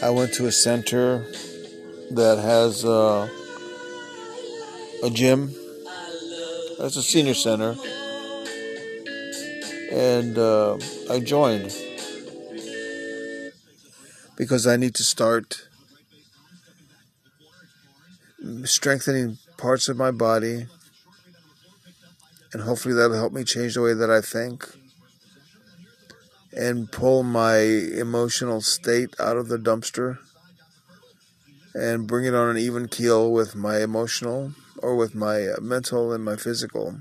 I 0.00 0.10
went 0.10 0.32
to 0.34 0.46
a 0.46 0.52
center 0.52 1.26
that 2.12 2.38
has 2.38 2.84
a 2.84 3.28
gym. 5.10 5.52
It's 6.78 6.94
a 6.94 7.02
senior 7.02 7.34
center. 7.34 7.74
And 9.90 10.38
uh, 10.38 10.78
I 11.10 11.18
joined 11.18 11.76
because 14.36 14.68
I 14.68 14.76
need 14.76 14.94
to 14.94 15.02
start 15.02 15.66
strengthening 18.62 19.38
parts 19.56 19.88
of 19.88 19.96
my 19.96 20.12
body 20.12 20.68
and 22.52 22.62
hopefully 22.62 22.94
that'll 22.94 23.16
help 23.16 23.32
me 23.32 23.44
change 23.44 23.74
the 23.74 23.82
way 23.82 23.94
that 23.94 24.10
I 24.10 24.20
think 24.20 24.68
and 26.52 26.90
pull 26.90 27.22
my 27.22 27.58
emotional 27.58 28.60
state 28.60 29.14
out 29.20 29.36
of 29.36 29.48
the 29.48 29.56
dumpster 29.56 30.18
and 31.74 32.06
bring 32.06 32.24
it 32.24 32.34
on 32.34 32.50
an 32.50 32.58
even 32.58 32.88
keel 32.88 33.30
with 33.30 33.54
my 33.54 33.80
emotional 33.80 34.52
or 34.78 34.96
with 34.96 35.14
my 35.14 35.46
uh, 35.46 35.60
mental 35.60 36.12
and 36.12 36.24
my 36.24 36.36
physical. 36.36 37.00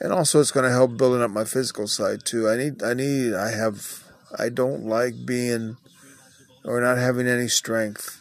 And 0.00 0.12
also 0.12 0.40
it's 0.40 0.52
going 0.52 0.64
to 0.64 0.70
help 0.70 0.96
building 0.96 1.22
up 1.22 1.30
my 1.30 1.44
physical 1.44 1.86
side 1.88 2.24
too. 2.24 2.48
I 2.48 2.56
need 2.56 2.82
I 2.82 2.94
need 2.94 3.34
I 3.34 3.50
have 3.50 4.04
I 4.38 4.48
don't 4.48 4.84
like 4.84 5.26
being 5.26 5.76
or 6.64 6.80
not 6.80 6.98
having 6.98 7.26
any 7.26 7.48
strength 7.48 8.20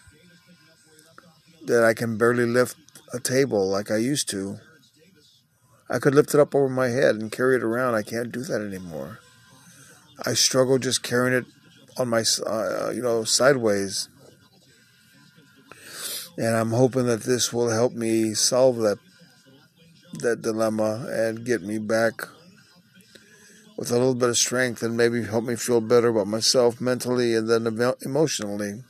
that 1.66 1.84
I 1.84 1.94
can 1.94 2.18
barely 2.18 2.46
lift 2.46 2.78
a 3.14 3.20
table 3.20 3.68
like 3.70 3.92
I 3.92 3.98
used 3.98 4.30
to. 4.30 4.60
I 5.92 6.00
could 6.00 6.16
lift 6.16 6.34
it 6.34 6.40
up 6.40 6.56
over 6.56 6.70
my 6.70 6.88
head 6.88 7.16
and 7.16 7.32
carry 7.32 7.58
it 7.58 7.64
around. 7.64 7.96
I 7.96 8.02
can't 8.02 8.32
do 8.32 8.44
that 8.44 8.62
anymore. 8.62 9.20
I 10.26 10.34
struggle 10.34 10.80
just 10.80 11.04
carrying 11.04 11.38
it 11.38 11.46
on 11.98 12.08
my, 12.08 12.24
uh, 12.48 12.92
you 12.96 13.02
know, 13.02 13.26
sideways. 13.26 14.08
And 16.38 16.56
I'm 16.56 16.72
hoping 16.72 17.08
that 17.08 17.24
this 17.24 17.52
will 17.52 17.70
help 17.70 17.92
me 17.92 18.34
solve 18.34 18.78
that 18.78 19.00
that 20.20 20.42
dilemma 20.42 21.08
and 21.10 21.46
get 21.46 21.62
me 21.62 21.78
back 21.78 22.28
with 23.78 23.92
a 23.92 23.94
little 23.94 24.16
bit 24.16 24.30
of 24.30 24.38
strength 24.38 24.84
and 24.84 24.96
maybe 24.96 25.24
help 25.24 25.44
me 25.44 25.56
feel 25.56 25.82
better 25.82 26.10
about 26.10 26.28
myself 26.28 26.80
mentally 26.80 27.34
and 27.34 27.50
then 27.50 27.66
emotionally. 28.02 28.84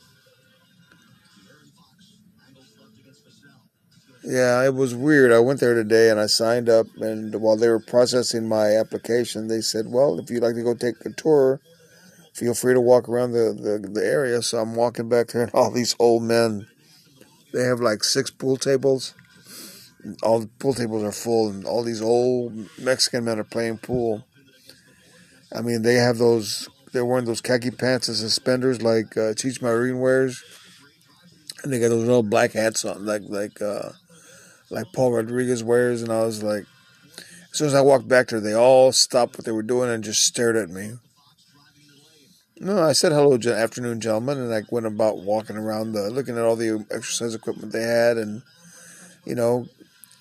Yeah, 4.24 4.64
it 4.64 4.74
was 4.74 4.94
weird. 4.94 5.32
I 5.32 5.40
went 5.40 5.58
there 5.58 5.74
today 5.74 6.08
and 6.08 6.20
I 6.20 6.26
signed 6.26 6.68
up, 6.68 6.86
and 7.00 7.34
while 7.40 7.56
they 7.56 7.68
were 7.68 7.80
processing 7.80 8.48
my 8.48 8.76
application, 8.76 9.48
they 9.48 9.60
said, 9.60 9.86
"Well, 9.88 10.20
if 10.20 10.30
you'd 10.30 10.44
like 10.44 10.54
to 10.54 10.62
go 10.62 10.74
take 10.74 11.04
a 11.04 11.10
tour, 11.10 11.60
feel 12.32 12.54
free 12.54 12.72
to 12.72 12.80
walk 12.80 13.08
around 13.08 13.32
the, 13.32 13.52
the, 13.52 13.88
the 13.88 14.06
area." 14.06 14.40
So 14.42 14.58
I'm 14.58 14.76
walking 14.76 15.08
back 15.08 15.28
there, 15.28 15.42
and 15.42 15.54
all 15.54 15.72
these 15.72 15.96
old 15.98 16.22
men. 16.22 16.68
They 17.52 17.64
have 17.64 17.80
like 17.80 18.04
six 18.04 18.30
pool 18.30 18.56
tables. 18.56 19.14
All 20.22 20.40
the 20.40 20.46
pool 20.46 20.74
tables 20.74 21.02
are 21.02 21.12
full, 21.12 21.48
and 21.48 21.66
all 21.66 21.82
these 21.82 22.00
old 22.00 22.68
Mexican 22.78 23.24
men 23.24 23.40
are 23.40 23.44
playing 23.44 23.78
pool. 23.78 24.24
I 25.54 25.62
mean, 25.62 25.82
they 25.82 25.94
have 25.94 26.18
those. 26.18 26.68
They're 26.92 27.04
wearing 27.04 27.24
those 27.24 27.40
khaki 27.40 27.72
pants 27.72 28.06
and 28.06 28.16
suspenders 28.16 28.82
like 28.82 29.16
uh, 29.16 29.34
Cheech 29.34 29.60
Marin 29.60 29.98
wears, 29.98 30.44
and 31.64 31.72
they 31.72 31.80
got 31.80 31.88
those 31.88 32.04
little 32.04 32.22
black 32.22 32.52
hats 32.52 32.84
on, 32.84 33.04
like 33.04 33.22
like. 33.28 33.60
Uh, 33.60 33.90
like 34.72 34.92
Paul 34.92 35.12
Rodriguez 35.12 35.62
wears, 35.62 36.02
and 36.02 36.10
I 36.10 36.24
was 36.24 36.42
like, 36.42 36.64
as 37.50 37.58
soon 37.58 37.68
as 37.68 37.74
I 37.74 37.82
walked 37.82 38.08
back 38.08 38.28
there, 38.28 38.40
they 38.40 38.54
all 38.54 38.90
stopped 38.90 39.36
what 39.36 39.44
they 39.44 39.52
were 39.52 39.62
doing 39.62 39.90
and 39.90 40.02
just 40.02 40.22
stared 40.22 40.56
at 40.56 40.70
me. 40.70 40.94
No, 42.58 42.82
I 42.82 42.92
said 42.92 43.12
hello, 43.12 43.34
afternoon, 43.34 44.00
gentlemen, 44.00 44.38
and 44.38 44.54
I 44.54 44.62
went 44.70 44.86
about 44.86 45.18
walking 45.18 45.56
around, 45.56 45.92
the, 45.92 46.10
looking 46.10 46.38
at 46.38 46.44
all 46.44 46.56
the 46.56 46.86
exercise 46.90 47.34
equipment 47.34 47.72
they 47.72 47.82
had, 47.82 48.16
and 48.16 48.42
you 49.26 49.34
know, 49.34 49.66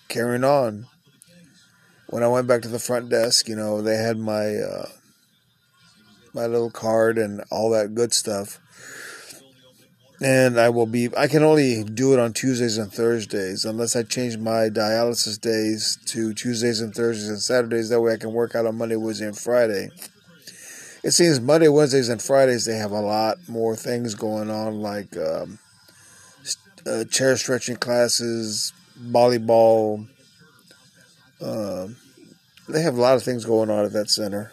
carrying 0.10 0.44
on. 0.44 0.88
When 2.08 2.24
I 2.24 2.28
went 2.28 2.48
back 2.48 2.62
to 2.64 2.68
the 2.68 2.80
front 2.80 3.10
desk, 3.10 3.48
you 3.48 3.56
know, 3.56 3.82
they 3.82 3.96
had 3.96 4.18
my 4.18 4.56
uh, 4.56 4.90
my 6.34 6.46
little 6.46 6.72
card 6.72 7.18
and 7.18 7.42
all 7.50 7.70
that 7.70 7.96
good 7.96 8.14
stuff 8.14 8.60
and 10.22 10.60
I 10.60 10.70
will 10.70 10.86
be. 10.86 11.10
I 11.18 11.28
can 11.28 11.42
only 11.42 11.84
do 11.84 12.14
it 12.14 12.20
on 12.20 12.34
Tuesdays 12.34 12.78
and 12.78 12.94
Thursdays 12.94 13.66
unless 13.66 13.96
I 13.96 14.04
change 14.04 14.38
my 14.38 14.70
dialysis 14.70 15.42
days 15.42 15.98
to 16.06 16.34
Tuesdays 16.34 16.80
and 16.80 16.94
Thursdays 16.94 17.30
and 17.30 17.40
Saturdays. 17.40 17.90
That 17.90 18.02
way, 18.02 18.14
I 18.14 18.18
can 18.18 18.32
work 18.32 18.54
out 18.54 18.68
on 18.68 18.78
Monday, 18.78 18.96
Wednesday, 18.96 19.26
and 19.26 19.38
Friday. 19.38 19.90
It 21.04 21.12
seems 21.12 21.42
Monday, 21.42 21.68
Wednesdays, 21.68 22.10
and 22.10 22.22
Fridays 22.22 22.66
they 22.66 22.78
have 22.78 22.92
a 22.92 23.02
lot 23.02 23.38
more 23.50 23.76
things 23.76 24.14
going 24.14 24.52
on, 24.52 24.82
like 24.82 25.18
um, 25.18 25.58
uh, 26.86 27.04
chair 27.06 27.36
stretching 27.36 27.78
classes, 27.78 28.74
volleyball. 29.02 30.08
Uh, 31.42 31.88
they 32.70 32.84
have 32.84 32.96
a 32.96 33.02
lot 33.02 33.16
of 33.16 33.24
things 33.24 33.44
going 33.44 33.72
on 33.72 33.86
at 33.86 33.94
that 33.94 34.12
center. 34.12 34.52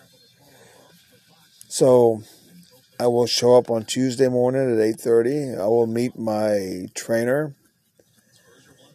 So 1.69 2.23
I 3.01 3.07
will 3.07 3.27
show 3.27 3.57
up 3.57 3.71
on 3.71 3.85
Tuesday 3.85 4.29
morning 4.29 4.73
at 4.73 4.85
8:30. 4.85 5.55
I 5.55 5.67
will 5.67 5.87
meet 5.87 6.19
my 6.19 6.89
trainer. 6.95 7.55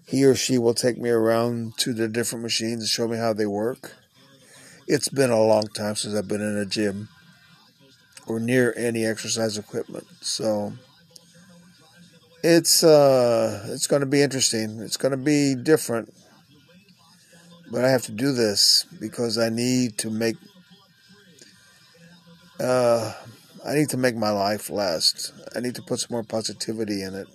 He 0.06 0.26
or 0.26 0.36
she 0.36 0.58
will 0.58 0.74
take 0.74 0.98
me 0.98 1.10
around 1.10 1.78
to 1.78 1.94
the 1.94 2.10
different 2.10 2.44
machines 2.44 2.82
and 2.82 2.90
show 2.90 3.08
me 3.08 3.18
how 3.18 3.32
they 3.32 3.46
work. 3.46 3.96
It's 4.88 5.08
been 5.08 5.32
a 5.32 5.42
long 5.42 5.68
time 5.68 5.96
since 5.96 6.16
I've 6.16 6.28
been 6.28 6.42
in 6.42 6.58
a 6.58 6.66
gym 6.66 7.08
or 8.28 8.42
near 8.42 8.74
any 8.76 9.06
exercise 9.06 9.58
equipment. 9.58 10.06
So 10.20 10.74
it's 12.44 12.84
uh 12.84 13.68
it's 13.70 13.88
going 13.88 14.02
to 14.02 14.06
be 14.06 14.22
interesting. 14.22 14.82
It's 14.82 14.98
going 14.98 15.12
to 15.14 15.18
be 15.18 15.56
different. 15.56 16.14
But 17.72 17.86
I 17.86 17.90
have 17.90 18.04
to 18.04 18.12
do 18.12 18.34
this 18.34 18.86
because 19.00 19.38
I 19.38 19.48
need 19.48 19.98
to 20.00 20.10
make 20.10 20.36
uh 22.60 23.14
I 23.66 23.76
need 23.76 23.90
to 23.90 23.98
make 23.98 24.16
my 24.16 24.30
life 24.30 24.70
last. 24.70 25.32
I 25.56 25.60
need 25.60 25.76
to 25.76 25.82
put 25.82 26.00
some 26.00 26.10
more 26.12 26.24
positivity 26.24 27.02
in 27.02 27.16
it. 27.16 27.28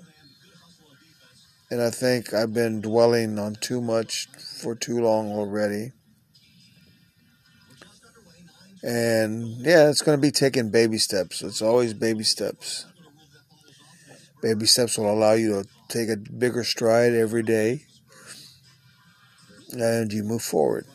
And 1.70 1.82
I 1.82 1.90
think 1.90 2.34
I've 2.34 2.52
been 2.52 2.80
dwelling 2.80 3.38
on 3.38 3.54
too 3.54 3.80
much 3.80 4.28
for 4.62 4.74
too 4.74 5.00
long 5.00 5.32
already. 5.32 5.92
And 8.82 9.66
yeah, 9.66 9.88
it's 9.88 10.02
going 10.02 10.18
to 10.18 10.22
be 10.22 10.30
taking 10.30 10.70
baby 10.70 10.98
steps. 10.98 11.42
It's 11.42 11.62
always 11.62 11.94
baby 11.94 12.24
steps. 12.24 12.86
Baby 14.42 14.66
steps 14.66 14.96
will 14.96 15.10
allow 15.10 15.32
you 15.32 15.62
to 15.62 15.68
take 15.88 16.08
a 16.08 16.16
bigger 16.16 16.62
stride 16.62 17.12
every 17.12 17.42
day 17.42 17.82
and 19.72 20.12
you 20.12 20.22
move 20.22 20.42
forward. 20.42 20.86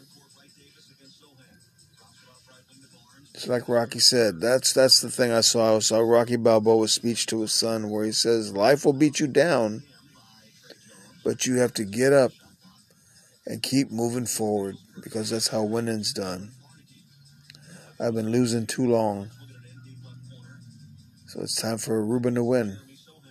It's 3.43 3.49
like 3.49 3.67
Rocky 3.67 3.99
said. 3.99 4.39
That's 4.39 4.71
that's 4.71 5.01
the 5.01 5.09
thing 5.09 5.33
I 5.33 5.41
saw. 5.41 5.75
I 5.75 5.79
saw 5.79 5.99
Rocky 5.99 6.37
Balboa's 6.37 6.93
speech 6.93 7.25
to 7.25 7.41
his 7.41 7.51
son 7.51 7.89
where 7.89 8.05
he 8.05 8.13
says, 8.13 8.53
Life 8.53 8.85
will 8.85 8.93
beat 8.93 9.19
you 9.19 9.27
down, 9.27 9.83
but 11.25 11.45
you 11.45 11.55
have 11.55 11.73
to 11.73 11.83
get 11.83 12.13
up 12.13 12.31
and 13.45 13.61
keep 13.61 13.91
moving 13.91 14.25
forward 14.25 14.77
because 15.03 15.29
that's 15.29 15.49
how 15.49 15.61
winning's 15.61 16.13
done. 16.13 16.51
I've 17.99 18.13
been 18.13 18.31
losing 18.31 18.65
too 18.65 18.87
long. 18.87 19.29
So 21.27 21.41
it's 21.41 21.61
time 21.61 21.79
for 21.79 22.01
Ruben 22.01 22.35
to 22.35 22.45
win. 22.45 22.77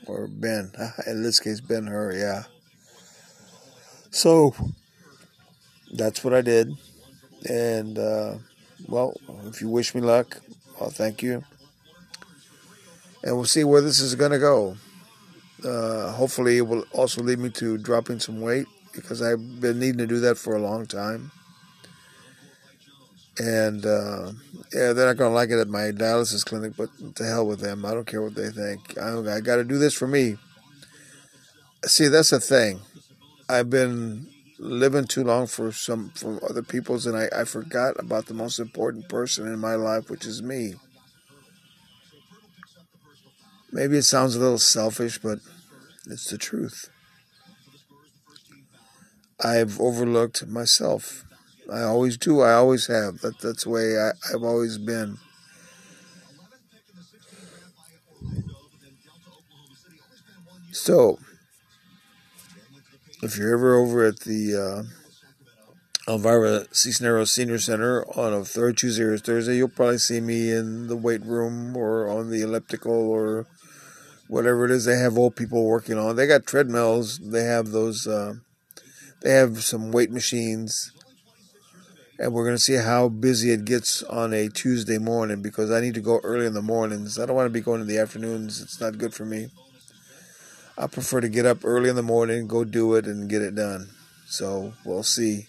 Or 0.06 0.28
Ben. 0.28 0.72
In 1.06 1.22
this 1.22 1.40
case, 1.40 1.62
Ben 1.62 1.86
Hur, 1.86 2.12
yeah. 2.12 2.42
So 4.10 4.54
that's 5.90 6.22
what 6.22 6.34
I 6.34 6.42
did. 6.42 6.70
And 7.48 7.98
uh, 7.98 8.34
well, 8.88 9.16
if 9.46 9.60
you 9.60 9.68
wish 9.68 9.94
me 9.94 10.00
luck, 10.00 10.40
I'll 10.80 10.90
thank 10.90 11.22
you. 11.22 11.44
And 13.22 13.36
we'll 13.36 13.44
see 13.44 13.64
where 13.64 13.80
this 13.80 14.00
is 14.00 14.14
going 14.14 14.32
to 14.32 14.38
go. 14.38 14.76
Uh, 15.64 16.10
hopefully, 16.12 16.58
it 16.58 16.62
will 16.62 16.84
also 16.92 17.22
lead 17.22 17.38
me 17.38 17.50
to 17.50 17.78
dropping 17.78 18.18
some 18.18 18.40
weight 18.40 18.66
because 18.92 19.22
I've 19.22 19.60
been 19.60 19.78
needing 19.78 19.98
to 19.98 20.06
do 20.06 20.20
that 20.20 20.36
for 20.36 20.56
a 20.56 20.60
long 20.60 20.86
time. 20.86 21.30
And 23.38 23.86
uh, 23.86 24.32
yeah, 24.72 24.92
they're 24.92 25.06
not 25.06 25.16
going 25.16 25.30
to 25.30 25.34
like 25.34 25.50
it 25.50 25.58
at 25.58 25.68
my 25.68 25.92
dialysis 25.92 26.44
clinic, 26.44 26.74
but 26.76 26.90
to 27.16 27.24
hell 27.24 27.46
with 27.46 27.60
them. 27.60 27.84
I 27.84 27.94
don't 27.94 28.06
care 28.06 28.22
what 28.22 28.34
they 28.34 28.50
think. 28.50 28.98
I, 28.98 29.18
I 29.36 29.40
got 29.40 29.56
to 29.56 29.64
do 29.64 29.78
this 29.78 29.94
for 29.94 30.06
me. 30.06 30.36
See, 31.84 32.08
that's 32.08 32.30
the 32.30 32.40
thing. 32.40 32.80
I've 33.48 33.70
been 33.70 34.31
living 34.62 35.06
too 35.06 35.24
long 35.24 35.46
for 35.48 35.72
some 35.72 36.10
for 36.10 36.38
other 36.48 36.62
people's 36.62 37.04
and 37.04 37.16
I, 37.16 37.28
I 37.36 37.44
forgot 37.44 37.98
about 37.98 38.26
the 38.26 38.34
most 38.34 38.60
important 38.60 39.08
person 39.08 39.46
in 39.46 39.58
my 39.58 39.74
life, 39.74 40.08
which 40.08 40.24
is 40.24 40.40
me. 40.40 40.74
Maybe 43.72 43.98
it 43.98 44.02
sounds 44.02 44.36
a 44.36 44.38
little 44.40 44.58
selfish, 44.58 45.18
but 45.18 45.40
it's 46.06 46.30
the 46.30 46.38
truth. 46.38 46.90
I've 49.40 49.80
overlooked 49.80 50.46
myself. 50.46 51.24
I 51.72 51.82
always 51.82 52.16
do. 52.16 52.42
I 52.42 52.52
always 52.52 52.86
have. 52.86 53.20
That 53.20 53.40
that's 53.40 53.64
the 53.64 53.70
way 53.70 53.98
I, 53.98 54.12
I've 54.32 54.44
always 54.44 54.78
been. 54.78 55.18
So 60.70 61.18
if 63.22 63.38
you're 63.38 63.54
ever 63.54 63.76
over 63.76 64.04
at 64.04 64.20
the 64.20 64.56
uh, 64.56 66.10
Elvira 66.12 66.66
Cisneros 66.72 67.30
Senior 67.30 67.58
Center 67.58 68.04
on 68.18 68.32
a 68.34 68.44
third 68.44 68.76
Tuesday 68.76 69.04
or 69.04 69.16
Thursday, 69.16 69.56
you'll 69.56 69.68
probably 69.68 69.98
see 69.98 70.20
me 70.20 70.50
in 70.50 70.88
the 70.88 70.96
weight 70.96 71.22
room 71.22 71.76
or 71.76 72.08
on 72.08 72.30
the 72.30 72.42
elliptical 72.42 72.92
or 72.92 73.46
whatever 74.26 74.64
it 74.64 74.72
is 74.72 74.84
they 74.84 74.96
have 74.96 75.16
old 75.16 75.36
people 75.36 75.64
working 75.64 75.96
on. 75.96 76.16
They 76.16 76.26
got 76.26 76.46
treadmills. 76.46 77.18
They 77.18 77.44
have 77.44 77.68
those. 77.68 78.08
Uh, 78.08 78.34
they 79.20 79.30
have 79.30 79.62
some 79.62 79.92
weight 79.92 80.10
machines, 80.10 80.90
and 82.18 82.32
we're 82.32 82.44
going 82.44 82.56
to 82.56 82.62
see 82.62 82.74
how 82.74 83.08
busy 83.08 83.52
it 83.52 83.64
gets 83.64 84.02
on 84.02 84.34
a 84.34 84.48
Tuesday 84.48 84.98
morning 84.98 85.42
because 85.42 85.70
I 85.70 85.80
need 85.80 85.94
to 85.94 86.00
go 86.00 86.18
early 86.24 86.46
in 86.46 86.54
the 86.54 86.62
mornings. 86.62 87.20
I 87.20 87.26
don't 87.26 87.36
want 87.36 87.46
to 87.46 87.50
be 87.50 87.60
going 87.60 87.80
in 87.80 87.86
the 87.86 87.98
afternoons. 87.98 88.60
It's 88.60 88.80
not 88.80 88.98
good 88.98 89.14
for 89.14 89.24
me. 89.24 89.46
I 90.82 90.88
prefer 90.88 91.20
to 91.20 91.28
get 91.28 91.46
up 91.46 91.58
early 91.62 91.88
in 91.88 91.94
the 91.94 92.02
morning, 92.02 92.48
go 92.48 92.64
do 92.64 92.96
it, 92.96 93.06
and 93.06 93.30
get 93.30 93.40
it 93.40 93.54
done. 93.54 93.90
So 94.26 94.72
we'll 94.84 95.04
see. 95.04 95.46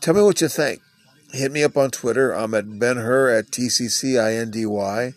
Tell 0.00 0.14
me 0.14 0.22
what 0.22 0.40
you 0.40 0.46
think. 0.46 0.80
Hit 1.32 1.50
me 1.50 1.64
up 1.64 1.76
on 1.76 1.90
Twitter. 1.90 2.30
I'm 2.30 2.54
at 2.54 2.78
Ben 2.78 2.98
Hur 2.98 3.36
at 3.36 3.46
TCCINDY. 3.46 5.14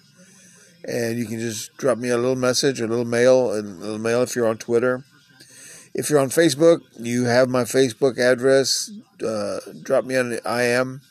And 0.85 1.19
you 1.19 1.27
can 1.27 1.39
just 1.39 1.77
drop 1.77 1.99
me 1.99 2.09
a 2.09 2.17
little 2.17 2.35
message, 2.35 2.81
a 2.81 2.87
little 2.87 3.05
mail, 3.05 3.51
a 3.51 3.61
little 3.61 3.99
mail 3.99 4.23
if 4.23 4.35
you're 4.35 4.47
on 4.47 4.57
Twitter. 4.57 5.03
If 5.93 6.09
you're 6.09 6.19
on 6.19 6.29
Facebook, 6.29 6.81
you 6.99 7.25
have 7.25 7.47
my 7.47 7.63
Facebook 7.63 8.17
address. 8.17 8.89
Uh, 9.23 9.59
drop 9.83 10.05
me 10.05 10.17
on 10.17 10.33
an 10.33 10.39
IM 10.45 11.01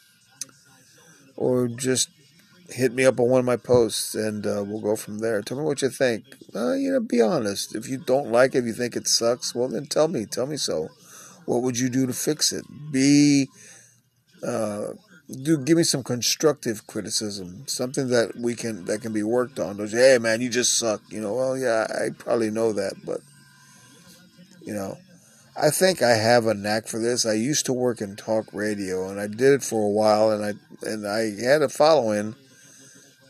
or 1.37 1.69
just 1.69 2.09
hit 2.73 2.93
me 2.93 3.05
up 3.05 3.21
on 3.21 3.29
one 3.29 3.41
of 3.41 3.45
my 3.45 3.57
posts 3.57 4.15
and 4.15 4.47
uh, 4.47 4.65
we'll 4.67 4.81
go 4.81 4.97
from 4.97 5.19
there. 5.19 5.41
Tell 5.43 5.59
me 5.59 5.65
what 5.65 5.83
you 5.83 5.91
think. 5.91 6.25
Uh, 6.55 6.73
you 6.75 6.93
know, 6.93 7.01
be 7.01 7.21
honest. 7.21 7.75
If 7.75 7.89
you 7.89 7.99
don't 7.99 8.31
like 8.31 8.55
it, 8.55 8.59
if 8.59 8.65
you 8.67 8.73
think 8.73 8.97
it 8.97 9.07
sucks, 9.07 9.55
well, 9.55 9.69
then 9.69 9.87
tell 9.87 10.09
me. 10.09 10.27
Tell 10.27 10.47
me 10.47 10.57
so. 10.57 10.89
What 11.45 11.63
would 11.63 11.79
you 11.79 11.89
do 11.89 12.07
to 12.07 12.13
fix 12.13 12.53
it? 12.53 12.65
Be 12.91 13.49
uh, 14.47 14.95
do 15.43 15.59
give 15.59 15.77
me 15.77 15.83
some 15.83 16.03
constructive 16.03 16.87
criticism, 16.87 17.65
something 17.67 18.09
that 18.09 18.37
we 18.37 18.55
can 18.55 18.85
that 18.87 19.03
can 19.03 19.13
be 19.13 19.23
worked 19.23 19.59
on. 19.59 19.77
Don't 19.77 19.89
say, 19.89 20.13
hey 20.13 20.19
man, 20.19 20.41
you 20.41 20.51
just 20.51 20.79
suck. 20.79 21.01
You 21.11 21.21
know, 21.21 21.35
well 21.35 21.57
yeah, 21.57 21.87
I 21.91 22.11
probably 22.11 22.51
know 22.51 22.73
that, 22.73 22.95
but 23.05 23.21
you 24.63 24.75
know, 24.75 24.99
I 25.57 25.71
think 25.71 26.03
I 26.03 26.13
have 26.13 26.47
a 26.47 26.55
knack 26.55 26.87
for 26.87 26.99
this. 26.99 27.27
I 27.27 27.35
used 27.35 27.67
to 27.67 27.73
work 27.73 28.01
in 28.01 28.17
talk 28.17 28.47
radio, 28.53 29.09
and 29.09 29.21
I 29.21 29.27
did 29.27 29.53
it 29.53 29.63
for 29.63 29.85
a 29.85 29.91
while, 29.91 30.31
and 30.31 30.45
I 30.45 30.53
and 30.83 31.07
I 31.07 31.41
had 31.43 31.63
a 31.63 31.69
following, 31.69 32.35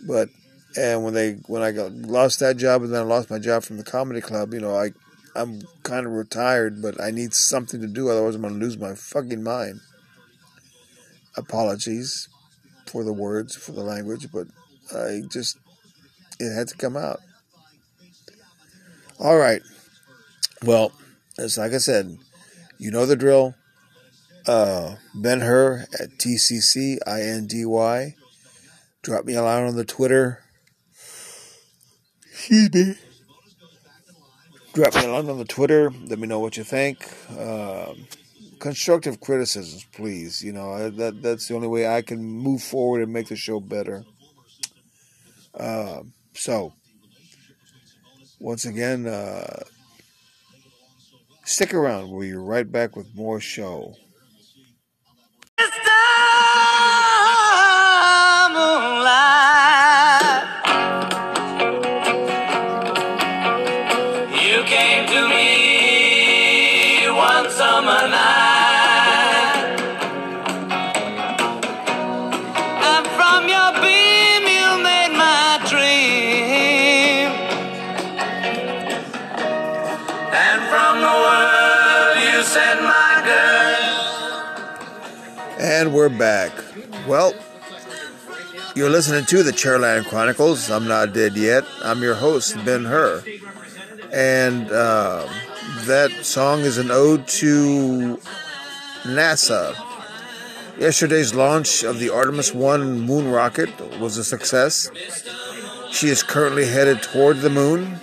but 0.07 0.28
and 0.76 1.05
when 1.05 1.14
they 1.14 1.32
when 1.46 1.62
I 1.62 1.72
got 1.72 1.92
lost 1.92 2.40
that 2.40 2.57
job 2.57 2.82
and 2.82 2.92
then 2.92 3.03
I 3.03 3.05
lost 3.05 3.30
my 3.30 3.38
job 3.38 3.62
from 3.62 3.76
the 3.76 3.84
comedy 3.84 4.20
club, 4.20 4.55
you 4.55 4.61
know, 4.61 4.76
I 4.76 4.90
I'm 5.34 5.62
kind 5.82 6.07
of 6.07 6.12
retired, 6.12 6.82
but 6.82 7.00
I 7.00 7.11
need 7.11 7.34
something 7.34 7.80
to 7.80 7.86
do, 7.86 8.09
otherwise 8.11 8.34
I'm 8.34 8.42
gonna 8.42 8.55
lose 8.55 8.78
my 8.78 8.94
fucking 8.94 9.42
mind 9.42 9.80
apologies 11.36 12.28
for 12.86 13.05
the 13.05 13.12
words, 13.12 13.57
for 13.57 13.72
the 13.72 13.82
language, 13.82 14.30
but 14.32 14.46
I 14.94 15.22
just, 15.30 15.59
it 16.38 16.55
had 16.55 16.68
to 16.68 16.76
come 16.76 16.96
out. 16.96 17.20
All 19.18 19.38
right. 19.38 19.62
Well, 20.64 20.92
it's 21.38 21.59
like 21.59 21.72
I 21.72 21.78
said, 21.78 22.18
you 22.78 22.90
know 22.90 23.07
the 23.07 23.16
drill. 23.16 23.55
Uh, 24.46 24.96
ben 25.14 25.40
Hur 25.40 25.86
at 25.98 26.18
TCCINDY. 26.18 28.14
Drop 29.03 29.24
me 29.24 29.34
a 29.34 29.42
line 29.42 29.64
on 29.64 29.74
the 29.74 29.84
Twitter. 29.84 30.44
Excuse 32.30 32.72
me. 32.72 32.94
Drop 34.74 34.94
me 34.94 35.05
a 35.05 35.12
line 35.12 35.28
on 35.28 35.38
the 35.38 35.44
Twitter. 35.44 35.90
Let 36.07 36.20
me 36.20 36.28
know 36.28 36.38
what 36.38 36.57
you 36.57 36.62
think. 36.62 37.05
Uh, 37.36 37.94
constructive 38.61 39.20
criticisms, 39.20 39.84
please. 39.92 40.40
You 40.40 40.53
know 40.53 40.88
that 40.88 41.20
that's 41.20 41.48
the 41.48 41.57
only 41.57 41.66
way 41.66 41.86
I 41.86 42.03
can 42.03 42.22
move 42.22 42.62
forward 42.62 43.03
and 43.03 43.12
make 43.12 43.26
the 43.26 43.34
show 43.34 43.59
better. 43.59 44.05
Uh, 45.53 46.03
so, 46.34 46.72
once 48.38 48.64
again, 48.64 49.07
uh, 49.09 49.64
stick 51.44 51.74
around. 51.74 52.09
We'll 52.09 52.20
be 52.20 52.34
right 52.34 52.70
back 52.70 52.94
with 52.94 53.12
more 53.16 53.40
show. 53.40 53.96
And 85.83 85.93
we're 85.93 86.09
back. 86.09 86.53
Well, 87.09 87.35
you're 88.76 88.89
listening 88.89 89.24
to 89.24 89.43
the 89.43 89.51
Chairland 89.51 90.05
Chronicles. 90.05 90.70
I'm 90.70 90.87
not 90.87 91.12
dead 91.12 91.37
yet. 91.37 91.64
I'm 91.83 92.05
your 92.05 92.14
host, 92.14 92.55
Ben 92.64 92.85
Hur. 92.85 93.24
And 94.12 94.70
uh, 94.70 95.28
that 95.87 96.12
song 96.24 96.61
is 96.61 96.78
an 96.78 96.93
ode 96.93 97.26
to 97.26 98.16
NASA. 99.03 99.74
Yesterday's 100.78 101.35
launch 101.35 101.83
of 101.83 101.99
the 101.99 102.11
Artemis 102.11 102.55
1 102.55 103.01
moon 103.01 103.28
rocket 103.28 103.99
was 103.99 104.16
a 104.18 104.22
success. 104.22 104.89
She 105.91 106.07
is 106.07 106.22
currently 106.22 106.66
headed 106.66 107.03
toward 107.03 107.39
the 107.39 107.51
moon. 107.51 107.99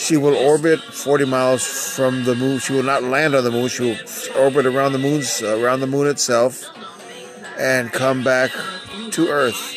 She 0.00 0.16
will 0.16 0.34
orbit 0.34 0.80
40 0.80 1.26
miles 1.26 1.62
from 1.94 2.24
the 2.24 2.34
moon. 2.34 2.58
She 2.58 2.72
will 2.72 2.82
not 2.82 3.02
land 3.02 3.34
on 3.34 3.44
the 3.44 3.50
moon. 3.50 3.68
She 3.68 3.82
will 3.82 3.98
orbit 4.34 4.64
around 4.64 4.92
the 4.92 4.98
moon's 4.98 5.42
uh, 5.42 5.58
around 5.60 5.80
the 5.80 5.86
moon 5.86 6.06
itself 6.06 6.64
and 7.58 7.92
come 7.92 8.24
back 8.24 8.50
to 9.10 9.28
Earth. 9.28 9.76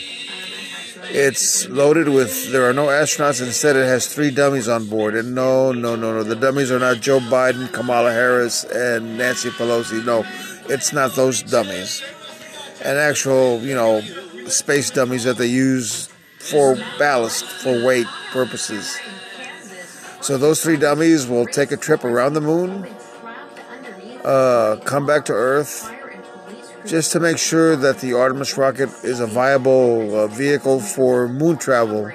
It's 1.09 1.67
loaded 1.67 2.07
with 2.07 2.53
there 2.53 2.67
are 2.67 2.71
no 2.71 2.85
astronauts. 2.85 3.45
Instead, 3.45 3.75
it 3.75 3.85
has 3.85 4.07
three 4.07 4.31
dummies 4.31 4.69
on 4.69 4.87
board. 4.87 5.13
And 5.13 5.35
no, 5.35 5.73
no, 5.73 5.97
no, 5.97 6.13
no. 6.13 6.23
The 6.23 6.37
dummies 6.37 6.71
are 6.71 6.79
not 6.79 7.01
Joe 7.01 7.19
Biden, 7.19 7.71
Kamala 7.73 8.13
Harris, 8.13 8.63
and 8.63 9.17
Nancy 9.17 9.49
Pelosi. 9.49 10.05
No, 10.05 10.23
it's 10.73 10.93
not 10.93 11.15
those 11.15 11.43
dummies. 11.43 12.01
And 12.81 12.97
actual, 12.97 13.59
you 13.59 13.75
know, 13.75 13.99
space 14.47 14.89
dummies 14.89 15.25
that 15.25 15.35
they 15.35 15.47
use 15.47 16.07
for 16.39 16.77
ballast, 16.97 17.43
for 17.43 17.85
weight 17.85 18.07
purposes. 18.31 18.97
So 20.23 20.37
those 20.37 20.63
three 20.63 20.77
dummies 20.77 21.27
will 21.27 21.45
take 21.45 21.73
a 21.73 21.75
trip 21.75 22.05
around 22.05 22.31
the 22.31 22.39
moon, 22.39 22.87
uh, 24.23 24.77
come 24.85 25.05
back 25.05 25.25
to 25.25 25.33
Earth, 25.33 25.93
just 26.85 27.11
to 27.11 27.19
make 27.19 27.37
sure 27.37 27.75
that 27.75 27.99
the 27.99 28.13
Artemis 28.13 28.57
rocket 28.57 28.87
is 29.03 29.19
a 29.19 29.27
viable 29.27 30.15
uh, 30.15 30.27
vehicle 30.27 30.79
for 30.79 31.27
moon 31.27 31.57
travel. 31.57 32.09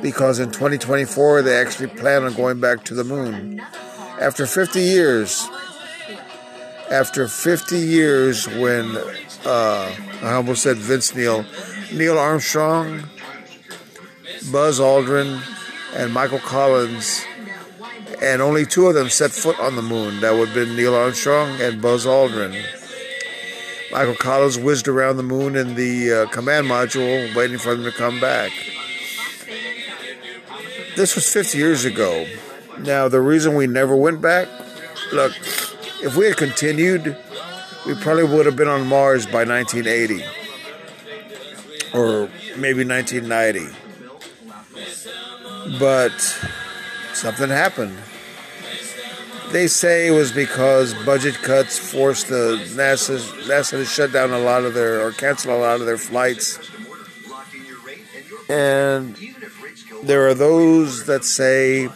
Because 0.00 0.38
in 0.38 0.52
2024, 0.52 1.42
they 1.42 1.54
actually 1.54 1.88
plan 1.88 2.22
on 2.22 2.32
going 2.32 2.60
back 2.60 2.82
to 2.84 2.94
the 2.94 3.04
moon. 3.04 3.60
After 4.18 4.46
50 4.46 4.80
years, 4.80 5.46
after 6.90 7.28
50 7.28 7.76
years, 7.76 8.48
when 8.48 8.96
uh, 9.44 9.94
I 10.22 10.32
almost 10.32 10.62
said 10.62 10.78
Vince 10.78 11.14
Neil, 11.14 11.44
Neil 11.92 12.18
Armstrong, 12.18 13.02
Buzz 14.50 14.80
Aldrin, 14.80 15.42
and 15.94 16.10
Michael 16.10 16.40
Collins 16.40 17.22
and 18.22 18.42
only 18.42 18.64
two 18.66 18.86
of 18.86 18.94
them 18.94 19.08
set 19.08 19.30
foot 19.30 19.58
on 19.58 19.76
the 19.76 19.82
moon. 19.82 20.20
That 20.20 20.32
would 20.32 20.48
have 20.48 20.54
been 20.54 20.76
Neil 20.76 20.94
Armstrong 20.94 21.60
and 21.60 21.80
Buzz 21.80 22.06
Aldrin. 22.06 22.60
Michael 23.92 24.14
Collins 24.14 24.58
whizzed 24.58 24.88
around 24.88 25.16
the 25.16 25.22
moon 25.22 25.56
in 25.56 25.74
the 25.74 26.12
uh, 26.12 26.26
command 26.30 26.66
module, 26.66 27.34
waiting 27.34 27.58
for 27.58 27.74
them 27.74 27.84
to 27.84 27.92
come 27.92 28.20
back. 28.20 28.50
This 30.96 31.14
was 31.14 31.32
50 31.32 31.58
years 31.58 31.84
ago. 31.84 32.26
Now, 32.80 33.08
the 33.08 33.20
reason 33.20 33.54
we 33.54 33.66
never 33.66 33.94
went 33.94 34.20
back, 34.20 34.48
look, 35.12 35.32
if 36.02 36.16
we 36.16 36.26
had 36.26 36.36
continued, 36.36 37.16
we 37.86 37.94
probably 37.94 38.24
would 38.24 38.46
have 38.46 38.56
been 38.56 38.68
on 38.68 38.86
Mars 38.86 39.26
by 39.26 39.44
1980 39.44 40.24
or 41.94 42.28
maybe 42.56 42.84
1990. 42.84 43.68
But 45.78 46.12
something 47.14 47.48
happened. 47.48 47.96
They 49.50 49.66
say 49.68 50.08
it 50.08 50.10
was 50.10 50.32
because 50.32 50.94
budget 51.04 51.34
cuts 51.36 51.78
forced 51.78 52.28
the 52.28 52.56
NASA, 52.74 53.18
NASA 53.46 53.70
to 53.70 53.84
shut 53.84 54.12
down 54.12 54.32
a 54.32 54.38
lot 54.38 54.64
of 54.64 54.74
their 54.74 55.00
or 55.06 55.12
cancel 55.12 55.56
a 55.56 55.58
lot 55.58 55.80
of 55.80 55.86
their 55.86 55.98
flights. 55.98 56.58
And 58.48 59.16
there 60.02 60.26
are 60.26 60.34
those 60.34 61.06
that 61.06 61.24
say 61.24 61.88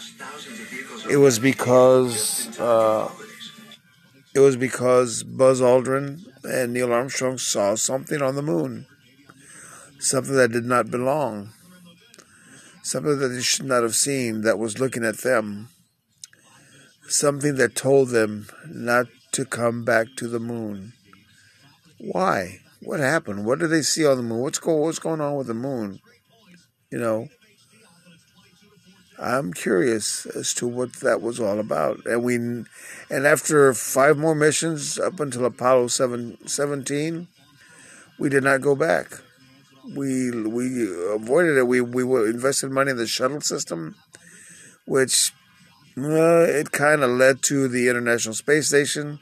it 1.10 1.16
was 1.16 1.38
because 1.38 2.58
uh, 2.60 3.10
it 4.34 4.40
was 4.40 4.56
because 4.56 5.24
Buzz 5.24 5.60
Aldrin 5.60 6.24
and 6.44 6.72
Neil 6.72 6.92
Armstrong 6.92 7.38
saw 7.38 7.74
something 7.74 8.22
on 8.22 8.36
the 8.36 8.42
moon, 8.42 8.86
something 9.98 10.36
that 10.36 10.52
did 10.52 10.64
not 10.64 10.90
belong 10.90 11.52
something 12.82 13.18
that 13.18 13.28
they 13.28 13.42
should 13.42 13.66
not 13.66 13.82
have 13.82 13.94
seen 13.94 14.42
that 14.42 14.58
was 14.58 14.78
looking 14.78 15.04
at 15.04 15.18
them, 15.18 15.68
something 17.08 17.56
that 17.56 17.74
told 17.74 18.08
them 18.08 18.48
not 18.66 19.06
to 19.32 19.44
come 19.44 19.84
back 19.84 20.06
to 20.16 20.28
the 20.28 20.40
moon. 20.40 20.92
Why? 21.98 22.60
what 22.80 23.00
happened? 23.00 23.44
What 23.44 23.58
did 23.58 23.68
they 23.68 23.82
see 23.82 24.06
on 24.06 24.16
the 24.16 24.22
moon? 24.22 24.40
What's 24.40 24.58
go 24.58 24.74
What's 24.76 24.98
going 24.98 25.20
on 25.20 25.36
with 25.36 25.46
the 25.46 25.54
moon? 25.54 26.00
You 26.90 26.98
know, 26.98 27.28
I'm 29.18 29.52
curious 29.52 30.26
as 30.26 30.54
to 30.54 30.66
what 30.66 30.94
that 30.94 31.20
was 31.20 31.40
all 31.40 31.58
about. 31.58 32.06
And 32.06 32.22
we, 32.22 32.36
and 32.36 32.66
after 33.10 33.74
five 33.74 34.16
more 34.16 34.34
missions 34.34 34.98
up 34.98 35.20
until 35.20 35.44
Apollo 35.44 35.88
7, 35.88 36.38
17, 36.46 37.28
we 38.18 38.28
did 38.28 38.44
not 38.44 38.60
go 38.60 38.74
back. 38.74 39.20
We 39.96 40.30
we 40.30 40.86
avoided 41.14 41.56
it. 41.56 41.66
We 41.66 41.80
we 41.80 42.02
invested 42.28 42.70
money 42.70 42.90
in 42.90 42.96
the 42.96 43.06
shuttle 43.06 43.40
system, 43.40 43.94
which 44.86 45.32
uh, 45.96 46.44
it 46.44 46.72
kind 46.72 47.02
of 47.02 47.10
led 47.10 47.42
to 47.44 47.68
the 47.68 47.88
International 47.88 48.34
Space 48.34 48.68
Station. 48.68 49.18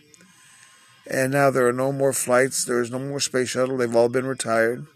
And 1.08 1.32
now 1.32 1.50
there 1.50 1.68
are 1.68 1.72
no 1.72 1.92
more 1.92 2.12
flights. 2.12 2.64
There 2.64 2.80
is 2.80 2.90
no 2.90 2.98
more 2.98 3.20
space 3.20 3.50
shuttle. 3.50 3.76
They've 3.76 3.94
all 3.94 4.08
been 4.08 4.26
retired. 4.26 4.86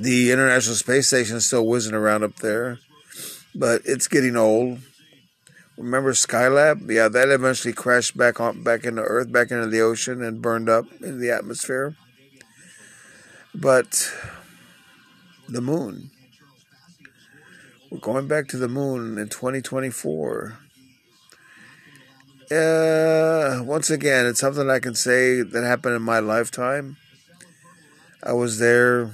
The 0.00 0.32
International 0.32 0.74
Space 0.74 1.06
Station 1.06 1.36
is 1.36 1.46
still 1.46 1.66
whizzing 1.66 1.94
around 1.94 2.24
up 2.24 2.36
there, 2.36 2.80
but 3.54 3.82
it's 3.84 4.08
getting 4.08 4.36
old. 4.36 4.80
Remember 5.78 6.12
Skylab? 6.12 6.90
Yeah, 6.90 7.08
that 7.08 7.28
eventually 7.28 7.72
crashed 7.72 8.16
back 8.16 8.40
on 8.40 8.64
back 8.64 8.84
into 8.84 9.02
Earth, 9.02 9.30
back 9.30 9.52
into 9.52 9.68
the 9.68 9.80
ocean, 9.80 10.22
and 10.22 10.42
burned 10.42 10.68
up 10.68 10.86
in 11.00 11.20
the 11.20 11.30
atmosphere. 11.30 11.96
But 13.54 14.12
the 15.48 15.60
moon. 15.60 16.10
We're 17.90 17.98
going 17.98 18.26
back 18.26 18.48
to 18.48 18.56
the 18.56 18.68
moon 18.68 19.18
in 19.18 19.28
2024. 19.28 20.58
Uh, 22.50 23.62
once 23.62 23.90
again, 23.90 24.26
it's 24.26 24.40
something 24.40 24.68
I 24.68 24.80
can 24.80 24.94
say 24.94 25.42
that 25.42 25.64
happened 25.64 25.94
in 25.94 26.02
my 26.02 26.18
lifetime. 26.18 26.96
I 28.22 28.32
was 28.32 28.58
there 28.58 29.12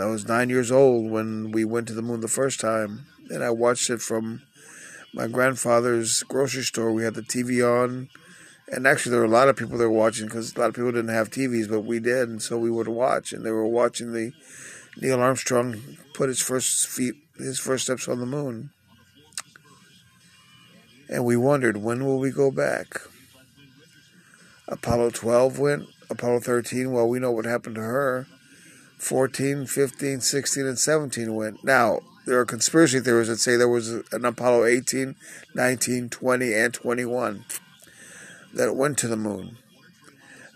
I 0.00 0.06
was 0.06 0.26
nine 0.26 0.48
years 0.48 0.72
old 0.72 1.10
when 1.10 1.52
we 1.52 1.64
went 1.64 1.86
to 1.88 1.94
the 1.94 2.02
moon 2.02 2.20
the 2.20 2.28
first 2.28 2.60
time, 2.60 3.06
and 3.28 3.44
I 3.44 3.50
watched 3.50 3.88
it 3.88 4.00
from 4.00 4.42
my 5.14 5.26
grandfather's 5.26 6.22
grocery 6.24 6.62
store. 6.62 6.92
We 6.92 7.04
had 7.04 7.14
the 7.14 7.22
TV 7.22 7.62
on, 7.64 8.08
and 8.72 8.86
actually, 8.86 9.10
there 9.10 9.20
were 9.20 9.26
a 9.26 9.28
lot 9.28 9.48
of 9.48 9.56
people 9.56 9.78
there 9.78 9.90
watching 9.90 10.26
because 10.26 10.54
a 10.54 10.60
lot 10.60 10.68
of 10.68 10.74
people 10.74 10.92
didn't 10.92 11.14
have 11.14 11.30
TVs, 11.30 11.68
but 11.68 11.80
we 11.80 11.98
did, 11.98 12.28
and 12.28 12.40
so 12.40 12.56
we 12.56 12.70
would 12.70 12.86
watch. 12.86 13.32
And 13.32 13.44
they 13.44 13.50
were 13.50 13.66
watching 13.66 14.12
the 14.12 14.32
Neil 14.96 15.20
Armstrong 15.20 15.98
put 16.14 16.28
his 16.28 16.40
first 16.40 16.86
feet, 16.86 17.14
his 17.36 17.58
first 17.58 17.84
steps 17.84 18.06
on 18.06 18.20
the 18.20 18.26
moon, 18.26 18.70
and 21.08 21.24
we 21.24 21.36
wondered 21.36 21.78
when 21.78 22.04
will 22.04 22.20
we 22.20 22.30
go 22.30 22.50
back. 22.50 23.00
Apollo 24.68 25.10
12 25.10 25.58
went. 25.58 25.88
Apollo 26.08 26.40
13, 26.40 26.92
well, 26.92 27.08
we 27.08 27.18
know 27.18 27.32
what 27.32 27.44
happened 27.44 27.76
to 27.76 27.80
her. 27.80 28.26
14, 28.98 29.66
15, 29.66 30.20
16, 30.20 30.66
and 30.66 30.78
17 30.78 31.34
went. 31.34 31.64
Now, 31.64 32.00
there 32.26 32.38
are 32.38 32.44
conspiracy 32.44 33.00
theories 33.00 33.28
that 33.28 33.38
say 33.38 33.56
there 33.56 33.68
was 33.68 33.90
an 34.12 34.24
Apollo 34.24 34.66
18, 34.66 35.16
19, 35.54 36.08
20, 36.08 36.54
and 36.54 36.74
21 36.74 37.44
that 38.54 38.76
went 38.76 38.98
to 38.98 39.08
the 39.08 39.16
moon. 39.16 39.56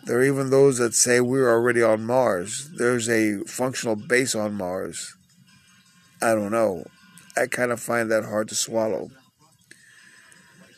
There 0.05 0.19
are 0.19 0.25
even 0.25 0.51
those 0.51 0.79
that 0.79 0.95
say 0.95 1.21
we 1.21 1.41
are 1.41 1.51
already 1.51 1.83
on 1.83 2.05
Mars. 2.05 2.71
There's 2.77 3.09
a 3.09 3.39
functional 3.47 3.97
base 3.97 4.35
on 4.35 4.55
Mars. 4.55 5.17
I 6.21 6.35
don't 6.35 6.53
know. 6.53 6.85
I 7.37 7.47
kind 7.47 7.73
of 7.73 7.81
find 7.81 8.11
that 8.11 8.25
hard 8.25 8.49
to 8.49 8.55
swallow. 8.55 9.11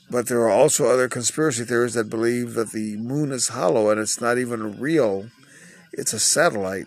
But 0.08 0.28
there 0.28 0.40
are 0.42 0.50
also 0.50 0.86
other 0.88 1.08
conspiracy 1.08 1.64
theories 1.64 1.94
that 1.94 2.08
believe 2.08 2.54
that 2.54 2.70
the 2.70 2.96
moon 2.96 3.32
is 3.32 3.48
hollow 3.48 3.90
and 3.90 4.00
it's 4.00 4.20
not 4.20 4.38
even 4.38 4.78
real. 4.78 5.28
It's 5.92 6.12
a 6.12 6.20
satellite 6.20 6.86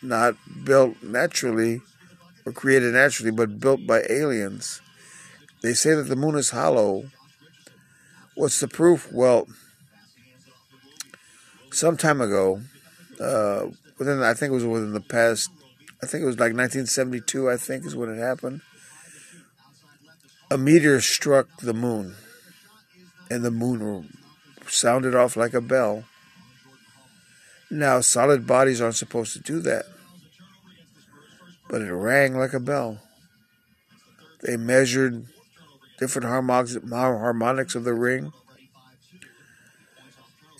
not 0.00 0.36
built 0.64 1.02
naturally 1.02 1.80
or 2.46 2.52
created 2.52 2.94
naturally, 2.94 3.32
but 3.32 3.58
built 3.58 3.86
by 3.86 4.04
aliens. 4.08 4.80
They 5.62 5.74
say 5.74 5.94
that 5.94 6.04
the 6.04 6.16
moon 6.16 6.36
is 6.36 6.50
hollow. 6.50 7.10
What's 8.34 8.60
the 8.60 8.68
proof? 8.68 9.10
Well, 9.12 9.46
some 11.72 11.96
time 11.96 12.20
ago, 12.20 12.60
uh, 13.20 13.66
within 13.98 14.22
I 14.22 14.34
think 14.34 14.50
it 14.50 14.54
was 14.54 14.64
within 14.64 14.92
the 14.92 15.00
past, 15.00 15.50
I 16.02 16.06
think 16.06 16.22
it 16.22 16.26
was 16.26 16.38
like 16.38 16.54
1972. 16.54 17.50
I 17.50 17.56
think 17.56 17.84
is 17.84 17.96
when 17.96 18.10
it 18.10 18.18
happened. 18.18 18.60
A 20.50 20.58
meteor 20.58 21.00
struck 21.00 21.48
the 21.60 21.72
moon, 21.72 22.14
and 23.30 23.44
the 23.44 23.50
moon 23.50 24.12
sounded 24.66 25.14
off 25.14 25.36
like 25.36 25.54
a 25.54 25.60
bell. 25.60 26.04
Now, 27.70 28.00
solid 28.00 28.46
bodies 28.46 28.80
aren't 28.80 28.96
supposed 28.96 29.32
to 29.32 29.40
do 29.40 29.60
that. 29.60 29.86
But 31.70 31.80
it 31.80 31.92
rang 31.92 32.36
like 32.36 32.52
a 32.52 32.60
bell. 32.60 32.98
They 34.42 34.58
measured 34.58 35.24
different 35.98 36.28
harmonics 36.28 37.74
of 37.74 37.84
the 37.84 37.94
ring, 37.94 38.32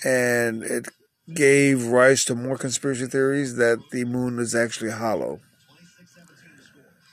and 0.04 0.62
it 0.62 0.88
gave 1.32 1.86
rise 1.86 2.24
to 2.24 2.34
more 2.34 2.56
conspiracy 2.56 3.06
theories 3.06 3.56
that 3.56 3.78
the 3.90 4.04
moon 4.04 4.38
is 4.38 4.54
actually 4.54 4.90
hollow. 4.90 5.40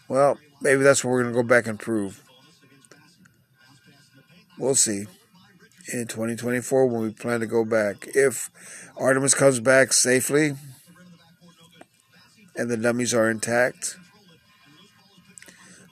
Well, 0.08 0.38
maybe 0.62 0.82
that's 0.82 1.04
what 1.04 1.12
we're 1.12 1.24
going 1.24 1.34
to 1.34 1.42
go 1.42 1.48
back 1.48 1.68
and 1.68 1.80
prove. 1.80 2.24
We'll 4.58 4.76
see 4.76 5.06
in 5.94 6.08
2024 6.08 6.88
when 6.88 7.02
we 7.02 7.12
plan 7.12 7.40
to 7.40 7.48
go 7.48 7.64
back. 7.64 8.08
If 8.16 8.50
Artemis 8.98 9.34
comes 9.34 9.60
back 9.60 9.94
safely 9.94 10.56
and 12.56 12.70
the 12.70 12.78
dummies 12.78 13.14
are 13.14 13.30
intact, 13.30 13.98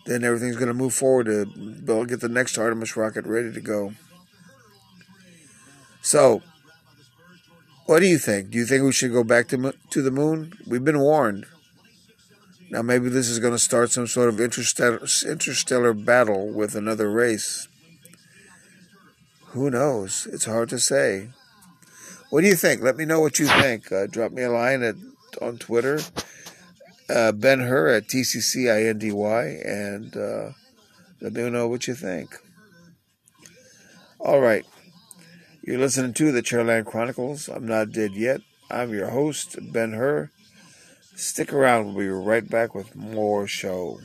then 0.05 0.23
everything's 0.23 0.55
going 0.55 0.67
to 0.67 0.73
move 0.73 0.93
forward 0.93 1.25
to 1.25 2.05
get 2.05 2.21
the 2.21 2.29
next 2.29 2.57
Artemis 2.57 2.97
rocket 2.97 3.25
ready 3.25 3.53
to 3.53 3.61
go. 3.61 3.93
So, 6.01 6.41
what 7.87 7.99
do 7.99 8.05
you 8.05 8.17
think? 8.17 8.51
Do 8.51 8.57
you 8.57 8.65
think 8.65 8.83
we 8.83 8.91
should 8.91 9.13
go 9.13 9.23
back 9.23 9.47
to, 9.47 9.73
to 9.89 10.01
the 10.01 10.11
moon? 10.11 10.53
We've 10.67 10.83
been 10.83 10.99
warned. 10.99 11.45
Now, 12.69 12.81
maybe 12.81 13.07
this 13.07 13.29
is 13.29 13.39
going 13.39 13.53
to 13.53 13.59
start 13.59 13.91
some 13.91 14.07
sort 14.07 14.27
of 14.27 14.41
interstellar, 14.41 15.05
interstellar 15.25 15.93
battle 15.93 16.51
with 16.51 16.75
another 16.75 17.09
race. 17.09 17.67
Who 19.51 19.69
knows? 19.69 20.27
It's 20.31 20.45
hard 20.45 20.67
to 20.69 20.79
say. 20.79 21.29
What 22.29 22.41
do 22.41 22.47
you 22.47 22.55
think? 22.55 22.81
Let 22.81 22.97
me 22.97 23.05
know 23.05 23.21
what 23.21 23.39
you 23.39 23.47
think. 23.47 23.89
Uh, 23.89 24.05
drop 24.05 24.33
me 24.33 24.43
a 24.43 24.51
line 24.51 24.83
at 24.83 24.95
on 25.41 25.57
Twitter, 25.57 25.99
uh, 27.09 27.31
Ben 27.31 27.59
Hur 27.59 27.87
at 27.87 28.07
TCCINDY, 28.07 29.65
and 29.65 30.17
uh, 30.17 30.51
let 31.21 31.33
me 31.33 31.49
know 31.49 31.67
what 31.67 31.87
you 31.87 31.95
think. 31.95 32.35
All 34.19 34.41
right. 34.41 34.65
You're 35.67 35.79
listening 35.79 36.13
to 36.13 36.31
the 36.31 36.41
Chairland 36.41 36.85
Chronicles. 36.85 37.49
I'm 37.49 37.67
not 37.67 37.91
dead 37.91 38.13
yet. 38.13 38.39
I'm 38.71 38.93
your 38.93 39.09
host, 39.09 39.57
Ben 39.73 39.91
Hur. 39.91 40.31
Stick 41.17 41.51
around. 41.51 41.87
We'll 41.87 42.05
be 42.05 42.07
right 42.07 42.49
back 42.49 42.73
with 42.73 42.95
more 42.95 43.47
show. 43.47 43.99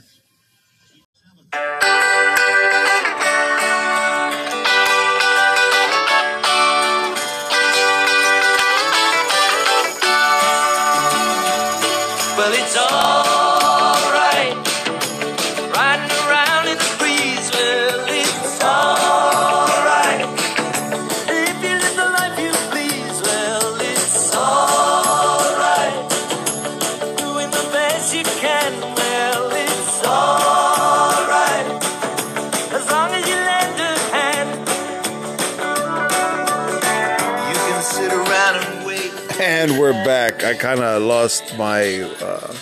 I 40.53 40.55
kind 40.55 40.81
of 40.81 41.01
lost 41.01 41.57
my 41.57 42.03
uh, 42.03 42.55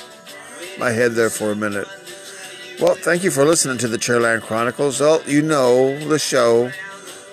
my 0.78 0.90
head 0.90 1.14
there 1.14 1.28
for 1.28 1.50
a 1.50 1.56
minute. 1.56 1.88
Well, 2.80 2.94
thank 2.94 3.24
you 3.24 3.32
for 3.32 3.44
listening 3.44 3.78
to 3.78 3.88
the 3.88 3.96
Chairland 3.96 4.42
Chronicles. 4.42 5.00
Well, 5.00 5.20
you 5.26 5.42
know 5.42 5.98
the 6.06 6.20
show 6.20 6.70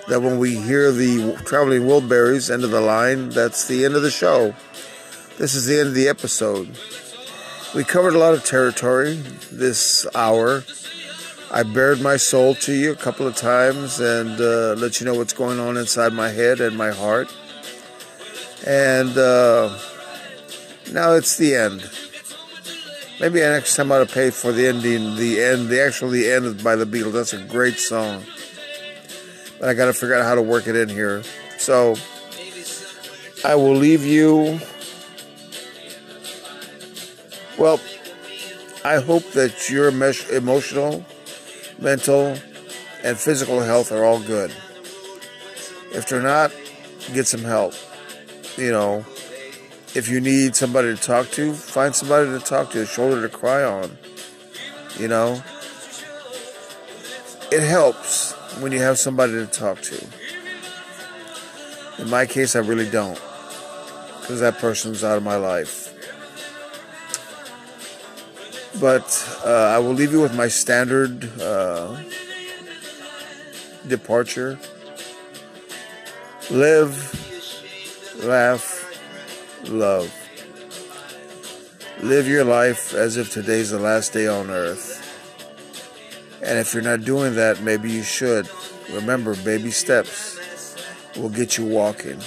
that 0.07 0.23
when 0.23 0.39
we 0.39 0.55
hear 0.55 0.91
the 0.91 1.39
traveling 1.45 1.83
Wilburys 1.83 2.51
end 2.51 2.63
of 2.63 2.71
the 2.71 2.81
line, 2.81 3.29
that's 3.29 3.67
the 3.67 3.85
end 3.85 3.93
of 3.93 4.01
the 4.01 4.09
show. 4.09 4.55
This 5.37 5.53
is 5.53 5.67
the 5.67 5.79
end 5.79 5.89
of 5.89 5.93
the 5.93 6.07
episode. 6.07 6.75
We 7.75 7.83
covered 7.83 8.15
a 8.15 8.17
lot 8.17 8.33
of 8.33 8.43
territory 8.43 9.13
this 9.51 10.07
hour. 10.15 10.63
I 11.51 11.61
bared 11.61 12.01
my 12.01 12.17
soul 12.17 12.55
to 12.55 12.73
you 12.73 12.93
a 12.93 12.95
couple 12.95 13.27
of 13.27 13.35
times 13.35 13.99
and 13.99 14.41
uh, 14.41 14.73
let 14.73 14.99
you 14.99 15.05
know 15.05 15.13
what's 15.13 15.33
going 15.33 15.59
on 15.59 15.77
inside 15.77 16.13
my 16.13 16.29
head 16.29 16.61
and 16.61 16.75
my 16.75 16.89
heart. 16.89 17.31
And 18.65 19.15
uh, 19.15 19.77
Now 20.91 21.13
it's 21.13 21.37
the 21.37 21.55
end. 21.55 21.89
Maybe 23.19 23.39
next 23.39 23.75
time 23.75 23.91
I'll 23.91 24.05
pay 24.05 24.29
for 24.29 24.51
the 24.51 24.67
ending, 24.67 25.15
the 25.15 25.41
end, 25.41 25.69
the 25.69 25.81
actual 25.81 26.09
the 26.09 26.29
end 26.29 26.63
by 26.63 26.75
the 26.75 26.85
Beatles. 26.85 27.13
That's 27.13 27.33
a 27.33 27.43
great 27.43 27.79
song. 27.79 28.23
But 29.59 29.69
I 29.69 29.73
got 29.73 29.85
to 29.85 29.93
figure 29.93 30.15
out 30.15 30.23
how 30.23 30.35
to 30.35 30.41
work 30.41 30.67
it 30.67 30.75
in 30.75 30.87
here. 30.87 31.23
So 31.57 31.95
I 33.43 33.55
will 33.55 33.75
leave 33.75 34.05
you. 34.05 34.59
Well, 37.57 37.79
I 38.85 39.01
hope 39.01 39.23
that 39.31 39.69
your 39.69 39.87
emotional, 39.87 41.03
mental, 41.79 42.37
and 43.03 43.17
physical 43.17 43.61
health 43.61 43.91
are 43.91 44.03
all 44.03 44.21
good. 44.21 44.51
If 45.91 46.07
they're 46.07 46.21
not, 46.21 46.51
get 47.13 47.25
some 47.25 47.43
help. 47.43 47.73
You 48.57 48.71
know, 48.71 49.05
if 49.97 50.07
you 50.07 50.21
need 50.21 50.55
somebody 50.55 50.95
to 50.95 51.01
talk 51.01 51.27
to, 51.31 51.51
find 51.53 51.95
somebody 51.95 52.29
to 52.29 52.39
talk 52.39 52.69
to, 52.69 52.83
a 52.83 52.85
shoulder 52.85 53.19
to 53.27 53.35
cry 53.35 53.63
on. 53.63 53.97
You 54.99 55.07
know, 55.07 55.41
it 57.51 57.63
helps 57.63 58.33
when 58.61 58.71
you 58.71 58.79
have 58.79 58.99
somebody 58.99 59.33
to 59.33 59.47
talk 59.47 59.81
to. 59.81 60.07
In 61.97 62.11
my 62.11 62.27
case, 62.27 62.55
I 62.55 62.59
really 62.59 62.87
don't, 62.87 63.19
because 64.21 64.39
that 64.39 64.59
person's 64.59 65.03
out 65.03 65.17
of 65.17 65.23
my 65.23 65.35
life. 65.35 65.85
But 68.79 69.41
uh, 69.43 69.49
I 69.49 69.79
will 69.79 69.93
leave 69.93 70.11
you 70.11 70.21
with 70.21 70.35
my 70.35 70.47
standard 70.47 71.41
uh, 71.41 71.99
departure. 73.87 74.59
Live, 76.51 78.23
laugh, 78.23 78.76
love. 79.69 80.13
Live 82.01 82.27
your 82.27 82.43
life 82.43 82.93
as 82.93 83.17
if 83.17 83.31
today's 83.31 83.71
the 83.71 83.79
last 83.79 84.13
day 84.13 84.27
on 84.27 84.49
earth. 84.49 85.03
And 86.43 86.59
if 86.59 86.73
you're 86.73 86.83
not 86.83 87.03
doing 87.03 87.35
that, 87.35 87.61
maybe 87.61 87.91
you 87.91 88.03
should. 88.03 88.47
Remember, 88.91 89.35
baby 89.37 89.71
steps 89.71 90.39
will 91.17 91.29
get 91.29 91.57
you 91.57 91.65
walking. 91.65 92.19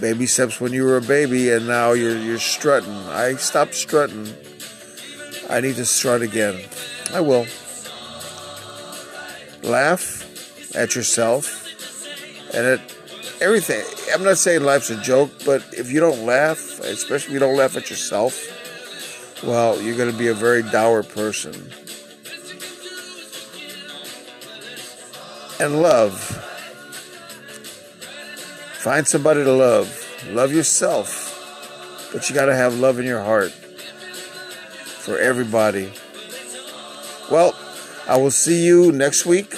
Baby 0.00 0.26
steps 0.26 0.60
when 0.60 0.72
you 0.72 0.84
were 0.84 0.96
a 0.96 1.02
baby 1.02 1.50
and 1.50 1.66
now 1.66 1.92
you're 1.92 2.16
you're 2.16 2.38
strutting. 2.38 2.94
I 3.08 3.34
stopped 3.34 3.74
strutting. 3.74 4.32
I 5.50 5.60
need 5.60 5.76
to 5.76 5.84
strut 5.84 6.22
again. 6.22 6.64
I 7.12 7.20
will. 7.20 7.46
Laugh 9.62 10.24
at 10.74 10.94
yourself 10.94 11.66
and 12.54 12.66
at 12.66 12.99
everything. 13.40 13.84
I'm 14.12 14.22
not 14.22 14.38
saying 14.38 14.62
life's 14.62 14.90
a 14.90 15.00
joke, 15.00 15.30
but 15.44 15.64
if 15.72 15.90
you 15.90 16.00
don't 16.00 16.24
laugh, 16.24 16.80
especially 16.80 17.28
if 17.28 17.32
you 17.34 17.38
don't 17.38 17.56
laugh 17.56 17.76
at 17.76 17.90
yourself, 17.90 18.56
well, 19.42 19.80
you're 19.80 19.96
going 19.96 20.10
to 20.10 20.18
be 20.18 20.28
a 20.28 20.34
very 20.34 20.62
dour 20.62 21.02
person. 21.02 21.54
And 25.58 25.82
love. 25.82 26.18
Find 28.78 29.06
somebody 29.06 29.44
to 29.44 29.52
love. 29.52 29.96
Love 30.28 30.52
yourself. 30.52 31.26
But 32.12 32.28
you 32.28 32.34
got 32.34 32.46
to 32.46 32.54
have 32.54 32.78
love 32.78 32.98
in 32.98 33.06
your 33.06 33.22
heart 33.22 33.52
for 33.52 35.18
everybody. 35.18 35.92
Well, 37.30 37.54
I 38.08 38.16
will 38.16 38.30
see 38.30 38.64
you 38.64 38.90
next 38.92 39.24
week 39.24 39.54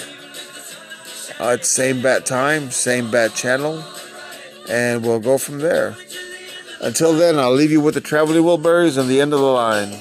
uh, 1.43 1.57
same 1.57 2.01
bat 2.01 2.25
time, 2.25 2.71
same 2.71 3.11
bat 3.11 3.35
channel, 3.35 3.83
and 4.69 5.03
we'll 5.03 5.19
go 5.19 5.37
from 5.37 5.59
there. 5.59 5.95
Until 6.79 7.13
then, 7.13 7.37
I'll 7.37 7.53
leave 7.53 7.71
you 7.71 7.81
with 7.81 7.95
the 7.95 8.01
Traveling 8.01 8.43
Wilburys 8.43 8.97
and 8.97 9.09
the 9.09 9.19
end 9.19 9.33
of 9.33 9.39
the 9.39 9.45
line. 9.45 9.91